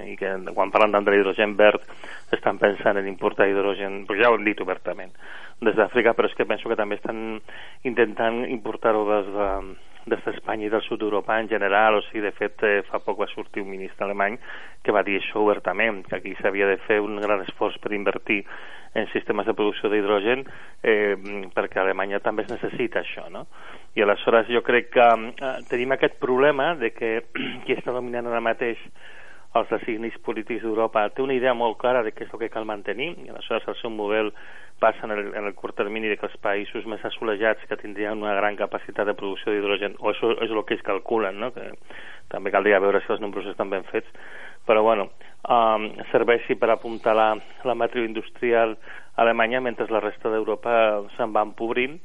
i 0.07 0.17
que 0.17 0.33
quan 0.55 0.73
parlen 0.73 0.97
de 0.97 1.13
l'hidrogen 1.13 1.55
verd 1.59 1.85
estan 2.33 2.57
pensant 2.57 2.97
en 2.97 3.07
importar 3.07 3.49
hidrogen 3.49 4.05
però 4.09 4.17
ja 4.17 4.33
ho 4.33 4.39
hem 4.39 4.49
dit 4.49 4.65
obertament 4.65 5.13
des 5.61 5.77
d'Àfrica 5.77 6.15
però 6.17 6.29
és 6.29 6.35
que 6.35 6.49
penso 6.49 6.69
que 6.69 6.79
també 6.79 6.97
estan 6.97 7.39
intentant 7.85 8.41
importar-ho 8.49 9.05
des 9.13 9.29
de 9.35 9.49
des 10.05 10.23
d'Espanya 10.25 10.67
i 10.67 10.71
del 10.73 10.81
sud 10.81 10.99
d'Europa 11.01 11.39
en 11.39 11.49
general, 11.49 11.99
o 11.99 12.01
sigui, 12.07 12.23
de 12.25 12.31
fet, 12.33 12.63
eh, 12.63 12.81
fa 12.89 12.99
poc 13.05 13.19
va 13.21 13.29
sortir 13.29 13.63
un 13.63 13.69
ministre 13.69 14.05
alemany 14.05 14.37
que 14.81 14.93
va 14.95 15.03
dir 15.03 15.19
això 15.19 15.41
obertament, 15.43 16.03
que 16.07 16.17
aquí 16.17 16.35
s'havia 16.41 16.67
de 16.67 16.77
fer 16.87 16.99
un 17.01 17.19
gran 17.21 17.43
esforç 17.45 17.77
per 17.81 17.93
invertir 17.93 18.41
en 18.93 19.07
sistemes 19.13 19.45
de 19.45 19.53
producció 19.55 19.89
d'hidrogen 19.89 20.43
eh, 20.83 21.15
perquè 21.55 21.79
a 21.79 21.85
Alemanya 21.85 22.19
també 22.19 22.43
es 22.43 22.51
necessita 22.51 22.99
això, 22.99 23.29
no? 23.31 23.45
I 23.95 24.03
aleshores 24.03 24.49
jo 24.51 24.61
crec 24.67 24.91
que 24.95 25.07
eh, 25.07 25.53
tenim 25.69 25.95
aquest 25.95 26.17
problema 26.19 26.73
de 26.75 26.91
que 26.91 27.13
qui 27.65 27.77
està 27.77 27.95
dominant 27.95 28.27
ara 28.27 28.43
mateix 28.43 28.81
els 29.59 29.69
designis 29.69 30.15
polítics 30.25 30.63
d'Europa. 30.63 31.09
Té 31.11 31.23
una 31.23 31.35
idea 31.35 31.53
molt 31.57 31.77
clara 31.81 32.03
de 32.05 32.13
què 32.15 32.25
és 32.25 32.33
el 32.33 32.39
que 32.39 32.51
cal 32.53 32.67
mantenir 32.67 33.11
i 33.25 33.31
aleshores 33.31 33.67
el 33.67 33.77
seu 33.81 33.91
model 33.91 34.31
passa 34.81 35.05
en 35.05 35.11
el, 35.13 35.27
en 35.37 35.45
el 35.45 35.53
curt 35.53 35.75
termini 35.77 36.09
de 36.09 36.17
que 36.17 36.25
els 36.25 36.37
països 36.41 36.87
més 36.89 37.03
assolejats 37.05 37.67
que 37.69 37.77
tindrien 37.77 38.23
una 38.23 38.33
gran 38.39 38.57
capacitat 38.57 39.05
de 39.05 39.13
producció 39.17 39.53
d'hidrogen, 39.53 39.99
o 39.99 40.09
això 40.09 40.31
és 40.41 40.49
el 40.49 40.63
que 40.65 40.77
ells 40.77 40.87
calculen, 40.87 41.37
no? 41.39 41.51
que 41.53 41.67
també 42.31 42.53
caldria 42.53 42.79
veure 42.81 43.03
si 43.03 43.11
els 43.13 43.21
números 43.21 43.51
estan 43.51 43.69
ben 43.69 43.85
fets, 43.91 44.09
però 44.65 44.81
bueno, 44.87 45.09
um, 45.45 45.85
serveixi 46.09 46.57
per 46.57 46.71
apuntar 46.71 47.13
la, 47.17 47.29
la 47.67 47.77
matriu 47.77 48.07
industrial 48.07 48.73
alemanya 49.21 49.61
mentre 49.61 49.89
la 49.91 50.01
resta 50.01 50.31
d'Europa 50.33 50.73
se'n 51.17 51.35
va 51.35 51.45
empobrint 51.45 51.99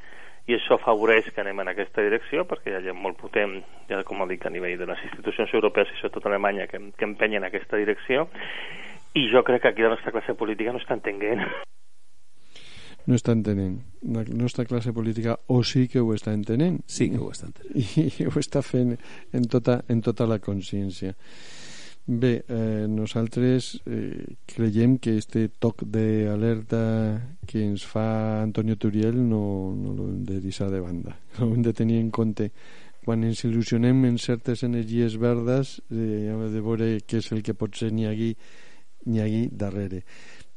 i 0.46 0.54
això 0.54 0.76
afavoreix 0.78 1.32
que 1.34 1.42
anem 1.42 1.60
en 1.64 1.72
aquesta 1.72 2.04
direcció 2.06 2.46
perquè 2.46 2.70
hi 2.70 2.78
ha 2.78 2.84
gent 2.84 2.98
molt 3.02 3.18
potent, 3.18 3.58
ja 3.90 4.02
com 4.06 4.22
dic, 4.30 4.46
a 4.46 4.52
nivell 4.54 4.78
de 4.78 4.86
les 4.86 5.06
institucions 5.08 5.54
europees 5.54 5.90
i 5.90 5.98
sobretot 6.00 6.28
Alemanya 6.30 6.68
que, 6.70 6.80
que 6.96 7.08
empenyen 7.08 7.42
en 7.42 7.48
aquesta 7.50 7.80
direcció 7.80 8.28
i 9.16 9.26
jo 9.32 9.42
crec 9.42 9.62
que 9.62 9.72
aquí 9.74 9.82
la 9.82 9.94
nostra 9.96 10.12
classe 10.14 10.34
política 10.38 10.72
no 10.72 10.82
està 10.82 10.94
entenent 10.94 11.42
no 13.06 13.14
està 13.14 13.34
entenent. 13.36 13.76
La 14.02 14.24
nostra 14.34 14.64
classe 14.66 14.92
política 14.92 15.36
o 15.54 15.60
sí 15.64 15.86
que 15.86 16.02
ho 16.02 16.08
està 16.14 16.32
entenent. 16.34 16.80
Sí 16.90 17.06
que 17.12 17.20
ho 17.22 17.30
està 17.30 17.46
entenent. 17.46 17.76
I, 17.78 18.08
i 18.10 18.26
ho 18.26 18.34
està 18.40 18.62
fent 18.66 18.96
en 19.32 19.46
tota, 19.50 19.78
en 19.88 20.02
tota 20.02 20.26
la 20.26 20.40
consciència. 20.42 21.14
Bé, 22.08 22.44
eh, 22.48 22.86
nosaltres 22.86 23.82
eh, 23.84 24.36
creiem 24.46 24.92
que 25.02 25.16
este 25.18 25.48
toc 25.58 25.82
d'alerta 25.90 26.82
que 27.50 27.64
ens 27.66 27.82
fa 27.82 28.42
Antonio 28.44 28.76
Turiel 28.78 29.16
no, 29.18 29.74
no 29.74 29.94
l'hem 29.96 30.20
de 30.28 30.38
deixar 30.38 30.68
de 30.70 30.78
banda. 30.78 31.16
Ho 31.42 31.48
hem 31.50 31.64
de 31.66 31.72
tenir 31.74 31.98
en 31.98 32.12
compte. 32.14 32.52
Quan 33.02 33.24
ens 33.26 33.42
il·lusionem 33.42 34.04
en 34.06 34.20
certes 34.22 34.62
energies 34.62 35.16
verdes, 35.18 35.80
eh, 35.90 36.30
hem 36.30 36.44
de 36.52 36.62
veure 36.62 36.88
què 37.02 37.18
és 37.18 37.32
el 37.34 37.42
que 37.42 37.56
pot 37.58 37.74
ser 37.74 37.90
n'hi 37.90 38.06
hagi, 38.06 38.30
n'hi 39.10 39.22
hagi 39.24 39.42
darrere. 39.50 40.04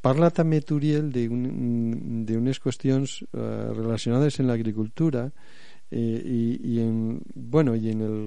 Parla 0.05 0.29
també 0.29 0.61
Turiel 0.61 1.09
d'unes 1.09 2.61
qüestions 2.61 3.23
eh, 3.25 3.73
relacionades 3.73 4.37
en 4.37 4.53
l'agricultura 4.53 5.25
eh, 5.89 5.97
i, 5.97 6.43
i, 6.75 6.77
en, 6.85 7.17
bueno, 7.33 7.73
i 7.73 7.89
en 7.89 8.05
el 8.05 8.21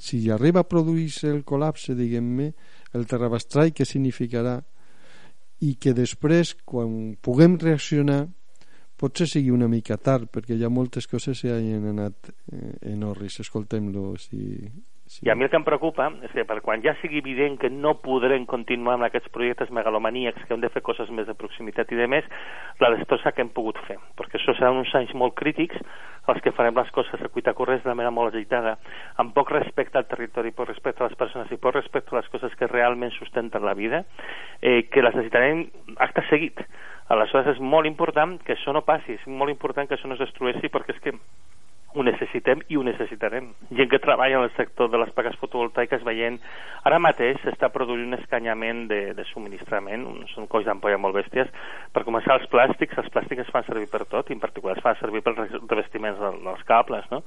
si 0.00 0.24
arriba 0.32 0.64
a 0.64 0.68
produir-se 0.68 1.28
el 1.30 1.44
col·lapse, 1.44 1.94
diguem-ne, 1.94 2.50
el 2.96 3.06
terrabastrai 3.06 3.74
que 3.76 3.86
significarà 3.86 4.58
i 5.60 5.74
que 5.76 5.92
després, 5.94 6.54
quan 6.64 7.16
puguem 7.20 7.58
reaccionar, 7.60 8.22
potser 9.00 9.28
sigui 9.28 9.52
una 9.52 9.68
mica 9.68 9.96
tard, 10.00 10.28
perquè 10.32 10.56
hi 10.56 10.64
ha 10.64 10.72
moltes 10.72 11.08
coses 11.08 11.40
que 11.44 11.52
han 11.52 11.90
anat 11.92 12.32
eh, 12.52 12.92
en 12.92 13.04
orris. 13.04 13.40
Escoltem-lo, 13.44 14.14
si, 14.20 14.64
Sí. 15.10 15.26
I 15.26 15.30
a 15.30 15.34
mi 15.34 15.42
el 15.42 15.50
que 15.50 15.58
em 15.58 15.64
preocupa 15.66 16.04
és 16.22 16.30
que 16.30 16.44
per 16.46 16.60
quan 16.62 16.84
ja 16.84 16.92
sigui 17.00 17.18
evident 17.18 17.56
que 17.58 17.66
no 17.66 17.96
podrem 17.98 18.44
continuar 18.46 18.94
amb 18.94 19.08
aquests 19.08 19.32
projectes 19.34 19.72
megalomaníacs, 19.74 20.44
que 20.46 20.54
hem 20.54 20.62
de 20.62 20.70
fer 20.70 20.84
coses 20.86 21.10
més 21.10 21.26
de 21.26 21.34
proximitat 21.34 21.90
i 21.90 21.98
de 21.98 22.06
més, 22.06 22.28
la 22.78 22.92
destrossa 22.94 23.32
que 23.34 23.42
hem 23.42 23.50
pogut 23.56 23.80
fer. 23.88 23.96
Perquè 24.14 24.38
això 24.38 24.54
seran 24.54 24.78
uns 24.84 24.94
anys 24.94 25.10
molt 25.18 25.34
crítics 25.40 25.82
els 26.32 26.42
que 26.44 26.52
farem 26.56 26.76
les 26.76 26.90
coses 26.94 27.22
a 27.22 27.30
cuita 27.32 27.54
corrents 27.58 27.84
de 27.84 27.94
manera 27.94 28.12
molt 28.14 28.34
agitada, 28.34 28.76
amb 29.22 29.34
poc 29.36 29.52
respecte 29.54 29.98
al 29.98 30.08
territori, 30.10 30.54
poc 30.56 30.70
respecte 30.70 31.04
a 31.04 31.08
les 31.08 31.18
persones 31.18 31.50
i 31.50 31.58
poc 31.60 31.76
respecte 31.76 32.14
a 32.14 32.20
les 32.20 32.30
coses 32.32 32.54
que 32.58 32.70
realment 32.70 33.12
sustenten 33.16 33.64
la 33.66 33.74
vida, 33.74 34.04
eh, 34.60 34.88
que 34.90 35.02
les 35.02 35.14
necessitarem 35.14 35.66
acte 35.98 36.26
seguit. 36.28 36.62
Aleshores 37.10 37.56
és 37.56 37.60
molt 37.60 37.88
important 37.90 38.36
que 38.46 38.54
això 38.54 38.72
no 38.72 38.86
passi, 38.86 39.16
és 39.18 39.26
molt 39.26 39.50
important 39.50 39.88
que 39.88 39.96
això 39.98 40.06
no 40.06 40.14
es 40.14 40.22
destrueixi 40.22 40.70
perquè 40.70 40.94
és 40.94 41.02
que 41.02 41.16
ho 41.94 42.04
necessitem 42.06 42.62
i 42.70 42.76
ho 42.78 42.84
necessitarem. 42.86 43.50
Gent 43.74 43.90
que 43.90 43.98
treballa 44.02 44.38
en 44.38 44.46
el 44.46 44.52
sector 44.56 44.90
de 44.90 45.00
les 45.02 45.10
plaques 45.16 45.38
fotovoltaiques 45.42 46.04
veient... 46.06 46.38
Ara 46.86 47.00
mateix 47.02 47.40
s'està 47.44 47.68
produint 47.74 48.06
un 48.06 48.16
escanyament 48.16 48.86
de, 48.88 49.00
de 49.16 49.24
subministrament, 49.32 50.06
són 50.32 50.46
colls 50.48 50.68
d'ampolla 50.68 51.00
molt 51.02 51.18
bèsties. 51.18 51.50
Per 51.92 52.06
començar, 52.06 52.38
els 52.38 52.48
plàstics, 52.52 52.96
els 53.02 53.10
plàstics 53.12 53.44
es 53.44 53.50
fan 53.52 53.66
servir 53.66 53.90
per 53.90 54.06
tot, 54.08 54.30
i 54.30 54.38
en 54.38 54.40
particular 54.40 54.78
es 54.78 54.84
fan 54.84 54.96
servir 55.02 55.24
pels 55.26 55.58
revestiments 55.66 56.22
dels 56.22 56.64
cables, 56.70 57.10
no? 57.12 57.24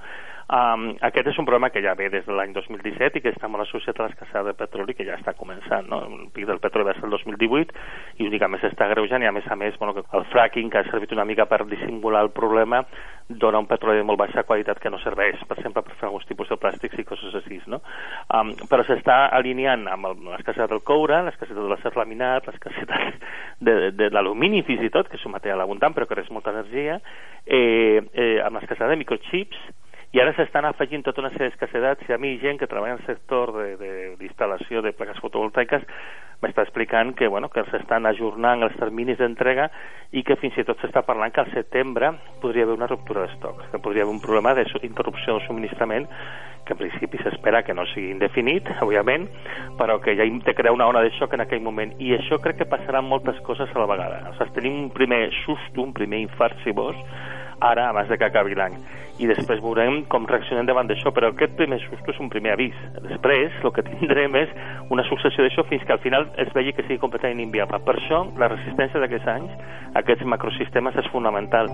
Um, 0.54 0.90
aquest 1.08 1.30
és 1.32 1.38
un 1.40 1.46
problema 1.48 1.70
que 1.72 1.82
ja 1.82 1.94
ve 1.96 2.10
des 2.12 2.26
de 2.28 2.34
l'any 2.36 2.52
2017 2.54 3.18
i 3.18 3.22
que 3.24 3.32
està 3.32 3.48
molt 3.48 3.64
associat 3.64 4.00
a 4.00 4.10
l'escassedat 4.10 4.50
de 4.50 4.56
petroli 4.60 4.94
que 4.94 5.06
ja 5.08 5.16
està 5.16 5.32
començant. 5.40 5.88
No? 5.88 6.02
El 6.04 6.28
pic 6.36 6.50
del 6.50 6.60
petroli 6.60 6.90
va 6.90 6.96
ser 6.98 7.08
el 7.08 7.16
2018 7.16 7.72
i 8.20 8.28
únicament 8.28 8.62
s'està 8.62 8.90
greujant 8.92 9.24
i 9.24 9.30
a 9.30 9.32
més 9.32 9.48
a 9.48 9.56
més 9.56 9.78
bueno, 9.80 10.04
el 10.04 10.28
fracking 10.34 10.70
que 10.70 10.82
ha 10.82 10.90
servit 10.90 11.16
una 11.16 11.26
mica 11.26 11.48
per 11.48 11.64
dissimular 11.66 12.26
el 12.28 12.34
problema 12.36 12.84
dona 13.30 13.62
un 13.64 13.70
petroli 13.72 14.02
de 14.02 14.04
molt 14.04 14.20
baixa 14.20 14.44
qualitat 14.54 14.80
que 14.80 14.92
no 14.94 15.02
serveix, 15.02 15.42
per 15.50 15.58
exemple, 15.58 15.84
per 15.84 15.98
fer 15.98 16.08
alguns 16.08 16.28
tipus 16.30 16.50
de 16.52 16.60
plàstics 16.62 17.02
i 17.02 17.08
coses 17.10 17.34
així. 17.42 17.60
No? 17.68 17.82
Um, 18.34 18.54
però 18.70 18.86
s'està 18.86 19.28
alineant 19.34 19.88
amb 19.92 20.10
l'escassedat 20.30 20.72
del 20.72 20.84
coure, 20.86 21.24
l'escassedat 21.26 21.62
de 21.64 21.70
l'acer 21.72 21.94
laminat, 21.98 22.50
l'escassedat 22.50 23.22
de, 23.66 23.76
de, 23.76 23.94
de 23.98 24.10
l'alumini 24.14 24.64
fins 24.68 24.86
i 24.86 24.92
tot, 24.94 25.10
que 25.10 25.18
és 25.18 25.26
un 25.26 25.36
material 25.36 25.64
abundant 25.66 25.96
però 25.96 26.08
que 26.10 26.18
res 26.20 26.32
molta 26.34 26.54
energia, 26.54 27.00
eh, 27.46 28.02
eh, 28.14 28.38
amb 28.46 28.60
l'escassedat 28.60 28.94
de 28.94 29.02
microchips, 29.02 29.64
i 30.14 30.22
ara 30.22 30.36
s'estan 30.38 30.68
afegint 30.70 31.02
tota 31.02 31.24
una 31.24 31.32
sèrie 31.34 31.50
d'escassedats 31.50 32.06
i 32.06 32.14
a 32.14 32.20
mi 32.22 32.36
gent 32.42 32.60
que 32.62 32.70
treballa 32.70 32.94
en 32.94 33.02
el 33.02 33.08
sector 33.08 33.50
d'instal·lació 33.58 34.84
de, 34.84 34.92
de, 34.92 34.92
de 34.92 34.98
plaques 35.00 35.22
fotovoltaiques 35.24 35.88
m'està 36.44 36.66
explicant 36.68 37.14
que, 37.18 37.30
bueno, 37.32 37.50
que 37.50 37.64
s'estan 37.72 38.06
ajornant 38.10 38.66
els 38.68 38.76
terminis 38.80 39.20
d'entrega 39.22 39.70
i 40.12 40.24
que 40.28 40.38
fins 40.42 40.58
i 40.60 40.66
tot 40.68 40.82
s'està 40.84 41.02
parlant 41.08 41.34
que 41.34 41.42
al 41.42 41.52
setembre 41.56 42.12
podria 42.42 42.68
haver 42.68 42.76
una 42.78 42.90
ruptura 42.92 43.26
d'estoc, 43.26 43.70
que 43.72 43.82
podria 43.82 44.04
haver 44.04 44.14
un 44.14 44.22
problema 44.22 44.54
d'interrupció 44.58 45.38
del 45.38 45.48
subministrament 45.48 46.10
que 46.66 46.74
en 46.74 46.80
principi 46.80 47.20
s'espera 47.20 47.64
que 47.64 47.74
no 47.76 47.86
sigui 47.92 48.12
indefinit, 48.14 48.70
òbviament, 48.86 49.28
però 49.80 50.00
que 50.04 50.16
ja 50.16 50.24
de 50.24 50.56
crear 50.56 50.74
una 50.76 50.88
ona 50.88 51.04
de 51.04 51.12
xoc 51.18 51.36
en 51.36 51.44
aquell 51.44 51.64
moment. 51.64 51.94
I 52.00 52.16
això 52.18 52.40
crec 52.44 52.62
que 52.62 52.70
passarà 52.72 53.02
moltes 53.04 53.40
coses 53.48 53.72
a 53.74 53.84
la 53.84 53.90
vegada. 53.90 54.22
O 54.32 54.36
sigui, 54.38 54.56
tenim 54.60 54.80
un 54.86 54.92
primer 54.96 55.26
susto, 55.44 55.84
un 55.84 55.94
primer 55.96 56.24
infart, 56.24 56.60
si 56.64 56.72
vols, 56.72 57.00
ara, 57.60 57.90
abans 57.90 58.10
de 58.10 58.18
que 58.18 58.26
acabi 58.26 58.56
l'any. 58.56 58.78
I 59.22 59.28
després 59.30 59.62
veurem 59.62 60.02
com 60.10 60.26
reaccionem 60.26 60.66
davant 60.66 60.88
d'això, 60.90 61.12
però 61.14 61.30
aquest 61.30 61.54
primer 61.60 61.78
susto 61.84 62.14
és 62.14 62.22
un 62.24 62.32
primer 62.34 62.56
avís. 62.56 62.78
Després, 63.06 63.54
el 63.62 63.74
que 63.76 63.86
tindrem 63.86 64.36
és 64.40 64.56
una 64.90 65.06
successió 65.10 65.46
d'això 65.46 65.68
fins 65.70 65.86
que 65.86 65.94
al 65.94 66.02
final 66.02 66.26
es 66.42 66.50
vegi 66.56 66.74
que 66.74 66.86
sigui 66.88 67.02
completament 67.04 67.44
inviable. 67.44 67.80
Per 67.86 67.98
això, 68.00 68.24
la 68.42 68.50
resistència 68.50 69.04
d'aquests 69.04 69.30
anys, 69.36 69.54
aquests 70.02 70.26
macrosistemes, 70.34 70.98
és 70.98 71.12
fonamental, 71.14 71.70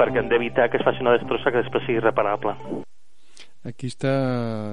perquè 0.00 0.24
hem 0.24 0.32
d'evitar 0.32 0.68
que 0.70 0.80
es 0.80 0.84
faci 0.86 1.06
una 1.06 1.14
destrossa 1.14 1.54
que 1.54 1.62
després 1.62 1.86
sigui 1.86 2.02
reparable. 2.02 2.56
Aquí 3.62 3.86
està 3.86 4.12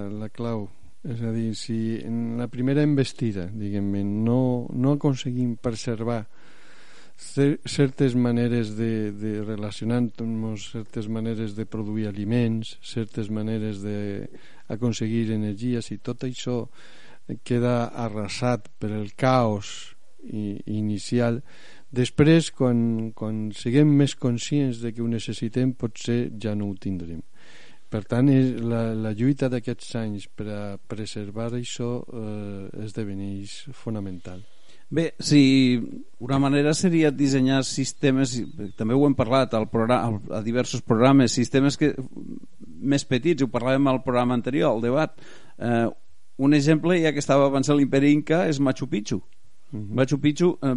la 0.10 0.34
clau. 0.34 0.68
És 1.00 1.22
a 1.24 1.30
dir, 1.32 1.54
si 1.56 2.02
en 2.04 2.36
la 2.41 2.50
primera 2.52 2.84
investida, 2.84 3.45
diguem-ne, 3.56 4.02
no, 4.04 4.68
no 4.76 4.97
aconseguim 4.97 5.54
preservar 5.62 6.26
certes 7.20 8.15
maneres 8.15 8.76
de, 8.78 9.11
de 9.11 9.43
relacionar-nos, 9.43 10.72
certes 10.72 11.07
maneres 11.07 11.55
de 11.55 11.65
produir 11.65 12.07
aliments, 12.07 12.78
certes 12.82 13.30
maneres 13.30 13.82
d'aconseguir 13.84 15.34
energies 15.36 15.91
i 15.91 15.97
tot 15.99 16.24
això 16.24 16.61
queda 17.43 17.91
arrasat 17.91 18.70
per 18.80 18.91
el 18.95 19.11
caos 19.20 19.95
inicial. 20.24 21.41
Després 21.91 22.51
quan, 22.55 23.11
quan 23.11 23.49
siguem 23.55 23.91
més 23.99 24.15
conscients 24.15 24.80
de 24.80 24.93
que 24.93 25.03
ho 25.03 25.09
necessitem 25.09 25.74
potser 25.74 26.30
ja 26.39 26.55
no 26.55 26.70
ho 26.70 26.78
tindrem. 26.80 27.20
Per 27.89 28.03
tant 28.05 28.30
la, 28.63 28.93
la 28.93 29.11
lluita 29.17 29.49
d'aquests 29.49 29.95
anys 29.97 30.30
per 30.30 30.47
a 30.53 30.61
preservar 30.78 31.49
això 31.57 31.97
eh, 32.05 32.86
esdeveneix 32.86 33.63
fonamental 33.74 34.45
Bé, 34.89 35.13
si 35.19 35.77
una 36.17 36.39
manera 36.41 36.73
seria 36.73 37.11
dissenyar 37.13 37.61
sistemes, 37.63 38.33
també 38.75 38.97
ho 38.97 39.05
hem 39.05 39.13
parlat 39.13 39.53
al 39.53 39.67
programa, 39.69 40.17
a 40.33 40.41
diversos 40.41 40.81
programes, 40.81 41.35
sistemes 41.37 41.77
que, 41.77 41.91
més 42.65 43.05
petits, 43.05 43.45
ho 43.45 43.51
parlàvem 43.53 43.85
al 43.91 44.01
programa 44.01 44.33
anterior, 44.33 44.73
al 44.73 44.81
debat. 44.81 45.13
Eh, 45.59 45.85
un 46.41 46.57
exemple, 46.57 46.97
ja 47.03 47.13
que 47.13 47.21
estava 47.21 47.45
avançant 47.45 47.77
l'imperi 47.77 48.15
Inca, 48.15 48.47
és 48.49 48.59
Machu 48.59 48.89
Picchu. 48.89 49.21
Uh 49.71 49.77
mhm. 49.77 49.83
-huh. 49.83 49.95
Machu 49.95 50.17
Picchu 50.17 50.57
eh, 50.63 50.75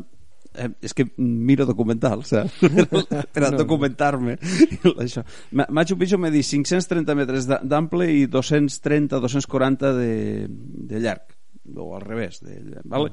eh, 0.55 0.71
és 0.83 0.93
que 0.93 1.07
miro 1.17 1.65
documentals 1.65 2.29
saps? 2.29 2.53
per 3.33 3.45
a 3.45 3.51
no. 3.51 3.57
documentar-me 3.57 4.37
això. 5.05 5.25
Machu 5.51 5.97
Picchu 5.97 6.19
m'he 6.19 6.31
dit 6.31 6.45
530 6.45 7.15
metres 7.15 7.47
d'ample 7.47 8.13
i 8.13 8.27
230-240 8.27 9.97
de, 9.97 10.47
de 10.49 11.01
llarg 11.01 11.32
o 11.77 11.95
al 11.97 12.03
revés 12.03 12.41
de, 12.43 12.59
vale? 12.85 13.13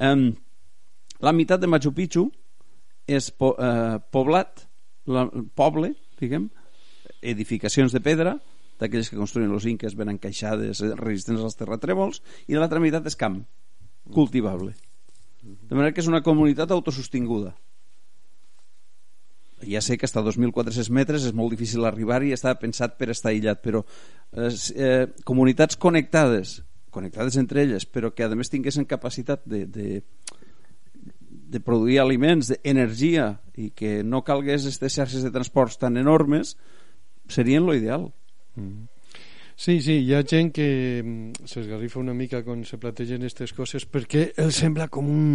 um, 0.00 0.30
la 1.20 1.32
meitat 1.36 1.60
de 1.60 1.68
Machu 1.68 1.92
Picchu 1.92 2.26
és 3.10 3.30
po, 3.34 3.52
eh, 3.58 3.98
poblat 4.12 4.64
la, 5.10 5.26
poble, 5.56 5.92
diguem 6.20 6.48
edificacions 7.20 7.92
de 7.92 8.00
pedra 8.04 8.36
d'aquells 8.80 9.10
que 9.10 9.18
construïen 9.18 9.52
els 9.52 9.66
inques 9.68 9.96
ben 9.98 10.12
encaixades 10.12 10.80
eh, 10.84 10.92
resistents 11.00 11.42
als 11.44 11.58
terratrèmols 11.58 12.22
i 12.48 12.56
l'altra 12.56 12.80
meitat 12.80 13.08
és 13.10 13.18
camp 13.20 13.42
cultivable 14.14 14.72
de 15.42 15.74
manera 15.74 15.92
que 15.92 16.00
és 16.04 16.08
una 16.08 16.22
comunitat 16.24 16.72
autosostinguda 16.72 17.52
ja 19.68 19.82
sé 19.84 19.98
que 20.00 20.08
està 20.08 20.22
a 20.22 20.24
2.400 20.24 20.88
metres 20.96 21.26
és 21.28 21.36
molt 21.36 21.52
difícil 21.52 21.84
arribar 21.84 22.22
i 22.24 22.32
està 22.32 22.54
pensat 22.56 22.96
per 22.96 23.10
estar 23.12 23.34
aïllat 23.34 23.60
però 23.64 23.84
eh, 23.84 24.48
eh, 24.76 25.06
comunitats 25.28 25.76
connectades 25.76 26.60
connectades 26.90 27.38
entre 27.40 27.64
elles, 27.64 27.86
però 27.86 28.12
que 28.14 28.26
a 28.26 28.36
més 28.36 28.52
tinguessin 28.52 28.88
capacitat 28.88 29.44
de, 29.48 29.64
de, 29.66 30.02
de 31.50 31.60
produir 31.64 32.00
aliments, 32.02 32.52
d'energia, 32.52 33.32
i 33.56 33.70
que 33.76 34.00
no 34.06 34.24
calgués 34.26 34.66
aquestes 34.66 34.98
xarxes 35.00 35.26
de 35.26 35.34
transports 35.34 35.78
tan 35.80 35.98
enormes, 36.00 36.56
serien 37.30 37.66
lo 37.66 37.74
ideal. 37.74 38.10
Mm. 38.56 38.88
Sí, 39.60 39.74
sí, 39.84 39.98
hi 40.06 40.14
ha 40.16 40.22
gent 40.24 40.54
que 40.56 40.66
mm, 41.04 41.44
s'esgarrifa 41.44 41.98
una 42.00 42.14
mica 42.16 42.38
quan 42.40 42.62
se 42.64 42.78
plantegen 42.80 43.20
aquestes 43.20 43.52
coses 43.52 43.84
perquè 43.84 44.30
el 44.40 44.54
sembla 44.56 44.86
com 44.88 45.10
un, 45.12 45.26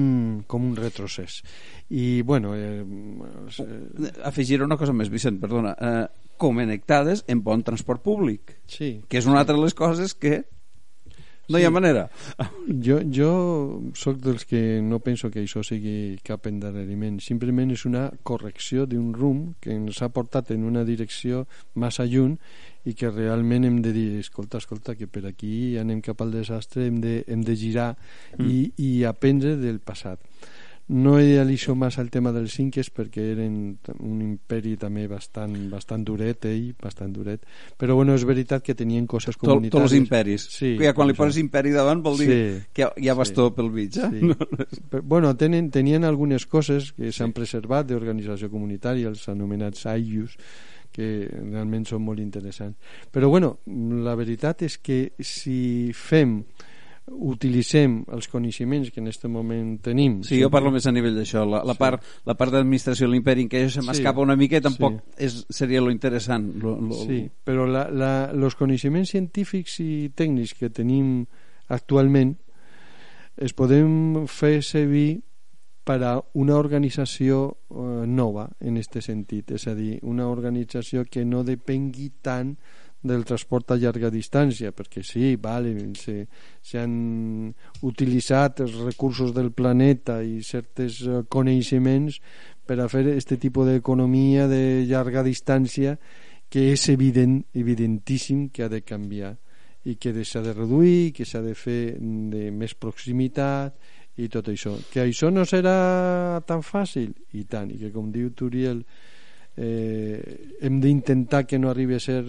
com 0.49 0.66
un 0.66 0.74
retrocés. 0.80 1.43
I, 1.93 2.24
bueno... 2.26 2.56
Eh, 2.58 2.82
eh, 2.82 4.10
Afegir 4.26 4.64
una 4.66 4.80
cosa 4.82 4.95
més, 4.97 5.12
Vicent, 5.14 5.38
perdona. 5.43 5.76
Eh, 5.78 6.08
connectades 6.41 7.22
en 7.30 7.43
bon 7.45 7.62
transport 7.62 8.01
públic. 8.01 8.56
Sí. 8.66 8.95
Que 9.06 9.22
és 9.22 9.30
una 9.30 9.43
altra 9.43 9.60
de 9.60 9.62
les 9.62 9.78
coses 9.78 10.18
que 10.18 10.41
No 11.48 11.60
hi 11.60 11.66
ha 11.66 11.70
manera. 11.70 12.08
Jo, 12.86 13.00
jo 13.14 13.30
sóc 13.93 14.18
dels 14.24 14.48
que 14.50 14.82
no 14.82 14.98
penso 15.06 15.30
que 15.30 15.43
això 15.43 15.62
sigui 15.66 16.18
cap 16.26 16.48
endarreriment. 16.50 17.20
Simplement 17.22 17.74
és 17.76 17.86
una 17.86 18.08
correcció 18.26 18.88
d'un 18.89 19.12
rumb 19.14 19.54
que 19.62 19.76
ens 19.76 20.02
ha 20.02 20.10
portat 20.10 20.56
en 20.56 20.66
una 20.66 20.86
direcció 20.88 21.46
massa 21.76 22.08
lluny 22.10 22.34
i 22.86 22.96
que 22.98 23.10
realment 23.14 23.66
hem 23.66 23.80
de 23.86 23.93
dir, 23.93 24.10
escolta, 24.22 24.58
escolta, 24.62 24.98
que 24.98 25.08
per 25.08 25.26
aquí 25.30 25.78
anem 25.82 26.02
cap 26.06 26.22
al 26.22 26.34
desastre, 26.34 26.86
hem 26.89 27.00
de, 27.02 27.16
hem 27.28 27.46
de 27.46 27.56
girar 27.58 27.91
mm. 27.93 28.50
i, 28.50 28.60
i 28.82 28.91
aprendre 29.10 29.56
del 29.62 29.82
passat 29.82 30.22
no 30.88 31.20
idealitzo 31.20 31.74
massa 31.74 32.02
el 32.04 32.12
tema 32.14 32.30
dels 32.30 32.60
inques 32.62 32.92
perquè 32.94 33.24
eren 33.32 33.56
un 34.06 34.20
imperi 34.22 34.76
també 34.78 35.08
bastant, 35.10 35.56
bastant 35.72 36.04
duret 36.06 36.46
ell, 36.46 36.76
bastant 36.82 37.14
duret 37.16 37.42
però 37.80 37.96
bueno, 37.98 38.14
és 38.14 38.26
veritat 38.28 38.62
que 38.62 38.76
tenien 38.78 39.08
coses 39.10 39.38
comunitàries 39.42 39.74
tots 39.74 39.88
els 39.90 39.98
imperis 39.98 40.46
sí, 40.54 40.76
ja 40.78 40.94
quan 40.94 41.10
li 41.10 41.18
poses 41.18 41.40
imperi 41.42 41.74
davant 41.74 42.04
vol 42.06 42.20
dir 42.22 42.30
sí, 42.30 42.44
que 42.78 42.92
hi 43.02 43.10
ha 43.10 43.18
bastó 43.18 43.48
sí, 43.50 43.56
pel 43.58 43.72
mig 43.74 43.98
eh? 43.98 44.12
sí. 44.14 44.30
Però, 44.92 45.02
bueno, 45.02 45.34
tenen, 45.38 45.72
tenien 45.74 46.06
algunes 46.06 46.46
coses 46.46 46.92
que 46.94 47.10
s'han 47.10 47.34
sí. 47.34 47.40
preservat 47.40 47.90
d'organització 47.90 48.52
comunitària 48.54 49.10
els 49.10 49.26
anomenats 49.34 49.88
AIUs 49.90 50.38
que 50.94 51.26
realment 51.26 51.90
són 51.90 52.06
molt 52.06 52.22
interessants 52.22 52.78
però 53.12 53.34
bueno, 53.34 53.56
la 54.06 54.14
veritat 54.16 54.62
és 54.70 54.78
que 54.78 55.00
si 55.18 55.90
fem 55.98 56.44
utilitzem 57.06 57.99
els 58.16 58.28
coneixements 58.32 58.89
que 58.89 58.99
en 59.01 59.10
aquest 59.10 59.28
moment 59.30 59.76
tenim. 59.86 60.18
Sí, 60.26 60.39
jo 60.41 60.49
parlo 60.53 60.72
més 60.74 60.88
a 60.89 60.93
nivell 60.93 61.18
d'això. 61.20 61.43
La, 61.45 61.62
la, 61.68 61.76
sí. 61.76 61.82
part, 61.82 62.08
la 62.26 62.34
part 62.38 62.56
d'administració 62.56 63.06
de 63.06 63.14
l'imperi 63.14 63.45
en 63.45 63.51
què 63.51 63.62
això 63.62 63.80
se 63.80 63.86
m'escapa 63.86 64.18
sí. 64.18 64.26
una 64.26 64.38
mica 64.39 64.62
tampoc 64.66 64.97
sí. 65.03 65.14
és, 65.28 65.38
seria 65.53 65.84
lo 65.86 65.93
interessant. 65.93 66.49
Lo, 66.62 66.76
lo... 66.82 66.97
Sí, 67.06 67.22
però 67.45 67.68
la, 67.70 67.86
la, 67.93 68.12
los 68.34 68.58
coneixements 68.58 69.14
científics 69.14 69.78
i 69.86 70.10
tècnics 70.18 70.56
que 70.58 70.72
tenim 70.74 71.22
actualment 71.70 72.34
es 73.36 73.53
podem 73.53 74.26
fer 74.32 74.62
servir 74.64 75.22
per 75.86 75.99
a 76.01 76.16
una 76.34 76.56
organització 76.58 77.41
eh, 77.53 78.06
nova 78.10 78.47
en 78.60 78.80
aquest 78.80 78.97
sentit, 79.06 79.53
és 79.53 79.68
a 79.70 79.76
dir, 79.78 79.99
una 80.01 80.26
organització 80.32 81.06
que 81.06 81.22
no 81.28 81.43
depengui 81.45 82.10
tant 82.26 82.56
del 83.06 83.24
transport 83.26 83.72
a 83.72 83.78
llarga 83.80 84.10
distància, 84.10 84.72
perquè 84.76 85.03
sí, 85.06 85.36
vale, 85.41 85.74
se, 85.99 86.26
se 86.62 86.82
han 86.82 87.53
utilitzat 87.86 88.64
els 88.66 88.76
recursos 88.82 89.34
del 89.36 89.51
planeta 89.53 90.22
i 90.26 90.41
certs 90.43 91.01
eh, 91.06 91.24
coneixements 91.30 92.20
per 92.66 92.80
a 92.82 92.89
fer 92.89 93.06
aquest 93.12 93.36
tipus 93.39 93.70
d'economia 93.70 94.49
de 94.51 94.84
llarga 94.89 95.24
distància 95.26 95.95
que 96.49 96.72
és 96.74 96.88
evident, 96.89 97.41
evidentíssim 97.53 98.49
que 98.49 98.66
ha 98.66 98.70
de 98.72 98.82
canviar 98.86 99.36
i 99.86 99.97
que 100.01 100.14
s'ha 100.26 100.41
de 100.41 100.53
reduir, 100.53 101.14
que 101.14 101.26
s'ha 101.30 101.43
de 101.45 101.53
fer 101.53 101.97
de 101.99 102.49
més 102.51 102.74
proximitat 102.74 103.76
i 104.18 104.30
tot 104.32 104.49
això. 104.49 104.74
Que 104.91 105.03
això 105.03 105.30
no 105.30 105.45
serà 105.45 106.41
tan 106.47 106.64
fàcil? 106.66 107.12
I 107.38 107.45
tant, 107.45 107.70
i 107.70 107.78
que 107.82 107.91
com 107.93 108.10
diu 108.14 108.32
Turiel 108.34 108.82
eh, 109.58 110.56
hem 110.62 110.80
d'intentar 110.82 111.45
que 111.45 111.60
no 111.60 111.70
arribi 111.70 111.99
a 111.99 112.01
ser 112.01 112.24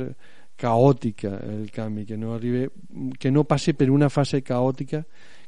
caòtica 0.56 1.36
el 1.44 1.70
canvi, 1.70 2.06
que 2.08 2.16
no, 2.16 2.34
arribi, 2.34 2.66
que 3.18 3.30
no 3.30 3.44
passi 3.44 3.74
per 3.76 3.90
una 3.92 4.08
fase 4.10 4.42
caòtica 4.42 5.04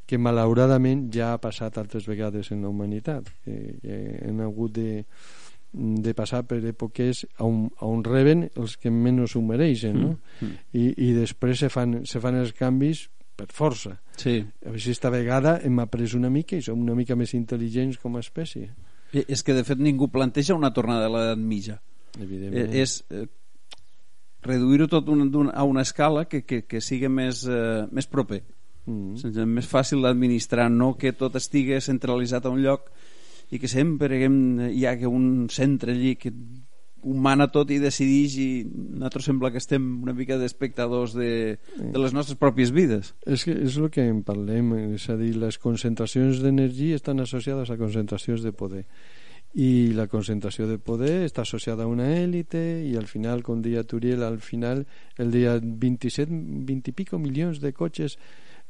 que 0.09 0.17
malauradament 0.17 1.09
ja 1.13 1.35
ha 1.35 1.41
passat 1.43 1.77
altres 1.77 2.07
vegades 2.09 2.49
en 2.55 2.63
la 2.65 2.71
humanitat, 2.73 3.29
que, 3.45 3.77
que 3.83 3.99
hem 4.25 4.41
hagut 4.41 4.73
de, 4.79 5.03
de 5.73 6.15
passar 6.17 6.47
per 6.49 6.63
èpoques 6.65 7.27
on, 7.45 7.67
on 7.85 8.01
reben 8.07 8.47
els 8.57 8.79
que 8.81 8.93
menys 8.93 9.37
ho 9.37 9.45
mereixen, 9.45 10.01
no? 10.01 10.15
Mm. 10.41 10.47
mm. 10.47 10.57
I, 10.73 10.85
I 11.11 11.13
després 11.19 11.61
se 11.61 11.69
fan, 11.73 12.01
se 12.09 12.23
fan 12.25 12.41
els 12.41 12.55
canvis 12.57 13.05
per 13.39 13.51
força. 13.55 13.99
Sí. 14.19 14.41
A 14.65 14.73
veure 14.73 14.83
si 14.83 14.95
esta 14.97 15.13
vegada 15.15 15.59
hem 15.65 15.79
après 15.85 16.17
una 16.19 16.31
mica 16.33 16.57
i 16.57 16.65
som 16.65 16.81
una 16.83 16.97
mica 16.99 17.17
més 17.17 17.37
intel·ligents 17.39 18.01
com 18.03 18.17
a 18.17 18.25
espècie. 18.25 18.73
I 19.15 19.25
és 19.29 19.45
que 19.45 19.55
de 19.57 19.65
fet 19.65 19.81
ningú 19.81 20.11
planteja 20.13 20.57
una 20.57 20.73
tornada 20.75 21.07
a 21.07 21.13
l'edat 21.13 21.41
mitja. 21.41 21.79
Evidentment. 22.19 22.73
Eh, 22.73 22.83
és, 22.83 23.05
eh, 23.13 23.29
reduir-ho 24.43 24.86
tot 24.89 25.09
un, 25.09 25.26
un, 25.34 25.51
a 25.53 25.64
una 25.64 25.82
escala 25.82 26.26
que, 26.26 26.45
que, 26.45 26.62
que 26.66 26.80
sigui 26.80 27.11
més, 27.11 27.45
eh, 27.49 27.86
més 27.91 28.07
proper 28.07 28.43
mm. 28.86 29.14
-hmm. 29.14 29.47
més 29.47 29.66
fàcil 29.66 30.03
d'administrar 30.03 30.70
no 30.70 30.95
que 30.97 31.12
tot 31.12 31.36
estigui 31.36 31.80
centralitzat 31.80 32.47
a 32.47 32.51
un 32.51 32.62
lloc 32.62 32.91
i 33.51 33.59
que 33.59 33.68
sempre 33.68 34.18
hi 34.18 34.86
hagi 34.86 35.07
un 35.07 35.49
centre 35.51 35.93
allí 35.93 36.16
que 36.16 36.32
ho 37.03 37.14
mana 37.14 37.47
tot 37.49 37.70
i 37.70 37.78
decideix 37.78 38.36
i 38.36 38.49
nosaltres 38.66 39.24
sembla 39.24 39.51
que 39.51 39.59
estem 39.59 40.03
una 40.03 40.12
mica 40.12 40.36
d'espectadors 40.36 41.14
de, 41.14 41.59
de 41.78 41.99
les 41.99 42.12
nostres 42.12 42.39
pròpies 42.39 42.72
vides 42.74 43.14
és, 43.24 43.45
que 43.45 43.55
és 43.55 43.76
el 43.78 43.91
que 43.91 44.03
en 44.03 44.22
parlem 44.26 44.74
és 44.95 45.09
a 45.09 45.16
dir, 45.16 45.36
les 45.36 45.59
concentracions 45.59 46.43
d'energia 46.43 46.99
estan 46.99 47.20
associades 47.20 47.70
a 47.70 47.78
concentracions 47.78 48.43
de 48.43 48.53
poder 48.53 48.84
i 49.59 49.91
la 49.91 50.07
concentració 50.07 50.69
de 50.71 50.77
poder 50.79 51.25
està 51.27 51.43
associada 51.43 51.83
a 51.83 51.91
una 51.91 52.07
élite 52.21 52.61
i 52.87 52.93
al 52.97 53.09
final, 53.11 53.43
com 53.43 53.59
deia 53.63 53.83
Turiel, 53.83 54.23
al 54.23 54.39
final 54.39 54.85
el 55.19 55.33
dia 55.35 55.57
27, 55.59 56.31
20 56.69 56.93
i 56.93 56.95
pico 56.95 57.19
milions 57.19 57.59
de 57.59 57.73
cotxes 57.75 58.15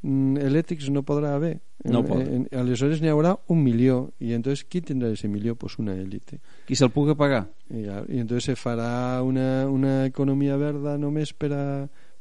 mm, 0.00 0.40
elèctrics 0.48 0.88
no 0.94 1.04
podrà 1.04 1.34
haver. 1.36 1.58
No 1.84 2.00
pot. 2.06 2.22
En, 2.24 2.46
en, 2.48 2.48
aleshores 2.62 3.02
n'hi 3.04 3.12
haurà 3.12 3.34
un 3.52 3.60
milió 3.66 3.98
i 4.16 4.32
entonces 4.32 4.64
qui 4.64 4.80
tindrà 4.80 5.12
ese 5.12 5.28
milió? 5.28 5.58
Pues 5.60 5.76
una 5.76 5.92
élite. 5.92 6.40
Qui 6.64 6.78
se'l 6.78 6.94
pugui 6.94 7.12
pagar? 7.20 7.44
I, 7.68 7.84
i 7.84 8.22
entonces 8.24 8.48
se 8.48 8.56
farà 8.56 9.20
una, 9.20 9.68
una 9.68 10.06
economia 10.08 10.56
verda 10.56 10.96
només 10.96 11.36
per 11.36 11.52
a, 11.52 11.64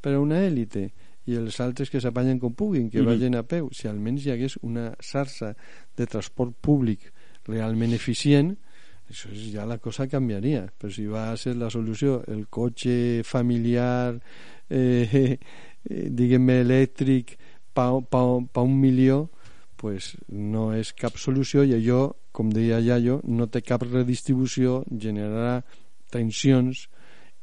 per 0.04 0.12
a 0.12 0.20
una 0.20 0.44
élite 0.44 0.90
i 1.24 1.40
els 1.40 1.56
altres 1.64 1.88
que 1.88 2.04
s'apanyen 2.04 2.36
com 2.40 2.52
puguin, 2.52 2.90
que 2.90 3.00
mm 3.00 3.06
-hmm. 3.06 3.16
vagin 3.16 3.34
a 3.36 3.42
peu. 3.48 3.72
Si 3.72 3.88
almenys 3.88 4.26
hi 4.26 4.30
hagués 4.30 4.58
una 4.60 4.92
xarxa 5.00 5.54
de 5.96 6.06
transport 6.06 6.52
públic 6.60 7.14
realment 7.48 7.96
eficient 7.96 8.54
això 9.08 9.32
és, 9.32 9.48
ja 9.54 9.64
la 9.68 9.78
cosa 9.80 10.08
canviaria 10.08 10.66
però 10.78 10.92
si 10.92 11.06
va 11.08 11.30
a 11.32 11.36
ser 11.40 11.56
la 11.56 11.70
solució 11.72 12.22
el 12.28 12.46
cotxe 12.52 13.24
familiar 13.24 14.14
eh, 14.68 15.08
eh, 15.08 15.38
diguem-ne 16.10 16.60
elèctric 16.66 17.36
pa, 17.72 17.90
pa, 18.00 18.22
pa 18.52 18.64
un 18.66 18.78
milió 18.78 19.26
pues 19.78 20.12
no 20.28 20.72
és 20.74 20.90
cap 20.98 21.16
solució 21.22 21.62
i 21.62 21.76
allò, 21.76 22.08
com 22.34 22.50
deia 22.50 22.80
Yayo, 22.82 23.20
no 23.30 23.46
té 23.46 23.62
cap 23.62 23.84
redistribució, 23.86 24.82
generarà 24.90 25.60
tensions 26.12 26.88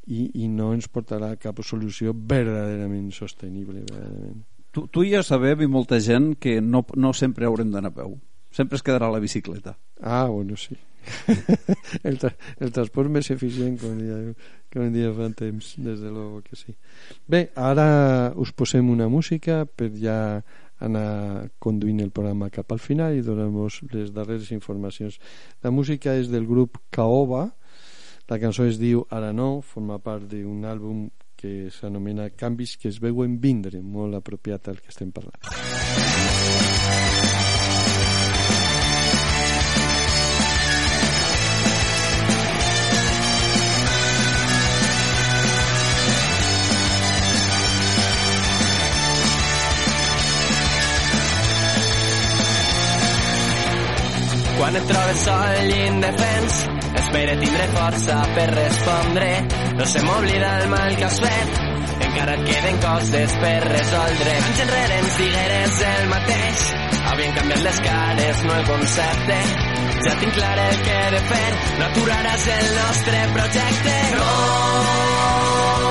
i, 0.06 0.28
i 0.44 0.50
no 0.52 0.74
ens 0.76 0.90
portarà 0.92 1.32
cap 1.40 1.64
solució 1.64 2.14
verdaderament 2.14 3.08
sostenible. 3.16 3.86
Verdaderament. 3.88 4.44
Tu, 4.76 4.84
tu 4.92 5.06
ja 5.08 5.24
sabem 5.24 5.64
i 5.64 5.72
molta 5.72 6.02
gent 6.04 6.34
que 6.42 6.60
no, 6.62 6.84
no 7.00 7.14
sempre 7.16 7.48
haurem 7.48 7.72
d'anar 7.72 7.94
a 7.96 8.00
peu 8.04 8.18
sempre 8.56 8.80
es 8.80 8.84
quedarà 8.86 9.12
la 9.12 9.20
bicicleta. 9.20 9.76
Ah, 10.02 10.28
bueno, 10.32 10.56
sí. 10.56 10.78
el, 12.04 12.18
tra 12.18 12.32
el 12.60 12.72
transport 12.74 13.12
més 13.14 13.30
eficient, 13.34 13.76
com 13.82 13.98
dia, 14.00 14.18
com 14.74 14.94
dia 14.94 15.12
fa 15.14 15.28
temps, 15.38 15.74
des 15.78 16.00
de 16.02 16.12
luego 16.12 16.42
que 16.46 16.58
sí. 16.58 16.76
Bé, 17.28 17.50
ara 17.56 18.32
us 18.42 18.54
posem 18.56 18.90
una 18.90 19.10
música 19.12 19.66
per 19.66 19.92
ja 20.00 20.18
anar 20.86 21.50
conduint 21.64 22.02
el 22.04 22.12
programa 22.12 22.50
cap 22.52 22.74
al 22.74 22.82
final 22.84 23.16
i 23.16 23.24
donem 23.24 23.54
les 23.94 24.12
darreres 24.16 24.52
informacions. 24.52 25.20
La 25.64 25.72
música 25.72 26.16
és 26.16 26.32
del 26.32 26.48
grup 26.48 26.82
Caoba, 26.92 27.48
la 28.28 28.40
cançó 28.42 28.66
es 28.66 28.80
diu 28.82 29.06
Ara 29.14 29.32
no, 29.34 29.62
forma 29.62 30.00
part 30.02 30.26
d'un 30.32 30.66
àlbum 30.66 31.06
que 31.38 31.70
s'anomena 31.70 32.32
Canvis 32.34 32.76
que 32.82 32.90
es 32.90 32.98
veuen 33.04 33.38
vindre, 33.40 33.84
molt 33.84 34.18
apropiat 34.18 34.72
al 34.72 34.82
que 34.82 34.92
estem 34.92 35.14
parlant. 35.14 36.35
Quan 54.66 54.78
et 54.80 54.86
trobes 54.90 55.20
sol 55.22 55.68
i 55.70 55.82
indefens, 55.86 56.56
espera 56.98 57.36
tindre 57.38 57.66
força 57.76 58.16
per 58.34 58.46
respondre. 58.50 59.28
No 59.78 59.86
se 59.92 60.02
m'oblida 60.02 60.50
el 60.62 60.72
mal 60.72 60.96
que 60.98 61.06
has 61.06 61.20
fet, 61.22 61.60
encara 62.08 62.34
et 62.34 62.48
queden 62.48 62.82
coses 62.88 63.38
per 63.44 63.54
resoldre. 63.68 64.34
Anys 64.48 64.64
enrere 64.66 65.00
ens 65.04 65.22
digueres 65.22 65.86
el 65.92 66.10
mateix, 66.16 66.66
havien 67.12 67.38
canviat 67.38 67.64
les 67.70 67.82
cares, 67.92 68.44
no 68.50 68.58
el 68.58 68.68
concepte. 68.74 69.40
Ja 70.02 70.20
tinc 70.24 70.38
clar 70.42 70.58
el 70.66 70.84
que 70.90 71.00
he 71.04 71.10
de 71.14 71.24
fer, 71.30 71.48
no 71.78 71.90
aturaràs 71.92 72.52
el 72.58 72.70
nostre 72.82 73.26
projecte. 73.38 74.00
No, 74.18 75.85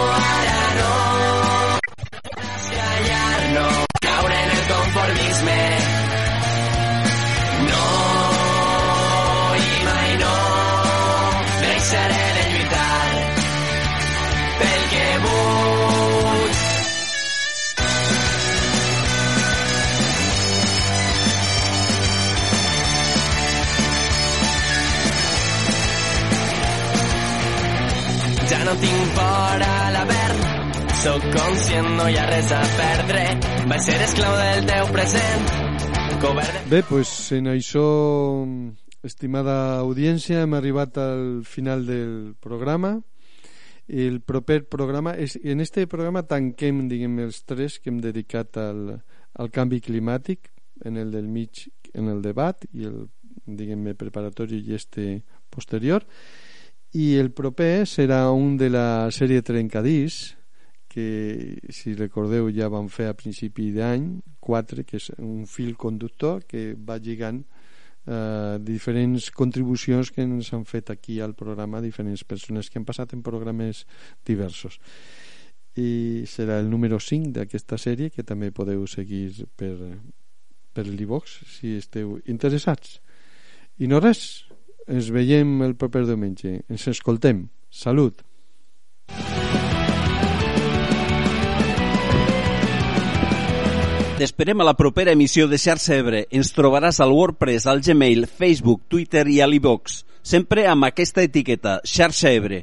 Sóc 31.04 31.20
conscient, 31.34 31.88
no 31.98 32.04
hi 32.08 32.14
ha 32.16 32.22
res 32.30 32.46
a 32.56 32.62
perdre. 32.78 33.22
Vaig 33.68 33.82
ser 33.84 33.96
esclau 34.06 34.36
del 34.38 34.62
teu 34.70 34.86
present. 34.94 35.42
Cobert. 36.22 36.62
Bé, 36.70 36.78
pues 36.88 37.10
en 37.36 37.50
això, 37.52 37.82
estimada 39.04 39.56
audiència, 39.82 40.40
hem 40.46 40.56
arribat 40.56 40.96
al 41.02 41.42
final 41.44 41.84
del 41.84 42.14
programa. 42.40 42.94
El 43.84 44.22
proper 44.24 44.62
programa, 44.72 45.12
és, 45.20 45.36
en 45.44 45.60
este 45.60 45.84
programa 45.92 46.24
tanquem, 46.24 46.86
diguem, 46.88 47.20
els 47.26 47.42
tres 47.44 47.76
que 47.78 47.92
hem 47.92 48.00
dedicat 48.00 48.56
al, 48.64 48.86
al 49.36 49.52
canvi 49.52 49.82
climàtic, 49.84 50.48
en 50.88 50.96
el 51.04 51.12
del 51.12 51.28
mig, 51.28 51.66
en 51.92 52.08
el 52.08 52.24
debat 52.24 52.64
i 52.72 52.88
el, 52.88 53.04
diguem, 53.44 53.90
preparatori 54.00 54.64
i 54.64 54.80
este 54.80 55.20
posterior. 55.52 56.08
I 56.94 57.16
el 57.18 57.32
proper 57.34 57.88
serà 57.90 58.28
un 58.30 58.54
de 58.54 58.68
la 58.70 59.10
sèrie 59.10 59.42
Trencadís, 59.42 60.36
que 60.86 61.58
si 61.74 61.96
recordeu 61.98 62.46
ja 62.54 62.68
vam 62.70 62.86
fer 62.86 63.08
a 63.10 63.16
principi 63.18 63.72
d'any 63.74 64.04
4, 64.38 64.84
que 64.86 65.00
és 65.00 65.08
un 65.18 65.42
fil 65.50 65.72
conductor 65.74 66.44
que 66.46 66.76
va 66.78 67.00
lligant 67.02 67.40
eh, 68.06 68.60
diferents 68.62 69.26
contribucions 69.34 70.12
que 70.14 70.22
ens 70.22 70.52
han 70.54 70.62
fet 70.70 70.94
aquí 70.94 71.18
al 71.18 71.34
programa 71.34 71.82
diferents 71.82 72.22
persones 72.22 72.70
que 72.70 72.78
han 72.78 72.86
passat 72.86 73.16
en 73.18 73.26
programes 73.26 73.88
diversos. 74.22 74.78
I 75.74 76.22
serà 76.30 76.60
el 76.62 76.70
número 76.70 77.02
5 77.02 77.34
d'aquesta 77.34 77.74
sèrie 77.74 78.14
que 78.14 78.22
també 78.22 78.54
podeu 78.54 78.86
seguir 78.86 79.48
per, 79.58 79.74
per 80.70 80.86
l'Ivox 80.86 81.40
si 81.58 81.74
esteu 81.82 82.20
interessats. 82.30 83.00
I 83.82 83.90
no 83.90 83.98
res 83.98 84.44
ens 84.88 85.10
veiem 85.14 85.60
el 85.66 85.74
proper 85.80 86.04
diumenge 86.08 86.60
ens 86.68 86.88
escoltem, 86.92 87.46
salut 87.70 88.22
T'esperem 94.14 94.60
a 94.62 94.64
la 94.64 94.76
propera 94.78 95.10
emissió 95.10 95.48
de 95.50 95.58
Xarxa 95.58 95.96
Ebre. 95.98 96.20
Ens 96.30 96.52
trobaràs 96.54 97.00
al 97.02 97.10
WordPress, 97.10 97.66
al 97.66 97.82
Gmail, 97.82 98.28
Facebook, 98.30 98.84
Twitter 98.86 99.26
i 99.26 99.40
a 99.42 99.50
l'Ivox. 99.50 100.04
Sempre 100.22 100.68
amb 100.70 100.86
aquesta 100.86 101.26
etiqueta, 101.26 101.80
Xarxa 101.82 102.30
Ebre. 102.30 102.62